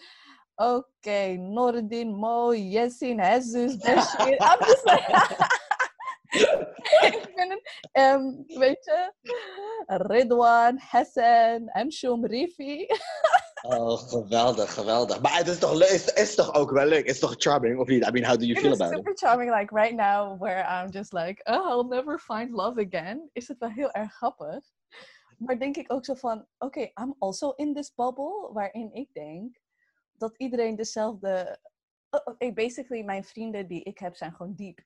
Oké, 0.55 0.85
okay, 1.01 1.35
Noordin, 1.37 2.15
Mo, 2.15 2.55
Yesin, 2.55 3.17
Jesus, 3.17 3.77
Bashir. 3.77 4.37
I'm 4.51 4.59
just 4.59 4.85
like... 4.85 5.58
ik 7.09 7.33
ben 7.35 7.51
een, 7.51 8.03
um, 8.03 8.45
weet 8.47 8.85
je, 8.85 9.13
Ridwan, 9.87 10.79
Hassan, 10.79 11.71
Amshum, 11.71 12.27
Rifi. 12.27 12.87
oh, 13.63 13.99
geweldig, 13.99 14.75
geweldig. 14.75 15.21
Maar 15.21 15.37
het 15.37 15.49
is 15.49 15.59
toch 15.59 15.73
leuk, 15.73 15.89
is, 15.89 16.13
is 16.13 16.35
toch 16.35 16.55
ook 16.55 16.71
wel 16.71 16.87
leuk? 16.87 17.07
Het 17.07 17.15
is 17.15 17.19
toch 17.19 17.35
charming, 17.37 17.79
of 17.79 17.89
niet? 17.89 18.07
I 18.07 18.11
mean, 18.11 18.25
how 18.25 18.39
do 18.39 18.45
you 18.45 18.61
feel 18.61 18.73
about 18.73 18.91
it? 18.91 18.97
super 18.97 19.17
charming, 19.17 19.51
like 19.51 19.75
right 19.75 19.95
now, 19.95 20.41
where 20.41 20.65
I'm 20.65 20.91
just 20.91 21.13
like, 21.13 21.41
oh, 21.45 21.69
I'll 21.69 21.89
never 21.89 22.19
find 22.19 22.51
love 22.51 22.87
again. 22.87 23.31
Is 23.33 23.49
het 23.49 23.59
wel 23.59 23.71
heel 23.71 23.91
erg 23.91 24.13
grappig. 24.13 24.65
Maar 25.39 25.59
denk 25.59 25.77
ik 25.77 25.93
ook 25.93 26.05
zo 26.05 26.15
van, 26.15 26.39
oké, 26.39 26.65
okay, 26.65 26.93
I'm 26.95 27.15
also 27.19 27.51
in 27.51 27.75
this 27.75 27.95
bubble, 27.95 28.51
waarin 28.53 28.93
ik 28.93 29.09
denk 29.13 29.57
dat 30.13 30.35
iedereen 30.37 30.77
dezelfde... 30.77 31.59
Oh, 32.11 32.21
okay, 32.25 32.53
basically, 32.53 33.05
mijn 33.05 33.25
vrienden 33.25 33.67
die 33.67 33.83
ik 33.83 33.99
heb 33.99 34.17
zijn 34.17 34.35
gewoon 34.35 34.55
diep. 34.55 34.81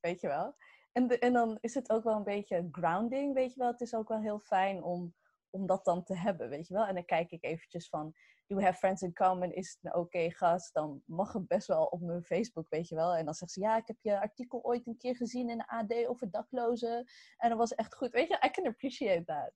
Weet 0.00 0.20
je 0.20 0.26
wel? 0.26 0.54
En, 0.94 1.20
en 1.20 1.32
dan 1.32 1.58
is 1.60 1.74
het 1.74 1.90
ook 1.90 2.04
wel 2.04 2.16
een 2.16 2.24
beetje 2.24 2.68
grounding, 2.70 3.34
weet 3.34 3.52
je 3.52 3.58
wel. 3.58 3.70
Het 3.70 3.80
is 3.80 3.94
ook 3.94 4.08
wel 4.08 4.20
heel 4.20 4.38
fijn 4.38 4.82
om, 4.82 5.14
om 5.50 5.66
dat 5.66 5.84
dan 5.84 6.04
te 6.04 6.16
hebben, 6.16 6.48
weet 6.48 6.66
je 6.66 6.74
wel. 6.74 6.86
En 6.86 6.94
dan 6.94 7.04
kijk 7.04 7.30
ik 7.30 7.44
eventjes 7.44 7.88
van, 7.88 8.14
do 8.46 8.56
we 8.56 8.62
have 8.62 8.78
friends 8.78 9.02
in 9.02 9.14
common? 9.14 9.52
Is 9.52 9.70
het 9.70 9.92
een 9.92 10.00
oké 10.00 10.30
gast? 10.30 10.74
Dan 10.74 11.02
mag 11.06 11.32
het 11.32 11.46
best 11.46 11.66
wel 11.66 11.84
op 11.84 12.00
mijn 12.00 12.24
Facebook, 12.24 12.68
weet 12.68 12.88
je 12.88 12.94
wel. 12.94 13.14
En 13.14 13.24
dan 13.24 13.34
zegt 13.34 13.52
ze, 13.52 13.60
ja, 13.60 13.76
ik 13.76 13.86
heb 13.86 13.96
je 14.00 14.20
artikel 14.20 14.62
ooit 14.62 14.86
een 14.86 14.96
keer 14.96 15.16
gezien 15.16 15.50
in 15.50 15.58
de 15.58 15.66
AD 15.66 16.06
over 16.06 16.30
daklozen. 16.30 17.04
En 17.36 17.48
dat 17.48 17.58
was 17.58 17.74
echt 17.74 17.94
goed. 17.94 18.10
Weet 18.10 18.28
je, 18.28 18.42
I 18.46 18.50
can 18.50 18.66
appreciate 18.66 19.24
that. 19.24 19.52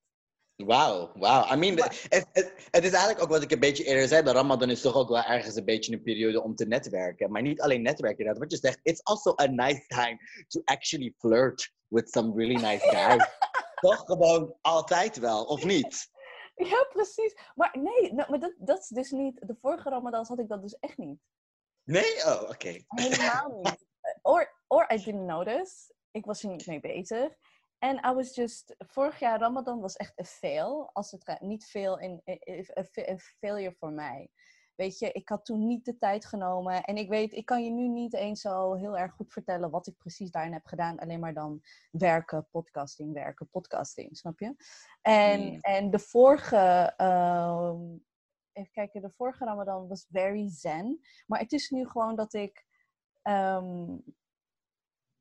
Wauw, 0.66 1.12
wauw. 1.14 1.52
I 1.52 1.56
mean, 1.56 1.76
het, 1.76 2.06
het, 2.09 2.52
het, 2.70 2.84
is 2.84 2.90
eigenlijk 2.90 3.22
ook 3.22 3.28
wat 3.28 3.42
ik 3.42 3.50
een 3.50 3.61
beetje 3.61 3.84
eerder 3.84 4.09
zei. 4.09 4.22
De 4.22 4.32
Ramadan 4.32 4.70
is 4.70 4.80
toch 4.80 4.94
ook 4.94 5.09
wel 5.09 5.22
ergens 5.22 5.56
een 5.56 5.64
beetje 5.64 5.92
een 5.92 6.02
periode 6.02 6.42
om 6.42 6.54
te 6.54 6.66
netwerken. 6.66 7.30
Maar 7.30 7.42
niet 7.42 7.61
alleen 7.61 7.82
netwerken, 7.82 8.18
inderdaad. 8.18 8.42
Wat 8.42 8.52
je 8.52 8.66
zegt, 8.66 8.80
it's 8.82 9.02
also 9.02 9.34
a 9.40 9.46
nice 9.46 9.86
time 9.86 10.18
to 10.46 10.61
actually 10.64 11.14
flirt 11.18 11.72
with 11.88 12.11
some 12.11 12.34
really 12.34 12.61
nice 12.62 12.88
guys. 12.90 13.26
toch 13.80 14.04
gewoon 14.04 14.54
altijd 14.61 15.18
wel, 15.18 15.44
of 15.44 15.64
niet? 15.64 16.09
Ja, 16.54 16.86
precies. 16.92 17.36
Maar 17.54 17.76
nee, 17.78 18.12
nou, 18.12 18.30
maar 18.30 18.40
dat, 18.40 18.54
dat 18.59 18.78
is 18.78 18.88
dus 18.88 19.11
niet... 19.11 19.40
De 19.46 19.56
vorige 19.61 19.88
Ramadan 19.88 20.24
had 20.28 20.38
ik 20.38 20.48
dat 20.48 20.62
dus 20.62 20.78
echt 20.78 20.96
niet. 20.96 21.18
Nee? 21.84 22.24
Oh, 22.24 22.42
oké. 22.42 22.50
Okay. 22.50 22.84
Helemaal 22.86 23.61
niet. 23.62 23.86
Or, 24.22 24.62
or 24.66 24.92
I 24.92 24.96
didn't 24.96 25.26
notice. 25.26 25.92
Ik 26.11 26.24
was 26.24 26.42
er 26.42 26.48
niet 26.48 26.66
mee 26.66 26.80
bezig. 26.80 27.36
En 27.79 27.97
I 28.11 28.12
was 28.14 28.35
just, 28.35 28.74
vorig 28.79 29.18
jaar 29.18 29.39
Ramadan 29.39 29.81
was 29.81 29.97
echt 29.97 30.18
een 30.18 30.24
fail. 30.24 30.91
Als 30.93 31.11
het 31.11 31.41
niet 31.41 31.64
veel, 31.64 31.99
in, 31.99 32.20
een 32.24 33.20
failure 33.20 33.74
voor 33.79 33.93
mij. 33.93 34.31
Weet 34.74 34.99
je, 34.99 35.12
ik 35.12 35.29
had 35.29 35.45
toen 35.45 35.66
niet 35.66 35.85
de 35.85 35.99
tijd 35.99 36.26
genomen. 36.26 36.83
En 36.83 36.97
ik 36.97 37.09
weet, 37.09 37.33
ik 37.33 37.45
kan 37.47 37.64
je 37.64 37.70
nu 37.70 37.89
niet 37.89 38.14
eens 38.14 38.41
zo 38.41 38.74
heel 38.74 38.99
erg 38.99 39.12
goed 39.12 39.33
vertellen 39.33 39.70
wat 39.70 39.87
ik 39.87 39.97
precies 39.97 40.31
daarin 40.31 40.53
heb 40.53 40.66
gedaan. 40.66 40.99
Alleen 40.99 41.20
maar 41.20 41.35
dan 41.35 41.61
werken, 41.91 42.49
podcasting, 42.51 43.12
werken, 43.12 43.49
podcasting. 43.51 44.16
Snap 44.16 44.39
je? 44.39 44.55
En, 45.03 45.41
hmm. 45.41 45.59
en 45.61 45.91
de 45.91 45.99
vorige, 45.99 46.95
uh, 46.97 47.72
even 48.53 48.72
kijken, 48.72 49.03
de 49.03 49.11
vorige 49.11 49.45
Ramadan 49.45 49.89
was 49.89 50.07
very 50.11 50.49
zen. 50.49 51.01
Maar 51.26 51.41
het 51.41 51.53
is 51.53 51.70
nu 51.70 51.89
gewoon 51.89 52.16
dat 52.16 52.35
ik 52.35 52.64
um, 53.22 54.03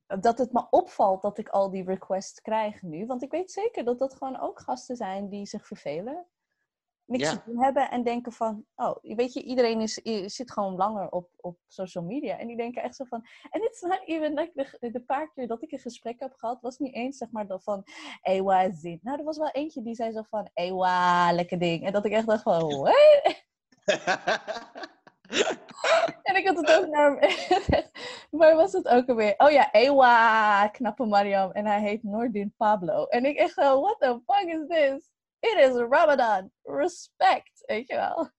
dat 0.07 0.37
het 0.37 0.51
me 0.51 0.67
opvalt 0.69 1.21
dat 1.21 1.37
ik 1.37 1.49
al 1.49 1.69
die 1.69 1.83
requests 1.83 2.41
krijg 2.41 2.81
nu. 2.81 3.05
Want 3.05 3.23
ik 3.23 3.31
weet 3.31 3.51
zeker 3.51 3.83
dat 3.83 3.99
dat 3.99 4.15
gewoon 4.15 4.39
ook 4.39 4.59
gasten 4.59 4.95
zijn 4.95 5.29
die 5.29 5.45
zich 5.45 5.67
vervelen. 5.67 6.27
Niks 7.05 7.29
te 7.29 7.41
doen 7.45 7.63
hebben 7.63 7.89
en 7.91 8.03
denken 8.03 8.31
van, 8.31 8.65
oh, 8.75 8.97
weet 9.01 9.33
je, 9.33 9.43
iedereen 9.43 9.81
is, 9.81 9.93
zit 10.35 10.51
gewoon 10.51 10.75
langer 10.75 11.09
op, 11.09 11.29
op 11.35 11.57
social 11.67 12.03
media. 12.03 12.37
En 12.37 12.47
die 12.47 12.57
denken 12.57 12.81
echt 12.81 12.95
zo 12.95 13.03
van, 13.03 13.25
en 13.49 13.63
it's 13.63 13.81
not 13.81 14.01
even 14.05 14.33
like 14.33 14.51
de, 14.79 14.91
de 14.91 15.01
paar 15.01 15.31
keer 15.31 15.47
dat 15.47 15.63
ik 15.63 15.71
een 15.71 15.79
gesprek 15.79 16.19
heb 16.19 16.33
gehad, 16.33 16.61
was 16.61 16.77
niet 16.77 16.93
eens 16.93 17.17
zeg 17.17 17.31
maar 17.31 17.47
dat 17.47 17.63
van, 17.63 17.83
ewa 18.21 18.71
zin. 18.71 18.99
Nou, 19.01 19.17
er 19.17 19.25
was 19.25 19.37
wel 19.37 19.51
eentje 19.51 19.81
die 19.81 19.95
zei 19.95 20.11
zo 20.11 20.21
van, 20.21 20.49
ewa, 20.53 21.31
lekker 21.33 21.59
ding. 21.59 21.85
En 21.85 21.91
dat 21.91 22.05
ik 22.05 22.11
echt 22.11 22.27
dacht 22.27 22.43
van, 22.43 22.77
what? 22.77 23.45
en 26.23 26.35
ik 26.35 26.47
had 26.47 26.57
het 26.57 26.71
ook 26.71 26.87
naar 26.87 27.19
Waar 28.29 28.55
was 28.55 28.71
het 28.71 28.87
ook 28.87 29.09
alweer? 29.09 29.33
Oh 29.37 29.51
ja, 29.51 29.71
Ewa, 29.71 30.67
knappe 30.67 31.05
Mariam. 31.05 31.51
En 31.51 31.65
hij 31.65 31.81
heet 31.81 32.03
Nordin 32.03 32.53
Pablo. 32.57 33.05
En 33.05 33.25
ik 33.25 33.37
echt 33.37 33.53
zo, 33.53 33.81
what 33.81 33.99
the 33.99 34.21
fuck 34.25 34.47
is 34.47 34.67
this? 34.67 35.09
It 35.39 35.57
is 35.57 35.75
Ramadan. 35.89 36.51
Respect, 36.63 37.63
weet 37.65 37.87
je 37.87 37.95
wel. 37.95 38.29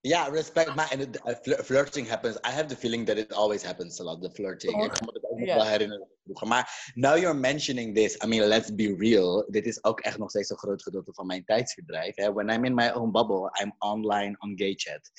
Ja, 0.00 0.28
respect. 0.28 0.74
Maar 0.74 0.90
en 0.90 1.00
uh, 1.00 1.34
flirting 1.64 2.08
happens. 2.08 2.36
I 2.36 2.50
have 2.50 2.66
the 2.66 2.76
feeling 2.76 3.06
that 3.06 3.16
it 3.16 3.32
always 3.32 3.62
happens 3.62 4.00
a 4.00 4.04
lot, 4.04 4.22
the 4.22 4.30
flirting. 4.30 4.74
Oh, 4.74 4.84
ik 4.84 4.90
kan 4.90 5.06
me 5.06 5.12
dat 5.12 5.30
ook 5.30 5.38
nog 5.38 5.54
wel 5.54 5.66
herinneren. 5.66 6.08
Maar 6.46 6.92
now 6.94 7.16
you're 7.16 7.38
mentioning 7.38 7.94
this, 7.94 8.16
I 8.24 8.26
mean, 8.26 8.48
let's 8.48 8.74
be 8.74 8.94
real. 8.98 9.46
Dit 9.50 9.66
is 9.66 9.84
ook 9.84 10.00
echt 10.00 10.18
nog 10.18 10.30
steeds 10.30 10.50
een 10.50 10.58
groot 10.58 10.82
gedeelte 10.82 11.12
van 11.12 11.26
mijn 11.26 11.44
tijdsverdrijf. 11.44 12.16
Hè? 12.16 12.32
When 12.32 12.48
I'm 12.48 12.64
in 12.64 12.74
my 12.74 12.88
own 12.88 13.10
bubble, 13.10 13.50
I'm 13.62 13.74
online 13.78 14.36
on 14.38 14.52
gay 14.56 14.74
chat. 14.76 15.10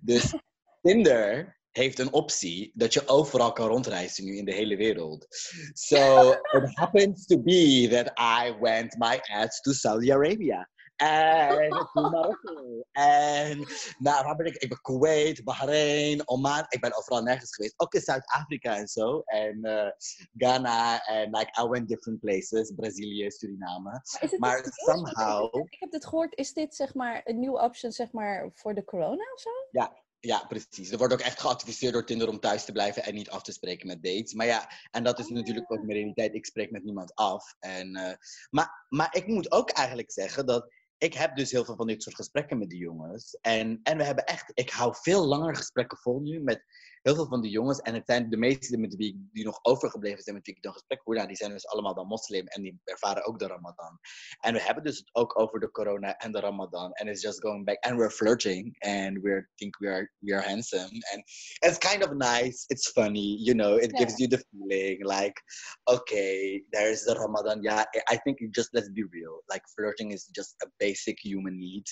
Dus 0.00 0.34
Tinder 0.82 1.58
heeft 1.70 1.98
een 1.98 2.12
optie 2.12 2.72
dat 2.74 2.92
je 2.92 3.08
overal 3.08 3.52
kan 3.52 3.68
rondreizen 3.68 4.24
nu 4.24 4.36
in 4.36 4.44
de 4.44 4.54
hele 4.54 4.76
wereld. 4.76 5.26
So 5.72 6.30
it 6.58 6.78
happens 6.78 7.26
to 7.26 7.38
be 7.42 7.88
that 7.90 8.18
I 8.18 8.58
went 8.60 8.96
my 8.98 9.20
ass 9.22 9.60
to 9.60 9.72
Saudi 9.72 10.12
Arabia. 10.12 10.68
En 10.96 11.68
to 11.92 12.00
Marokko. 12.10 12.84
En 12.92 13.58
nou, 13.98 14.24
waar 14.24 14.36
ben 14.36 14.46
ik? 14.46 14.56
Ik 14.56 14.68
ben 14.68 14.80
Kuwait, 14.80 15.44
Bahrein, 15.44 16.28
Oman. 16.28 16.66
Ik 16.68 16.80
ben 16.80 16.96
overal 16.96 17.22
nergens 17.22 17.54
geweest. 17.54 17.74
Ook 17.76 17.94
in 17.94 18.00
Zuid-Afrika 18.00 18.76
en 18.76 18.88
zo. 18.88 19.20
En 19.20 19.58
uh, 19.62 19.90
Ghana. 20.36 21.06
En 21.06 21.30
like, 21.36 21.62
I 21.62 21.68
went 21.68 21.88
different 21.88 22.20
places. 22.20 22.72
Brazilië, 22.76 23.30
Suriname. 23.30 24.02
Maar, 24.38 24.66
somehow... 24.70 25.66
Ik 25.70 25.76
heb 25.80 25.90
dit 25.90 26.06
gehoord. 26.06 26.36
Is 26.36 26.52
dit 26.52 26.74
zeg 26.74 26.94
maar 26.94 27.20
een 27.24 27.38
nieuwe 27.38 27.60
option 27.60 27.92
zeg 27.92 28.12
maar 28.12 28.50
voor 28.54 28.74
de 28.74 28.84
corona 28.84 29.32
of 29.34 29.40
zo? 29.40 29.50
Ja, 29.70 30.02
ja, 30.20 30.44
precies. 30.48 30.90
Er 30.90 30.98
wordt 30.98 31.12
ook 31.12 31.20
echt 31.20 31.40
geadviseerd 31.40 31.92
door 31.92 32.04
Tinder 32.04 32.28
om 32.28 32.40
thuis 32.40 32.64
te 32.64 32.72
blijven 32.72 33.04
en 33.04 33.14
niet 33.14 33.30
af 33.30 33.42
te 33.42 33.52
spreken 33.52 33.86
met 33.86 34.02
dates. 34.02 34.34
Maar 34.34 34.46
ja, 34.46 34.70
en 34.90 35.04
dat 35.04 35.18
is 35.18 35.28
natuurlijk 35.28 35.72
ook 35.72 35.82
mijn 35.82 35.98
realiteit. 35.98 36.34
Ik 36.34 36.46
spreek 36.46 36.70
met 36.70 36.84
niemand 36.84 37.14
af. 37.14 37.54
En, 37.58 37.96
uh, 37.96 38.12
maar, 38.50 38.86
maar 38.88 39.16
ik 39.16 39.26
moet 39.26 39.52
ook 39.52 39.70
eigenlijk 39.70 40.12
zeggen 40.12 40.46
dat 40.46 40.72
ik 41.04 41.14
heb 41.14 41.36
dus 41.36 41.50
heel 41.50 41.64
veel 41.64 41.76
van 41.76 41.86
dit 41.86 42.02
soort 42.02 42.16
gesprekken 42.16 42.58
met 42.58 42.68
die 42.68 42.78
jongens. 42.78 43.38
En, 43.40 43.80
en 43.82 43.96
we 43.96 44.04
hebben 44.04 44.24
echt, 44.24 44.50
ik 44.54 44.70
hou 44.70 44.94
veel 45.00 45.26
langer 45.26 45.56
gesprekken 45.56 45.98
vol 45.98 46.20
nu 46.20 46.40
met 46.40 46.64
heel 47.04 47.14
veel 47.14 47.26
van 47.26 47.40
die 47.40 47.50
jongens. 47.50 47.78
En 47.80 47.94
het 47.94 48.06
zijn 48.06 48.30
de 48.30 48.36
meeste 48.36 48.78
met 48.78 48.96
wie 48.96 49.28
die 49.32 49.44
nog 49.44 49.58
overgebleven 49.62 50.22
zijn, 50.22 50.36
met 50.36 50.46
wie 50.46 50.54
ik 50.54 50.62
dan 50.62 50.72
gesprek 50.72 51.00
hoor. 51.04 51.14
Nou, 51.14 51.26
die 51.26 51.36
zijn 51.36 51.50
dus 51.50 51.66
allemaal 51.66 51.94
dan 51.94 52.06
moslim 52.06 52.46
en 52.46 52.62
die 52.62 52.80
ervaren 52.84 53.24
ook 53.24 53.38
de 53.38 53.46
Ramadan. 53.46 53.98
En 54.40 54.54
we 54.54 54.62
hebben 54.62 54.84
dus 54.84 54.98
het 54.98 55.08
ook 55.12 55.38
over 55.38 55.60
de 55.60 55.70
corona 55.70 56.16
en 56.16 56.32
de 56.32 56.40
Ramadan. 56.40 56.92
En 56.92 57.08
it's 57.08 57.22
just 57.22 57.40
going 57.40 57.64
back. 57.64 57.84
And 57.84 57.96
we're 57.96 58.10
flirting. 58.10 58.76
And 58.78 59.18
we 59.22 59.46
think 59.54 59.78
we 59.78 59.88
are, 59.88 60.12
we 60.18 60.34
are 60.34 60.48
handsome. 60.48 60.90
And 61.12 61.22
it's 61.58 61.78
kind 61.78 62.04
of 62.04 62.10
nice. 62.12 62.64
It's 62.66 62.90
funny. 62.90 63.36
You 63.38 63.54
know, 63.54 63.76
it 63.76 63.96
gives 63.96 64.18
you 64.18 64.28
the 64.28 64.44
feeling 64.50 65.04
like, 65.04 65.42
okay, 65.86 66.64
there's 66.70 67.04
the 67.04 67.14
Ramadan. 67.14 67.62
Yeah, 67.62 67.84
I 68.08 68.16
think 68.16 68.38
just 68.54 68.70
let's 68.72 68.90
be 68.90 69.02
real. 69.02 69.42
Like 69.48 69.62
flirting 69.76 70.12
is 70.12 70.26
just 70.34 70.54
a 70.62 70.66
basic 70.78 71.18
human 71.22 71.58
need. 71.58 71.84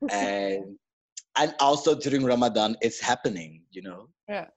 and 0.10 0.78
and 1.38 1.54
also 1.56 1.94
during 1.94 2.24
Ramadan, 2.26 2.76
it's 2.80 3.00
happening, 3.00 3.64
you 3.70 3.82
know? 3.82 4.08
Ja. 4.24 4.52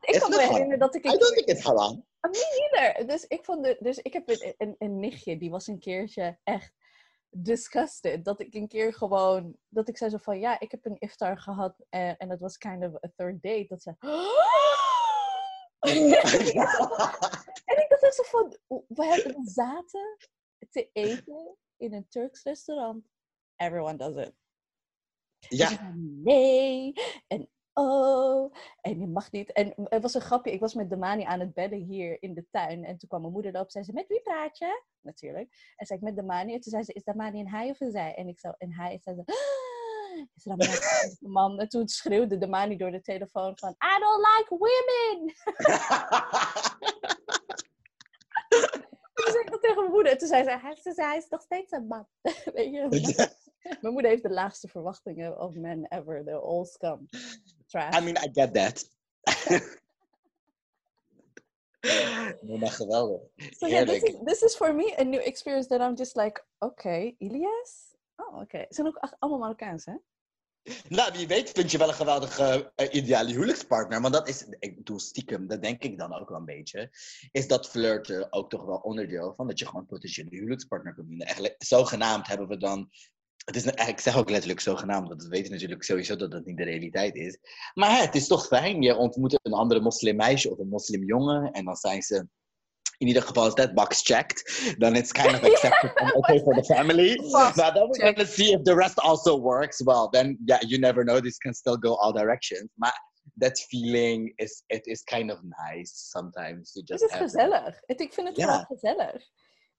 Ik 0.00 0.20
kan 0.20 0.30
me 0.30 0.40
herinneren 0.40 0.78
dat 0.78 0.94
ik... 0.94 1.04
I 1.04 1.08
don't 1.08 1.34
think 1.34 1.48
it's 1.48 1.62
halal. 1.62 2.06
Me 2.20 2.68
neither. 2.70 3.06
Dus 3.06 3.26
ik, 3.26 3.44
vond 3.44 3.64
de, 3.64 3.76
dus 3.80 3.98
ik 3.98 4.12
heb 4.12 4.28
een, 4.28 4.54
een, 4.58 4.74
een 4.78 4.98
nichtje, 4.98 5.38
die 5.38 5.50
was 5.50 5.66
een 5.66 5.78
keertje 5.78 6.38
echt 6.42 6.72
disgusted. 7.30 8.24
Dat 8.24 8.40
ik 8.40 8.54
een 8.54 8.68
keer 8.68 8.94
gewoon... 8.94 9.56
Dat 9.68 9.88
ik 9.88 9.96
zei 9.96 10.10
zo 10.10 10.16
van, 10.16 10.40
ja, 10.40 10.60
ik 10.60 10.70
heb 10.70 10.84
een 10.84 10.98
iftar 10.98 11.38
gehad. 11.38 11.84
En, 11.88 12.00
eh, 12.00 12.14
en 12.18 12.28
dat 12.28 12.40
was 12.40 12.58
kind 12.58 12.84
of 12.84 12.94
a 13.04 13.12
third 13.16 13.42
date. 13.42 13.66
Dat 13.68 13.82
ze... 13.82 13.94
en 17.64 17.82
ik 17.82 17.86
dacht 17.88 18.14
zo 18.14 18.22
van, 18.22 18.56
we, 18.88 19.04
hebben, 19.04 19.44
zaten 19.44 20.16
te 20.70 20.90
eten 20.92 21.56
in 21.76 21.94
een 21.94 22.08
Turks 22.08 22.42
restaurant. 22.42 23.06
Everyone 23.56 23.96
does 23.96 24.16
it. 24.16 24.43
Ja. 25.48 25.94
nee. 26.22 26.92
En 27.26 27.48
oh, 27.72 28.54
en 28.80 29.00
je 29.00 29.06
mag 29.06 29.32
niet. 29.32 29.52
En 29.52 29.74
het 29.84 30.02
was 30.02 30.14
een 30.14 30.20
grapje, 30.20 30.52
ik 30.52 30.60
was 30.60 30.74
met 30.74 30.90
Damani 30.90 31.22
aan 31.22 31.40
het 31.40 31.54
bedden 31.54 31.78
hier 31.78 32.22
in 32.22 32.34
de 32.34 32.46
tuin. 32.50 32.84
En 32.84 32.98
toen 32.98 33.08
kwam 33.08 33.20
mijn 33.20 33.32
moeder 33.32 33.54
erop 33.54 33.66
en 33.66 33.70
zei 33.72 33.84
ze, 33.84 33.92
met 33.92 34.08
wie 34.08 34.22
praat 34.22 34.58
je? 34.58 34.82
Natuurlijk. 35.00 35.72
En 35.76 35.86
zei 35.86 35.98
ik, 35.98 36.04
met 36.04 36.16
Damani. 36.16 36.54
En 36.54 36.60
toen 36.60 36.72
zei 36.72 36.84
ze, 36.84 36.92
is 36.92 37.04
Damani 37.04 37.40
een 37.40 37.48
hij 37.48 37.70
of 37.70 37.80
een 37.80 37.90
zij? 37.90 38.14
En 38.14 38.28
ik 38.28 38.38
zo, 38.38 38.52
een 38.58 38.72
hij. 38.72 38.92
En 38.92 39.00
zei 39.00 39.16
ze, 39.16 39.22
ah! 39.24 39.74
is 40.34 40.44
een 41.20 41.30
man? 41.30 41.58
En 41.58 41.68
toen 41.68 41.88
schreeuwde 41.88 42.38
Damani 42.38 42.76
door 42.76 42.90
de 42.90 43.00
telefoon 43.00 43.58
van, 43.58 43.70
I 43.70 43.98
don't 44.00 44.26
like 44.26 44.56
women! 44.58 45.34
toen 49.14 49.32
zei 49.32 49.44
ik 49.44 49.50
dat 49.50 49.60
tegen 49.62 49.76
mijn 49.76 49.90
moeder. 49.90 50.12
En 50.12 50.18
toen 50.18 50.28
zei 50.28 50.42
ze, 50.42 50.92
zei, 50.92 51.08
hij 51.08 51.16
is 51.16 51.28
nog 51.28 51.40
steeds 51.40 51.72
een 51.72 51.86
man. 51.86 52.06
Weet 52.54 52.72
je? 52.72 53.42
Mijn 53.80 53.92
moeder 53.92 54.10
heeft 54.10 54.22
de 54.22 54.30
laagste 54.30 54.68
verwachtingen 54.68 55.40
of 55.40 55.54
men 55.54 55.88
ever. 55.88 56.24
They're 56.24 56.40
all 56.40 56.64
scum. 56.64 57.08
Trash. 57.66 57.96
I 57.96 58.00
mean, 58.00 58.16
I 58.16 58.28
get 58.32 58.54
that. 58.54 58.88
nee, 62.40 62.58
maar 62.58 62.70
geweldig. 62.70 63.20
So 63.50 63.66
yeah, 63.66 63.86
this 63.86 64.02
is, 64.02 64.14
this 64.24 64.42
is 64.42 64.56
for 64.56 64.74
me 64.74 64.94
a 64.98 65.02
new 65.02 65.20
experience 65.20 65.68
that 65.68 65.80
I'm 65.80 65.96
just 65.96 66.16
like, 66.16 66.44
okay, 66.58 67.14
Ilias? 67.18 67.94
Oh, 68.16 68.40
oké. 68.40 68.58
Ze 68.58 68.74
zijn 68.74 68.86
ook 68.86 69.14
allemaal 69.18 69.40
Marokkaans, 69.40 69.84
hè? 69.84 69.94
Nou, 70.88 71.12
wie 71.12 71.26
weet 71.26 71.50
vind 71.50 71.70
je 71.70 71.78
wel 71.78 71.88
een 71.88 71.94
geweldige 71.94 72.72
eh, 72.74 72.94
ideale 72.94 73.32
huwelijkspartner. 73.32 74.00
Want 74.00 74.14
dat 74.14 74.28
is, 74.28 74.46
ik 74.58 74.76
bedoel 74.76 74.98
stiekem, 74.98 75.46
dat 75.46 75.62
denk 75.62 75.82
ik 75.82 75.98
dan 75.98 76.14
ook 76.14 76.28
wel 76.28 76.38
een 76.38 76.44
beetje. 76.44 76.90
Is 77.32 77.48
dat 77.48 77.68
flirten 77.68 78.32
ook 78.32 78.50
toch 78.50 78.64
wel 78.64 78.76
onderdeel 78.76 79.34
van 79.36 79.46
dat 79.46 79.58
je 79.58 79.66
gewoon 79.66 79.86
potentiële 79.86 80.30
huwelijkspartner 80.30 80.94
kunt 80.94 81.06
vinden. 81.06 81.26
Eigenlijk, 81.26 81.54
zogenaamd 81.58 82.26
hebben 82.26 82.48
we 82.48 82.56
dan. 82.56 82.90
Het 83.44 83.56
is, 83.56 83.64
ik 83.64 84.00
zeg 84.00 84.16
ook 84.16 84.30
letterlijk 84.30 84.60
zogenaamd, 84.60 85.08
want 85.08 85.22
we 85.22 85.28
weten 85.28 85.52
natuurlijk 85.52 85.82
sowieso 85.82 86.16
dat 86.16 86.30
dat 86.30 86.44
niet 86.44 86.56
de 86.56 86.64
realiteit 86.64 87.14
is. 87.14 87.38
Maar 87.74 87.90
hè, 87.90 87.96
het 88.00 88.14
is 88.14 88.26
toch 88.26 88.46
fijn. 88.46 88.82
Je 88.82 88.96
ontmoet 88.96 89.38
een 89.42 89.52
andere 89.52 89.80
moslimmeisje 89.80 90.50
of 90.50 90.58
een 90.58 90.68
moslimjongen. 90.68 91.52
En 91.52 91.64
dan 91.64 91.76
zijn 91.76 92.02
ze 92.02 92.26
in 92.98 93.06
ieder 93.06 93.22
geval 93.22 93.46
is 93.46 93.54
that 93.54 93.74
box 93.74 94.02
checked, 94.02 94.74
then 94.78 94.94
it's 94.94 95.12
kind 95.12 95.34
of 95.34 95.42
accepted 95.44 95.94
and 95.94 96.14
okay 96.14 96.38
for 96.40 96.54
the 96.54 96.64
family. 96.74 97.16
Box 97.30 97.56
Now 97.56 97.74
then 97.74 97.88
we're 97.88 97.98
checked. 97.98 98.16
gonna 98.16 98.28
see 98.30 98.52
if 98.52 98.62
the 98.62 98.74
rest 98.74 98.98
also 98.98 99.40
works. 99.40 99.82
Well, 99.82 100.08
then 100.10 100.38
yeah, 100.44 100.60
you 100.68 100.78
never 100.78 101.04
know. 101.04 101.20
This 101.20 101.38
can 101.38 101.54
still 101.54 101.76
go 101.78 101.94
all 101.94 102.12
directions. 102.12 102.68
Maar 102.74 103.12
that 103.40 103.58
feeling 103.60 104.32
is 104.36 104.62
it 104.66 104.86
is 104.86 105.02
kind 105.02 105.30
of 105.32 105.38
nice 105.42 105.92
sometimes 105.94 106.72
to 106.72 106.80
Het 106.80 106.88
just 106.88 107.02
is 107.02 107.16
gezellig. 107.16 107.80
Het, 107.86 108.00
ik 108.00 108.12
vind 108.12 108.28
het 108.28 108.36
Ja. 108.36 108.44
vooral 108.46 108.64
gezellig. 108.64 109.22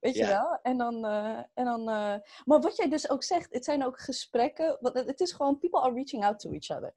Weet 0.06 0.16
je 0.16 0.26
wel? 0.26 0.60
En 0.62 0.78
dan, 0.78 1.06
eh, 1.06 1.38
en 1.54 1.66
dan 1.66 1.80
eh, 1.80 2.16
maar 2.46 2.60
wat 2.62 2.76
jij 2.78 2.90
dus 2.90 3.10
ook 3.10 3.24
zegt, 3.24 3.54
het 3.54 3.66
zijn 3.66 3.86
ook 3.86 4.00
gesprekken. 4.00 4.78
Want 4.82 4.96
het 4.96 5.20
is 5.20 5.32
gewoon, 5.32 5.60
people 5.60 5.80
are 5.82 5.94
reaching 5.94 6.24
out 6.26 6.40
to 6.40 6.52
each 6.52 6.70
other. 6.70 6.94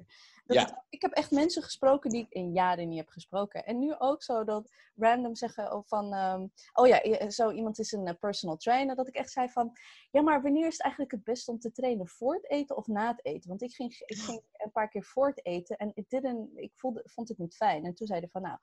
Dat 0.47 0.57
Ja. 0.57 0.63
het- 0.65 0.83
ik 0.89 1.03
heb 1.03 1.13
echt 1.13 1.31
mensen 1.31 1.63
gesproken 1.63 2.11
die 2.11 2.21
ik 2.23 2.33
in 2.33 2.53
jaren 2.53 2.89
niet 2.89 2.99
heb 2.99 3.09
gesproken. 3.09 3.65
En 3.65 3.79
nu 3.79 3.95
ook 3.99 4.23
zo 4.23 4.45
dat 4.45 4.71
random 4.97 5.35
zeggen 5.35 5.85
van, 5.87 6.13
ehm, 6.13 6.47
oh 6.73 6.87
ja, 6.87 7.31
zo 7.31 7.51
iemand 7.51 7.79
is 7.79 7.93
een 7.93 8.07
eh, 8.07 8.15
personal 8.21 8.57
trainer. 8.57 8.97
Dat 8.97 9.09
ik 9.09 9.15
echt 9.15 9.31
zei 9.31 9.49
van, 9.49 9.77
ja, 10.11 10.23
maar 10.23 10.43
wanneer 10.43 10.67
is 10.67 10.73
het 10.73 10.83
eigenlijk 10.83 11.13
het 11.13 11.25
beste 11.25 11.51
om 11.51 11.59
te 11.59 11.73
trainen? 11.73 12.09
Voor 12.09 12.35
het 12.35 12.51
eten 12.51 12.77
of 12.77 12.87
na 12.87 13.09
het 13.11 13.25
eten? 13.25 13.49
Want 13.49 13.63
ik 13.63 13.75
ging, 13.75 13.93
ik 14.07 14.19
ging 14.19 14.43
een 14.53 14.71
paar 14.73 14.89
keer 14.89 15.05
voor 15.05 15.27
het 15.27 15.45
eten 15.47 15.77
en 15.77 15.91
it 15.95 16.11
didn't, 16.11 16.51
ik 16.59 16.73
voelde, 16.75 17.03
vond 17.05 17.29
het 17.29 17.39
niet 17.39 17.57
fijn. 17.57 17.85
En 17.85 17.95
toen 17.95 18.07
zeiden 18.07 18.31
van, 18.31 18.43
nou, 18.43 18.59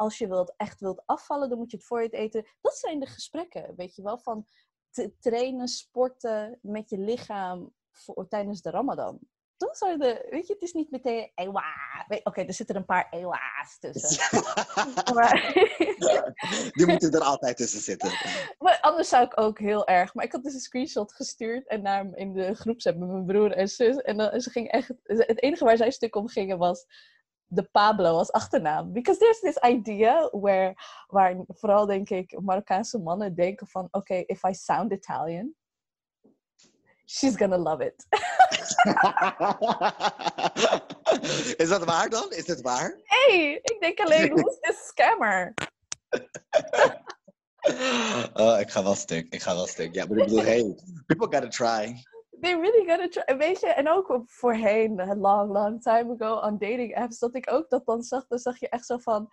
als 0.00 0.18
je 0.18 0.28
wilt, 0.28 0.54
echt 0.56 0.80
wilt 0.80 1.02
afvallen, 1.06 1.48
dan 1.48 1.58
moet 1.58 1.70
je 1.70 1.76
het 1.76 1.86
voor 1.86 2.00
het 2.00 2.12
eten. 2.12 2.46
Dat 2.60 2.76
zijn 2.76 3.00
de 3.00 3.06
gesprekken, 3.06 3.74
weet 3.76 3.94
je 3.94 4.02
wel, 4.02 4.18
van 4.18 4.46
te 4.90 5.14
trainen, 5.18 5.68
sporten 5.68 6.58
met 6.62 6.90
je 6.90 6.98
lichaam 6.98 7.74
voor, 7.90 8.28
tijdens 8.28 8.62
de 8.62 8.70
Ramadan. 8.70 9.18
Dat 9.56 9.76
zijn 9.76 9.98
de, 9.98 10.26
weet 10.30 10.46
je, 10.46 10.52
het 10.52 10.62
is 10.62 10.72
niet 10.72 10.90
meteen 10.90 11.32
ewa. 11.34 11.74
Oké, 12.22 12.42
er 12.42 12.52
zitten 12.52 12.76
een 12.76 12.84
paar 12.84 13.06
ewa's 13.10 13.78
tussen. 13.78 14.40
Maar, 15.14 15.52
Die 16.76 16.86
moeten 16.86 17.12
er 17.12 17.20
altijd 17.20 17.56
tussen 17.56 17.80
zitten. 17.80 18.10
maar 18.58 18.78
anders 18.80 19.08
zou 19.08 19.24
ik 19.24 19.40
ook 19.40 19.58
heel 19.58 19.86
erg. 19.86 20.14
Maar 20.14 20.24
ik 20.24 20.32
had 20.32 20.42
dus 20.42 20.54
een 20.54 20.60
screenshot 20.60 21.12
gestuurd 21.12 21.66
en 21.66 21.82
naar 21.82 22.08
in 22.14 22.32
de 22.32 22.54
groepsapp 22.54 22.96
met 22.96 23.08
mijn 23.08 23.26
broer 23.26 23.52
en 23.52 23.68
zus. 23.68 23.96
En 23.96 24.16
dan, 24.16 24.40
ze 24.40 24.50
ging 24.50 24.70
echt, 24.70 24.92
het 25.02 25.42
enige 25.42 25.64
waar 25.64 25.76
zij 25.76 25.90
stuk 25.90 26.16
om 26.16 26.28
gingen 26.28 26.58
was 26.58 26.86
de 27.50 27.62
Pablo 27.62 28.16
als 28.16 28.32
achternaam. 28.32 28.92
Because 28.92 29.18
there's 29.18 29.40
this 29.40 29.58
idea 29.62 30.28
where, 30.32 30.74
waar 31.06 31.36
vooral 31.46 31.86
denk 31.86 32.10
ik 32.10 32.40
Marokkaanse 32.40 32.98
mannen 32.98 33.34
denken 33.34 33.66
van, 33.66 33.88
oké, 33.90 34.14
if 34.14 34.42
I 34.42 34.52
sound 34.52 34.92
Italian, 34.92 35.54
she's 37.04 37.36
gonna 37.36 37.58
love 37.58 37.84
it. 37.84 38.06
is 41.62 41.68
dat 41.68 41.84
waar 41.84 42.08
dan? 42.08 42.32
Is 42.32 42.46
het 42.46 42.60
waar? 42.60 43.00
hey, 43.04 43.58
ik 43.62 43.76
denk 43.80 44.00
alleen, 44.00 44.28
who's 44.28 44.58
this 44.60 44.86
scammer? 44.86 45.54
Oh, 48.32 48.60
ik 48.60 48.70
ga 48.70 48.82
wel 48.82 48.94
stuk. 48.94 49.26
Ik 49.30 49.42
ga 49.42 49.54
wel 49.54 49.66
stuk. 49.66 49.94
Ja, 49.94 50.06
maar 50.06 50.18
ik 50.18 50.24
bedoel, 50.24 50.42
hey, 50.42 50.74
people 51.06 51.38
gotta 51.38 51.48
try. 51.48 52.04
They 52.40 52.54
really 52.54 52.86
gotta 52.86 53.08
try. 53.08 53.36
Weet 53.36 53.60
je, 53.60 53.66
en 53.66 53.88
ook 53.88 54.22
voorheen, 54.26 55.00
a 55.00 55.14
long, 55.14 55.52
long 55.52 55.82
time 55.82 56.14
ago, 56.14 56.34
on 56.34 56.58
dating 56.58 56.96
apps, 56.96 57.18
dat 57.18 57.34
ik 57.34 57.50
ook 57.52 57.68
dat 57.68 57.86
dan 57.86 58.02
zag, 58.02 58.26
dan 58.26 58.38
zag 58.38 58.58
je 58.58 58.68
echt 58.68 58.86
zo 58.86 58.98
van, 58.98 59.28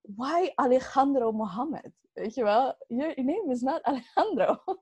why 0.00 0.50
Alejandro 0.54 1.32
Mohammed? 1.32 1.92
Weet 2.12 2.34
je 2.34 2.42
wel? 2.42 2.84
Your 2.86 3.14
name 3.16 3.52
is 3.52 3.60
not 3.60 3.82
Alejandro. 3.82 4.62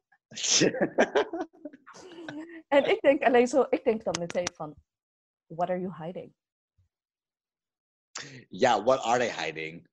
en 2.69 2.85
ik 2.85 3.01
denk 3.01 3.23
alleen 3.23 3.49
zo, 3.49 3.67
ik 3.69 3.85
denk 3.85 4.05
dan 4.05 4.15
meteen 4.19 4.49
van, 4.55 4.75
what 5.47 5.71
are 5.71 5.81
you 5.81 5.93
hiding? 6.05 6.35
yeah, 8.51 8.77
what 8.77 9.01
are 9.05 9.19
they 9.19 9.31
hiding? 9.31 9.87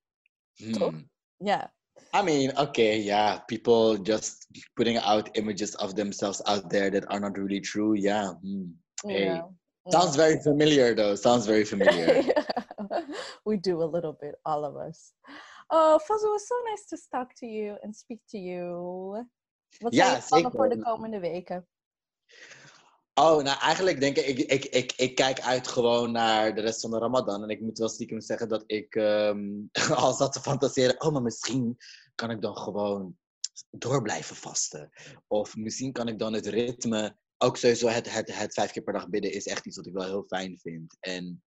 Hmm. 0.57 1.09
Ja, 1.37 1.73
I 2.13 2.21
mean, 2.21 2.51
okay, 2.57 2.99
yeah, 2.99 3.39
people 3.47 3.97
just 3.97 4.47
putting 4.75 4.97
out 4.97 5.29
images 5.35 5.75
of 5.75 5.95
themselves 5.95 6.41
out 6.45 6.69
there 6.69 6.89
that 6.91 7.05
are 7.09 7.19
not 7.19 7.37
really 7.37 7.61
true. 7.61 7.93
Yeah. 7.95 8.33
hmm. 8.43 8.71
Hey. 9.05 9.25
ja. 9.25 9.47
Sounds 9.89 10.15
very 10.15 10.37
familiar, 10.43 10.93
though. 10.93 11.15
Sounds 11.15 11.45
very 11.45 11.63
familiar. 11.73 12.23
we 13.45 13.57
do 13.57 13.81
a 13.81 13.85
little 13.85 14.13
bit, 14.21 14.35
all 14.45 14.65
of 14.65 14.75
us. 14.75 15.13
Oh, 15.69 15.99
Fazzo, 16.03 16.27
it 16.27 16.31
was 16.31 16.47
so 16.47 16.55
nice 16.69 16.85
to 16.89 16.97
talk 17.11 17.33
to 17.39 17.45
you 17.47 17.77
and 17.83 17.95
speak 17.95 18.19
to 18.29 18.37
you. 18.37 19.25
Wat 19.79 19.93
Ja, 19.93 20.19
zijn 20.21 20.21
je 20.21 20.27
plannen 20.27 20.51
voor 20.51 20.69
de 20.69 20.75
zeker. 20.75 20.91
komende 20.91 21.19
weken? 21.19 21.67
Oh, 23.21 23.43
nou 23.43 23.59
eigenlijk 23.59 23.99
denk 23.99 24.17
ik, 24.17 24.37
ik, 24.37 24.65
ik, 24.65 24.93
ik, 24.95 25.15
kijk 25.15 25.41
uit 25.41 25.67
gewoon 25.67 26.11
naar 26.11 26.55
de 26.55 26.61
rest 26.61 26.81
van 26.81 26.91
de 26.91 26.97
Ramadan. 26.97 27.43
En 27.43 27.49
ik 27.49 27.61
moet 27.61 27.77
wel 27.77 27.89
stiekem 27.89 28.21
zeggen 28.21 28.49
dat 28.49 28.63
ik 28.67 28.95
ehm, 28.95 29.49
al 30.05 30.13
zat 30.13 30.33
te 30.33 30.39
fantaseren. 30.39 31.01
Oh, 31.01 31.11
maar 31.11 31.21
misschien 31.21 31.77
kan 32.15 32.29
ik 32.29 32.41
dan 32.41 32.57
gewoon 32.57 33.17
door 33.69 34.01
blijven 34.01 34.35
vasten. 34.35 34.89
Of 35.27 35.55
misschien 35.55 35.91
kan 35.91 36.07
ik 36.07 36.19
dan 36.19 36.33
het 36.33 36.45
ritme. 36.45 37.17
Ook 37.37 37.57
sowieso 37.57 37.87
het, 37.87 38.13
het, 38.13 38.37
het 38.37 38.53
vijf 38.53 38.71
keer 38.71 38.83
per 38.83 38.93
dag 38.93 39.09
bidden 39.09 39.31
is 39.31 39.47
echt 39.47 39.65
iets 39.65 39.77
wat 39.77 39.87
ik 39.87 39.93
wel 39.93 40.05
heel 40.05 40.25
fijn 40.27 40.59
vind. 40.59 40.97
En 40.99 41.43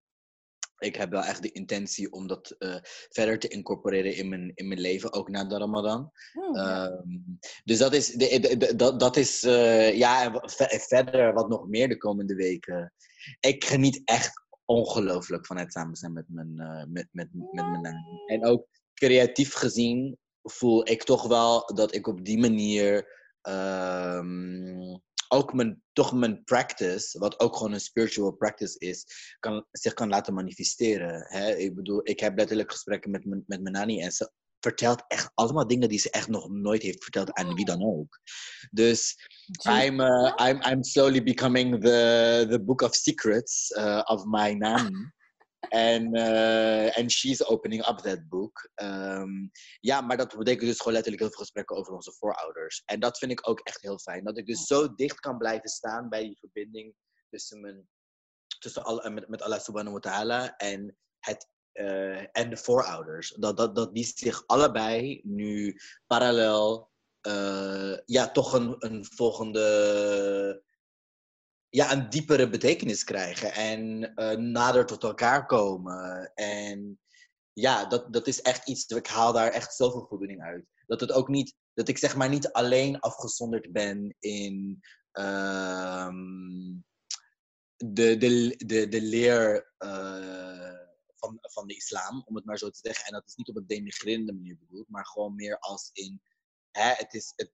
ik 0.84 0.96
heb 0.96 1.10
wel 1.10 1.22
echt 1.22 1.42
de 1.42 1.52
intentie 1.52 2.12
om 2.12 2.26
dat 2.26 2.50
eh, 2.58 2.76
verder 3.08 3.38
te 3.38 3.48
incorporeren 3.48 4.16
in 4.16 4.28
mijn, 4.28 4.52
in 4.54 4.68
mijn 4.68 4.80
leven, 4.80 5.12
ook 5.12 5.28
na 5.28 5.44
de 5.44 5.58
Ramadan. 5.58 6.10
Ja. 6.52 6.84
Ehm, 6.86 7.08
dus 7.64 7.78
dat 7.78 7.94
is, 7.94 8.10
de, 8.10 8.38
de- 8.40 8.56
de- 8.56 8.76
dat, 8.76 9.00
dat 9.00 9.16
is 9.16 9.42
eh, 9.42 9.96
ja, 9.96 10.32
en 10.56 10.80
verder 10.80 11.32
wat 11.32 11.48
nog 11.48 11.66
meer 11.68 11.88
de 11.88 11.96
komende 11.96 12.34
weken. 12.34 12.92
Ik 13.40 13.64
geniet 13.64 14.02
echt 14.04 14.42
ongelooflijk 14.64 15.46
van 15.46 15.58
het 15.58 15.72
samen 15.72 15.96
zijn 15.96 16.12
met 16.12 16.24
mijn, 16.28 16.58
eh, 16.58 16.84
met, 16.88 17.08
met, 17.10 17.28
met 17.32 17.52
mijn 17.70 17.80
naam. 17.80 18.04
En 18.26 18.44
ook 18.44 18.66
creatief 18.94 19.54
gezien 19.54 20.18
voel 20.42 20.88
ik 20.88 21.02
toch 21.02 21.26
wel 21.26 21.74
dat 21.74 21.94
ik 21.94 22.06
op 22.06 22.24
die 22.24 22.38
manier 22.38 23.08
ehm, 23.40 24.96
ook 25.28 25.52
mijn, 25.52 25.82
toch 25.92 26.12
mijn 26.12 26.44
practice, 26.44 27.18
wat 27.18 27.40
ook 27.40 27.56
gewoon 27.56 27.72
een 27.72 27.80
spiritual 27.80 28.32
practice 28.32 28.78
is, 28.78 29.06
kan, 29.40 29.66
zich 29.70 29.92
kan 29.92 30.08
laten 30.08 30.34
manifesteren. 30.34 31.26
Hè? 31.28 31.56
Ik 31.56 31.74
bedoel, 31.74 32.00
ik 32.02 32.20
heb 32.20 32.36
letterlijk 32.36 32.72
gesprekken 32.72 33.10
met, 33.10 33.24
mijn- 33.24 33.44
met 33.46 33.62
mijn 33.62 33.74
nanny 33.74 34.00
en 34.02 34.12
ze 34.12 34.30
vertelt 34.60 35.04
echt 35.08 35.30
allemaal 35.34 35.66
dingen 35.66 35.88
die 35.88 35.98
ze 35.98 36.10
echt 36.10 36.28
nog 36.28 36.48
nooit 36.50 36.82
heeft 36.82 37.02
verteld 37.02 37.32
aan 37.32 37.54
wie 37.54 37.64
dan 37.64 37.84
ook. 37.84 38.20
Dus. 38.70 39.16
I'm, 39.86 40.00
uh, 40.00 40.32
I'm, 40.48 40.62
I'm 40.62 40.82
slowly 40.82 41.22
becoming 41.22 41.80
the, 41.80 42.46
the 42.50 42.62
book 42.62 42.82
of 42.82 42.94
secrets 42.94 43.70
uh, 43.70 44.00
of 44.04 44.24
my 44.24 44.52
nanny. 44.52 45.12
And, 45.68 46.16
uh, 46.16 46.98
and 46.98 47.12
she's 47.12 47.42
opening 47.42 47.88
up 47.88 47.98
that 47.98 48.28
book. 48.28 48.70
Um, 48.82 49.50
ja, 49.80 50.00
maar 50.00 50.16
dat 50.16 50.36
betekent 50.36 50.68
dus 50.68 50.78
gewoon 50.78 50.92
letterlijk 50.92 51.22
heel 51.22 51.32
veel 51.32 51.40
gesprekken 51.40 51.76
over 51.76 51.92
onze 51.92 52.12
voorouders. 52.12 52.82
En 52.84 53.00
dat 53.00 53.18
vind 53.18 53.30
ik 53.30 53.48
ook 53.48 53.60
echt 53.60 53.82
heel 53.82 53.98
fijn. 53.98 54.24
Dat 54.24 54.38
ik 54.38 54.46
dus 54.46 54.66
zo 54.66 54.94
dicht 54.94 55.20
kan 55.20 55.38
blijven 55.38 55.68
staan 55.68 56.08
bij 56.08 56.22
die 56.22 56.38
verbinding 56.38 56.94
tussen, 57.28 57.60
mijn, 57.60 57.88
tussen 58.58 58.84
al, 58.84 59.10
met, 59.10 59.28
met 59.28 59.42
Allah 59.42 59.60
subhanahu 59.60 59.94
wa 59.94 60.10
ta'ala 60.10 60.56
en, 60.56 60.96
het, 61.18 61.48
eh, 61.72 62.36
en 62.36 62.50
de 62.50 62.56
voorouders. 62.56 63.34
Dat, 63.38 63.56
dat, 63.56 63.76
dat 63.76 63.94
die 63.94 64.12
zich 64.14 64.46
allebei 64.46 65.20
nu 65.24 65.80
parallel 66.06 66.92
eh, 67.20 67.98
ja, 68.04 68.30
toch 68.30 68.52
een, 68.52 68.74
een 68.78 69.04
volgende 69.04 70.63
ja, 71.74 71.92
een 71.92 72.10
diepere 72.10 72.48
betekenis 72.48 73.04
krijgen 73.04 73.52
en 73.52 74.12
uh, 74.14 74.30
nader 74.30 74.86
tot 74.86 75.02
elkaar 75.02 75.46
komen. 75.46 76.32
En 76.34 77.00
ja, 77.52 77.86
dat, 77.86 78.12
dat 78.12 78.26
is 78.26 78.42
echt 78.42 78.68
iets, 78.68 78.86
ik 78.86 79.06
haal 79.06 79.32
daar 79.32 79.50
echt 79.50 79.74
zoveel 79.74 80.06
voldoening 80.06 80.42
uit. 80.42 80.64
Dat 80.86 81.00
het 81.00 81.12
ook 81.12 81.28
niet, 81.28 81.54
dat 81.72 81.88
ik 81.88 81.98
zeg 81.98 82.16
maar 82.16 82.28
niet 82.28 82.52
alleen 82.52 83.00
afgezonderd 83.00 83.72
ben 83.72 84.16
in 84.18 84.82
um, 85.12 86.84
de, 87.76 88.16
de, 88.16 88.54
de, 88.66 88.88
de 88.88 89.02
leer 89.02 89.72
uh, 89.78 90.88
van, 91.16 91.38
van 91.40 91.66
de 91.66 91.74
islam, 91.74 92.22
om 92.26 92.34
het 92.34 92.44
maar 92.44 92.58
zo 92.58 92.70
te 92.70 92.80
zeggen. 92.82 93.06
En 93.06 93.12
dat 93.12 93.26
is 93.26 93.34
niet 93.34 93.48
op 93.48 93.56
een 93.56 93.66
denigrerende 93.66 94.32
manier 94.32 94.58
bedoeld, 94.58 94.88
maar 94.88 95.06
gewoon 95.06 95.34
meer 95.34 95.58
als 95.58 95.90
in, 95.92 96.22
hè, 96.70 96.92
het 96.92 97.14
is, 97.14 97.32
het, 97.36 97.52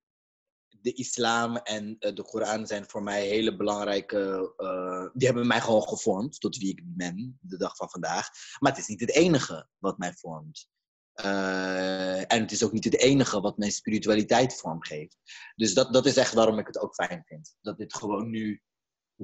de 0.80 0.92
islam 0.92 1.56
en 1.56 1.96
uh, 2.00 2.14
de 2.14 2.22
Koran 2.22 2.66
zijn 2.66 2.88
voor 2.88 3.02
mij 3.02 3.26
hele 3.26 3.56
belangrijke. 3.56 4.52
Uh, 4.56 5.08
die 5.12 5.26
hebben 5.26 5.46
mij 5.46 5.60
gewoon 5.60 5.88
gevormd 5.88 6.40
tot 6.40 6.56
wie 6.56 6.70
ik 6.70 6.82
ben 6.84 7.38
de 7.40 7.56
dag 7.56 7.76
van 7.76 7.90
vandaag. 7.90 8.28
Maar 8.58 8.70
het 8.70 8.80
is 8.80 8.86
niet 8.86 9.00
het 9.00 9.10
enige 9.10 9.68
wat 9.78 9.98
mij 9.98 10.12
vormt. 10.12 10.68
Uh, 11.24 12.32
en 12.32 12.40
het 12.40 12.52
is 12.52 12.62
ook 12.64 12.72
niet 12.72 12.84
het 12.84 12.98
enige 12.98 13.40
wat 13.40 13.58
mijn 13.58 13.70
spiritualiteit 13.72 14.56
vormgeeft. 14.56 15.18
Dus 15.56 15.74
dat, 15.74 15.92
dat 15.92 16.06
is 16.06 16.16
echt 16.16 16.34
waarom 16.34 16.58
ik 16.58 16.66
het 16.66 16.78
ook 16.78 16.94
fijn 16.94 17.22
vind. 17.24 17.56
Dat 17.60 17.78
dit 17.78 17.94
gewoon 17.94 18.30
nu. 18.30 18.62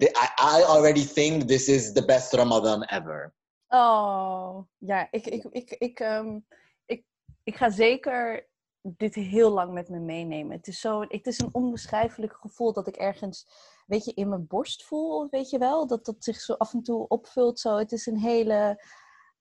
I, 0.02 0.62
already 0.66 1.06
think 1.06 1.42
this 1.42 1.68
is 1.68 1.92
the 1.92 2.04
best 2.04 2.32
Ramadan 2.32 2.82
ever. 2.82 3.34
Oh, 3.68 4.62
ja, 4.78 5.08
ik, 5.10 5.26
ik, 5.26 5.44
ik, 5.44 5.70
ik, 5.70 6.00
um, 6.00 6.46
ik, 6.84 7.04
ik 7.42 7.56
ga 7.56 7.70
zeker 7.70 8.48
dit 8.96 9.14
heel 9.14 9.50
lang 9.50 9.72
met 9.72 9.88
me 9.88 9.98
meenemen. 9.98 10.56
Het 10.56 10.66
is, 10.66 10.80
zo, 10.80 11.00
het 11.00 11.26
is 11.26 11.38
een 11.38 11.54
onbeschrijfelijk 11.54 12.32
gevoel 12.32 12.72
dat 12.72 12.86
ik 12.86 12.96
ergens, 12.96 13.48
weet 13.86 14.04
je, 14.04 14.14
in 14.14 14.28
mijn 14.28 14.46
borst 14.46 14.84
voel, 14.84 15.28
weet 15.30 15.50
je 15.50 15.58
wel. 15.58 15.86
Dat 15.86 16.04
dat 16.04 16.16
zich 16.18 16.40
zo 16.40 16.52
af 16.52 16.72
en 16.72 16.82
toe 16.82 17.08
opvult. 17.08 17.60
Zo. 17.60 17.76
Het 17.76 17.92
is 17.92 18.06
een 18.06 18.18
hele... 18.18 18.84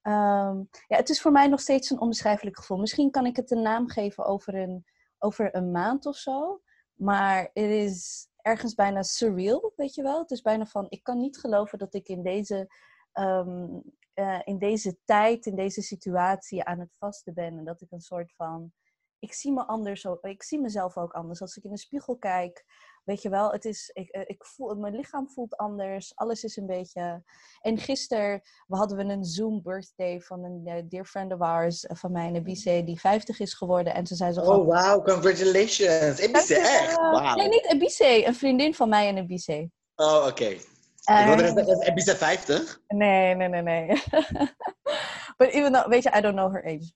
Um, 0.02 0.68
ja, 0.86 0.96
het 0.96 1.08
is 1.08 1.20
voor 1.20 1.32
mij 1.32 1.46
nog 1.46 1.60
steeds 1.60 1.90
een 1.90 2.00
onbeschrijfelijk 2.00 2.56
gevoel. 2.56 2.78
Misschien 2.78 3.10
kan 3.10 3.26
ik 3.26 3.36
het 3.36 3.50
een 3.50 3.62
naam 3.62 3.88
geven 3.88 4.24
over 4.24 4.54
een, 4.54 4.84
over 5.18 5.54
een 5.54 5.70
maand 5.70 6.06
of 6.06 6.16
zo. 6.16 6.60
Maar 6.94 7.40
het 7.40 7.70
is 7.70 8.28
ergens 8.36 8.74
bijna 8.74 9.02
surreal, 9.02 9.72
weet 9.76 9.94
je 9.94 10.02
wel. 10.02 10.18
Het 10.18 10.30
is 10.30 10.40
bijna 10.40 10.66
van, 10.66 10.86
ik 10.88 11.02
kan 11.02 11.18
niet 11.18 11.38
geloven 11.38 11.78
dat 11.78 11.94
ik 11.94 12.08
in 12.08 12.22
deze, 12.22 12.68
um, 13.12 13.82
uh, 14.14 14.40
in 14.44 14.58
deze 14.58 14.98
tijd, 15.04 15.46
in 15.46 15.56
deze 15.56 15.82
situatie 15.82 16.64
aan 16.64 16.78
het 16.78 16.96
vasten 16.98 17.34
ben. 17.34 17.58
En 17.58 17.64
dat 17.64 17.80
ik 17.80 17.90
een 17.90 18.00
soort 18.00 18.32
van 18.34 18.72
ik 19.26 19.32
zie 19.32 19.52
me 19.52 19.66
anders, 19.66 20.06
ik 20.22 20.42
zie 20.42 20.60
mezelf 20.60 20.96
ook 20.96 21.12
anders. 21.12 21.40
Als 21.40 21.56
ik 21.56 21.64
in 21.64 21.70
de 21.70 21.78
spiegel 21.78 22.16
kijk, 22.16 22.64
weet 23.04 23.22
je 23.22 23.28
wel, 23.28 23.52
het 23.52 23.64
is, 23.64 23.90
ik, 23.92 24.08
eh, 24.08 24.22
ik 24.26 24.44
voel, 24.44 24.74
mijn 24.74 24.96
lichaam 24.96 25.28
voelt 25.28 25.56
anders. 25.56 26.12
Alles 26.14 26.44
is 26.44 26.56
een 26.56 26.66
beetje. 26.66 27.22
En 27.60 27.78
gisteren 27.78 28.42
we 28.66 28.76
hadden 28.76 28.96
we 28.96 29.04
een 29.04 29.24
Zoom 29.24 29.62
birthday 29.62 30.20
van 30.20 30.44
een 30.44 30.62
uh, 30.64 30.74
dear 30.88 31.04
friend 31.04 31.32
of 31.32 31.40
ours 31.40 31.86
eh, 31.86 31.96
van 31.96 32.12
mij 32.12 32.32
Ibiza 32.32 32.80
die 32.80 33.00
50 33.00 33.40
is 33.40 33.54
geworden. 33.54 33.94
En 33.94 34.06
ze 34.06 34.14
zei 34.14 34.32
zo. 34.32 34.40
Oh, 34.40 34.64
wow, 34.64 35.04
congratulations. 35.04 36.20
Ibiza, 36.20 36.56
echt. 36.56 36.96
Wow. 36.96 37.36
Nee, 37.36 37.48
niet 37.48 37.72
Ibiza, 37.72 38.26
een 38.26 38.34
vriendin 38.34 38.74
van 38.74 38.88
mij 38.88 39.08
in 39.08 39.16
Ibiza. 39.16 39.66
Oh, 39.96 40.16
oké. 40.16 40.28
Okay. 40.28 40.60
Ibiza 41.88 42.14
50? 42.14 42.80
Nee, 42.88 43.34
nee, 43.34 43.48
nee, 43.48 43.62
nee. 43.62 43.86
But 45.38 45.48
even 45.48 45.72
though, 45.72 45.88
weet 45.88 46.02
je, 46.02 46.16
I 46.16 46.20
don't 46.20 46.36
know 46.36 46.52
her 46.52 46.64
age 46.64 46.92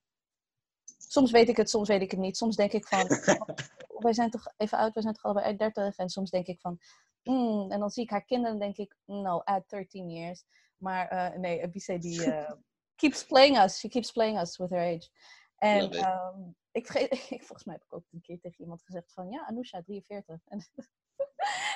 soms 1.13 1.31
weet 1.31 1.49
ik 1.49 1.57
het, 1.57 1.71
soms 1.71 1.89
weet 1.89 2.03
ik 2.03 2.11
het 2.11 2.21
niet. 2.21 2.37
Soms 2.37 2.57
denk 2.57 2.73
ik 2.73 2.87
van, 2.87 3.07
wij 4.05 4.13
zijn 4.13 4.31
toch 4.31 4.53
even 4.57 4.79
oud, 4.79 4.95
wij 4.95 5.03
zijn 5.03 5.15
toch 5.15 5.25
allebei 5.25 5.57
30. 5.57 5.97
En 5.97 6.09
soms 6.09 6.31
denk 6.31 6.47
ik 6.47 6.61
van, 6.61 6.79
mm, 7.23 7.71
en 7.71 7.81
dan 7.81 7.91
zie 7.91 8.03
ik 8.03 8.11
haar 8.11 8.25
kinderen 8.25 8.53
en 8.53 8.61
denk 8.61 8.77
ik, 8.77 8.97
no, 9.05 9.41
add 9.45 9.71
13 9.71 10.11
years. 10.11 10.45
Maar 10.77 11.13
uh, 11.13 11.39
nee, 11.39 11.63
Abise 11.63 11.99
die 11.99 12.27
uh, 12.27 12.51
keeps 13.01 13.25
playing 13.25 13.59
us. 13.59 13.79
She 13.79 13.89
keeps 13.89 14.13
playing 14.13 14.41
us 14.41 14.57
with 14.57 14.71
her 14.71 14.97
age. 14.97 15.09
En 15.57 16.09
um, 16.09 16.57
ik 16.71 16.87
vergeet, 16.87 17.19
volgens 17.49 17.65
mij 17.65 17.75
heb 17.75 17.85
ik 17.85 17.95
ook 17.95 18.05
een 18.13 18.21
keer 18.21 18.41
tegen 18.41 18.61
iemand 18.61 18.83
gezegd 18.83 19.13
van, 19.13 19.31
ja, 19.31 19.47
Anousha, 19.47 19.83
43. 19.83 20.41
En, 20.45 20.67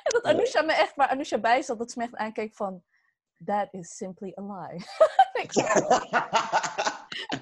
en 0.05 0.13
dat 0.13 0.23
Anousha 0.23 0.63
me 0.63 0.73
echt, 0.73 0.95
waar 0.95 1.09
Anousha 1.09 1.39
bij 1.39 1.63
zat, 1.63 1.79
dat 1.79 1.91
ze 1.91 1.99
me 1.99 2.05
echt 2.05 2.15
aankeek 2.15 2.55
van, 2.55 2.83
that 3.45 3.69
is 3.71 3.97
simply 3.97 4.33
a 4.39 4.43
lie. 4.43 4.85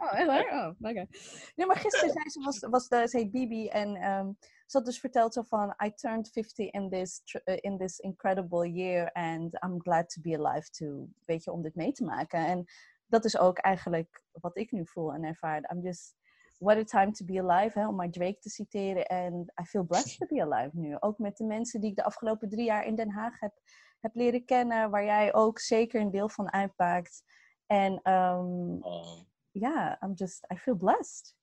oh? 0.00 0.74
Oh. 0.80 1.06
Nee, 1.54 1.66
maar 1.66 1.76
gisteren 1.76 2.10
zei 2.10 2.28
ze, 2.30 2.40
was, 2.40 2.58
was 2.58 2.88
de, 2.88 3.08
ze 3.08 3.18
heet 3.18 3.30
Bibi 3.30 3.68
en 3.68 4.10
um, 4.10 4.36
ze 4.66 4.76
had 4.76 4.86
dus 4.86 5.00
verteld 5.00 5.34
zo 5.34 5.42
van, 5.42 5.74
I 5.84 5.94
turned 5.94 6.30
50 6.30 6.70
in 6.70 6.88
this, 6.88 7.22
uh, 7.44 7.56
in 7.60 7.78
this 7.78 7.98
incredible 7.98 8.70
year 8.72 9.12
and 9.12 9.58
I'm 9.64 9.80
glad 9.80 10.08
to 10.08 10.20
be 10.20 10.38
alive 10.38 10.70
to, 10.70 11.08
weet 11.24 11.44
je, 11.44 11.52
om 11.52 11.62
dit 11.62 11.74
mee 11.74 11.92
te 11.92 12.04
maken. 12.04 12.46
En 12.46 12.64
dat 13.06 13.24
is 13.24 13.38
ook 13.38 13.58
eigenlijk 13.58 14.22
wat 14.32 14.56
ik 14.56 14.72
nu 14.72 14.86
voel 14.86 15.12
en 15.12 15.24
ervaar. 15.24 15.70
I'm 15.72 15.82
just, 15.82 16.16
what 16.58 16.76
a 16.76 16.84
time 16.84 17.12
to 17.12 17.24
be 17.24 17.42
alive, 17.42 17.78
om 17.78 17.94
maar 17.94 18.10
Drake 18.10 18.38
te 18.38 18.48
citeren. 18.48 19.06
En 19.06 19.52
I 19.60 19.64
feel 19.64 19.84
blessed 19.84 20.18
to 20.18 20.26
be 20.26 20.42
alive 20.42 20.78
nu. 20.78 20.96
Ook 21.00 21.18
met 21.18 21.36
de 21.36 21.44
mensen 21.44 21.80
die 21.80 21.90
ik 21.90 21.96
de 21.96 22.04
afgelopen 22.04 22.48
drie 22.48 22.64
jaar 22.64 22.86
in 22.86 22.94
Den 22.94 23.10
Haag 23.10 23.40
heb, 23.40 23.52
heb 24.00 24.14
leren 24.14 24.44
kennen, 24.44 24.90
waar 24.90 25.04
jij 25.04 25.34
ook 25.34 25.58
zeker 25.58 26.00
een 26.00 26.10
deel 26.10 26.28
van 26.28 26.52
uitmaakt. 26.52 27.22
En 27.68 27.92
um, 27.92 28.82
oh 28.82 29.26
ja, 29.58 29.98
I'm 30.00 30.14
just, 30.14 30.46
I 30.52 30.56
feel 30.56 30.76
blessed. 30.76 31.34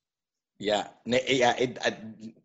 Ja, 0.57 0.99
nee, 1.03 1.35
ja, 1.35 1.55
ik, 1.55 1.77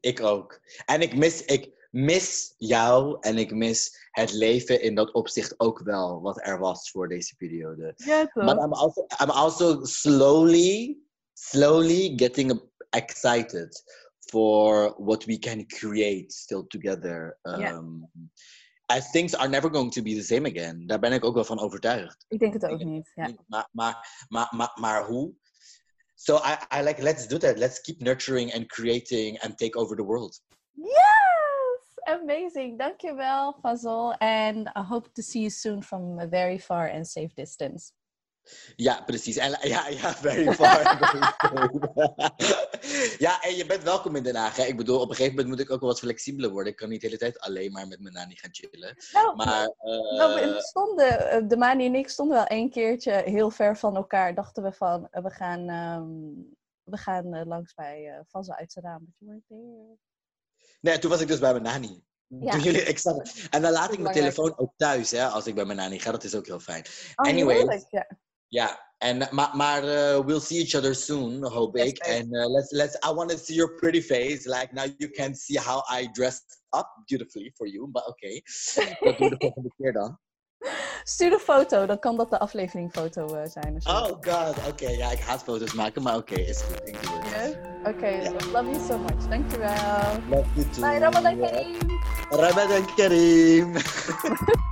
ik 0.00 0.20
ook. 0.20 0.60
En 0.86 1.00
ik 1.00 1.16
mis, 1.16 1.44
ik 1.44 1.88
mis 1.90 2.54
jou 2.58 3.16
en 3.20 3.38
ik 3.38 3.54
mis 3.54 4.08
het 4.10 4.32
leven 4.32 4.82
in 4.82 4.94
dat 4.94 5.12
opzicht 5.12 5.60
ook 5.60 5.80
wel, 5.80 6.20
wat 6.20 6.46
er 6.46 6.58
was 6.58 6.90
voor 6.90 7.08
deze 7.08 7.36
periode. 7.36 7.92
Ja, 7.96 8.26
toch? 8.26 8.44
Maar 8.44 8.56
I'm 8.56 8.72
also, 8.72 9.06
I'm 9.22 9.30
also 9.30 9.84
slowly, 9.84 10.98
slowly 11.32 12.12
getting 12.16 12.60
excited 12.90 13.82
for 14.18 14.94
what 15.04 15.24
we 15.24 15.38
can 15.38 15.66
create 15.66 16.32
still 16.32 16.66
together. 16.66 17.38
Um, 17.42 17.60
yeah. 17.60 17.82
As 18.90 19.10
things 19.10 19.34
are 19.34 19.48
never 19.48 19.70
going 19.70 19.90
to 19.92 20.02
be 20.02 20.14
the 20.14 20.22
same 20.22 20.46
again. 20.46 20.86
Daar 20.86 20.98
ben 20.98 21.12
ik 21.12 21.24
ook 21.24 21.34
wel 21.34 21.44
van 21.44 21.60
overtuigd. 21.60 22.24
Ik 22.28 22.38
denk 22.38 22.52
het 22.52 22.64
ook 22.64 22.84
niet. 22.84 23.12
Ja. 23.14 23.30
Maar, 23.46 23.68
maar, 23.72 24.26
maar, 24.28 24.48
maar, 24.50 24.72
maar 24.74 25.06
hoe? 25.06 25.34
So 26.14 26.36
I, 26.36 26.56
I 26.78 26.82
like 26.82 27.02
let's 27.02 27.26
do 27.26 27.38
that. 27.38 27.58
Let's 27.58 27.80
keep 27.80 28.00
nurturing 28.00 28.52
and 28.52 28.66
creating 28.66 29.40
and 29.42 29.58
take 29.58 29.78
over 29.78 29.96
the 29.96 30.04
world. 30.04 30.40
Yes! 30.72 32.18
Amazing. 32.20 32.78
Dankjewel, 32.78 33.54
Fazol. 33.62 34.14
And 34.18 34.68
I 34.76 34.82
hope 34.82 35.08
to 35.14 35.22
see 35.22 35.40
you 35.40 35.50
soon 35.50 35.82
from 35.82 36.18
a 36.18 36.26
very 36.26 36.58
far 36.58 36.86
and 36.86 37.06
safe 37.06 37.34
distance. 37.36 37.92
Ja, 38.76 39.02
precies. 39.06 39.36
En, 39.36 39.58
ja, 39.68 39.88
ja, 39.88 40.14
very 40.24 40.52
far. 40.52 40.82
ja, 43.26 43.42
en 43.42 43.56
je 43.56 43.64
bent 43.66 43.82
welkom 43.82 44.16
in 44.16 44.22
Den 44.22 44.36
Haag. 44.36 44.56
Hè? 44.56 44.64
Ik 44.64 44.76
bedoel, 44.76 45.00
op 45.00 45.08
een 45.08 45.14
gegeven 45.14 45.34
moment 45.34 45.48
moet 45.48 45.66
ik 45.66 45.70
ook 45.70 45.80
wel 45.80 45.88
wat 45.88 45.98
flexibeler 45.98 46.50
worden. 46.50 46.72
Ik 46.72 46.78
kan 46.78 46.88
niet 46.88 47.00
de 47.00 47.06
hele 47.06 47.18
tijd 47.18 47.40
alleen 47.40 47.72
maar 47.72 47.88
met 47.88 48.00
mijn 48.00 48.14
nani 48.14 48.36
gaan 48.36 48.54
chillen. 48.54 48.96
Nou, 49.12 49.36
maar, 49.36 49.62
uh... 49.62 50.18
nou, 50.18 50.34
we 50.34 50.56
stonden, 50.58 51.30
eh, 51.30 51.48
de 51.48 51.56
Mani 51.56 51.86
en 51.86 51.94
ik 51.94 52.08
stonden 52.08 52.36
wel 52.36 52.58
een 52.58 52.70
keertje 52.70 53.12
heel 53.12 53.50
ver 53.50 53.76
van 53.76 53.96
elkaar. 53.96 54.34
Dachten 54.34 54.62
we 54.62 54.72
van, 54.72 55.08
eh, 55.10 55.22
we 55.22 55.30
gaan, 55.30 55.68
um, 55.68 56.56
we 56.82 56.96
gaan 56.96 57.34
uh, 57.34 57.46
langs 57.46 57.74
bij 57.74 58.04
uh, 58.04 58.20
Fazza 58.28 58.56
uit 58.56 58.72
zijn 58.72 58.84
raam. 58.84 59.14
Nee, 60.80 60.98
toen 60.98 61.10
was 61.10 61.20
ik 61.20 61.28
dus 61.28 61.38
bij 61.38 61.50
mijn 61.52 61.62
nani. 61.62 62.04
Ja. 62.26 62.50
Toen 62.50 62.60
jullie, 62.60 62.82
ik 62.82 63.00
en 63.50 63.62
dan 63.62 63.72
laat 63.72 63.92
ik 63.92 63.98
mijn 63.98 64.14
telefoon 64.14 64.58
ook 64.58 64.72
thuis, 64.76 65.10
hè, 65.10 65.26
als 65.26 65.46
ik 65.46 65.54
bij 65.54 65.64
mijn 65.64 65.78
nani 65.78 65.98
ga. 65.98 66.10
Dat 66.10 66.24
is 66.24 66.34
ook 66.34 66.46
heel 66.46 66.60
fijn. 66.60 66.84
Oh, 67.14 67.28
anyway, 67.28 67.84
ja. 67.90 68.06
Ja, 68.50 68.94
en, 68.98 69.28
maar, 69.30 69.84
uh, 69.84 70.18
we'll 70.24 70.40
see 70.40 70.58
each 70.58 70.74
other 70.74 70.94
soon, 70.94 71.44
hoop 71.44 71.76
yes, 71.76 71.86
ik. 71.86 71.98
En 71.98 72.34
uh, 72.34 72.46
let's, 72.46 72.70
let's, 72.70 72.94
I 72.94 73.12
want 73.14 73.30
to 73.30 73.36
see 73.36 73.54
your 73.54 73.74
pretty 73.74 74.02
face. 74.02 74.46
Like 74.46 74.68
now 74.72 74.86
you 74.98 75.10
can 75.10 75.34
see 75.34 75.58
how 75.58 75.82
I 76.00 76.08
dressed 76.12 76.58
up 76.70 76.86
beautifully 77.06 77.52
for 77.54 77.66
you. 77.66 77.86
But 77.86 78.06
okay. 78.08 78.42
dat 79.00 79.18
doen 79.18 79.28
we 79.28 79.36
de 79.36 79.36
volgende 79.38 79.72
keer 79.76 79.92
dan. 79.92 80.18
Stuur 81.04 81.32
een 81.32 81.38
foto, 81.38 81.86
dan 81.86 81.98
kan 81.98 82.16
dat 82.16 82.30
de 82.30 82.38
afleveringfoto 82.38 83.36
uh, 83.36 83.46
zijn. 83.46 83.76
Oh 83.86 84.04
god, 84.04 84.56
oké. 84.56 84.68
Okay. 84.68 84.96
Ja, 84.96 85.10
ik 85.10 85.20
haat 85.20 85.42
foto's 85.42 85.72
maken, 85.72 86.02
maar 86.02 86.16
oké, 86.16 86.32
okay, 86.32 86.44
is 86.44 86.62
goed. 86.62 86.86
Thank 86.86 87.04
you. 87.04 87.28
Yeah? 87.28 87.78
Oké, 87.78 87.88
okay, 87.88 88.22
yeah. 88.22 88.40
so 88.40 88.50
love 88.50 88.70
you 88.70 88.86
so 88.86 88.98
much. 88.98 89.28
Dankjewel. 89.28 90.20
Love 90.28 90.48
you 90.54 90.70
too. 90.70 90.80
Bye, 90.80 90.98
Ramadan 90.98 91.38
Kareem. 91.38 91.76
Ramadan 92.28 92.94
Kareem. 92.94 93.72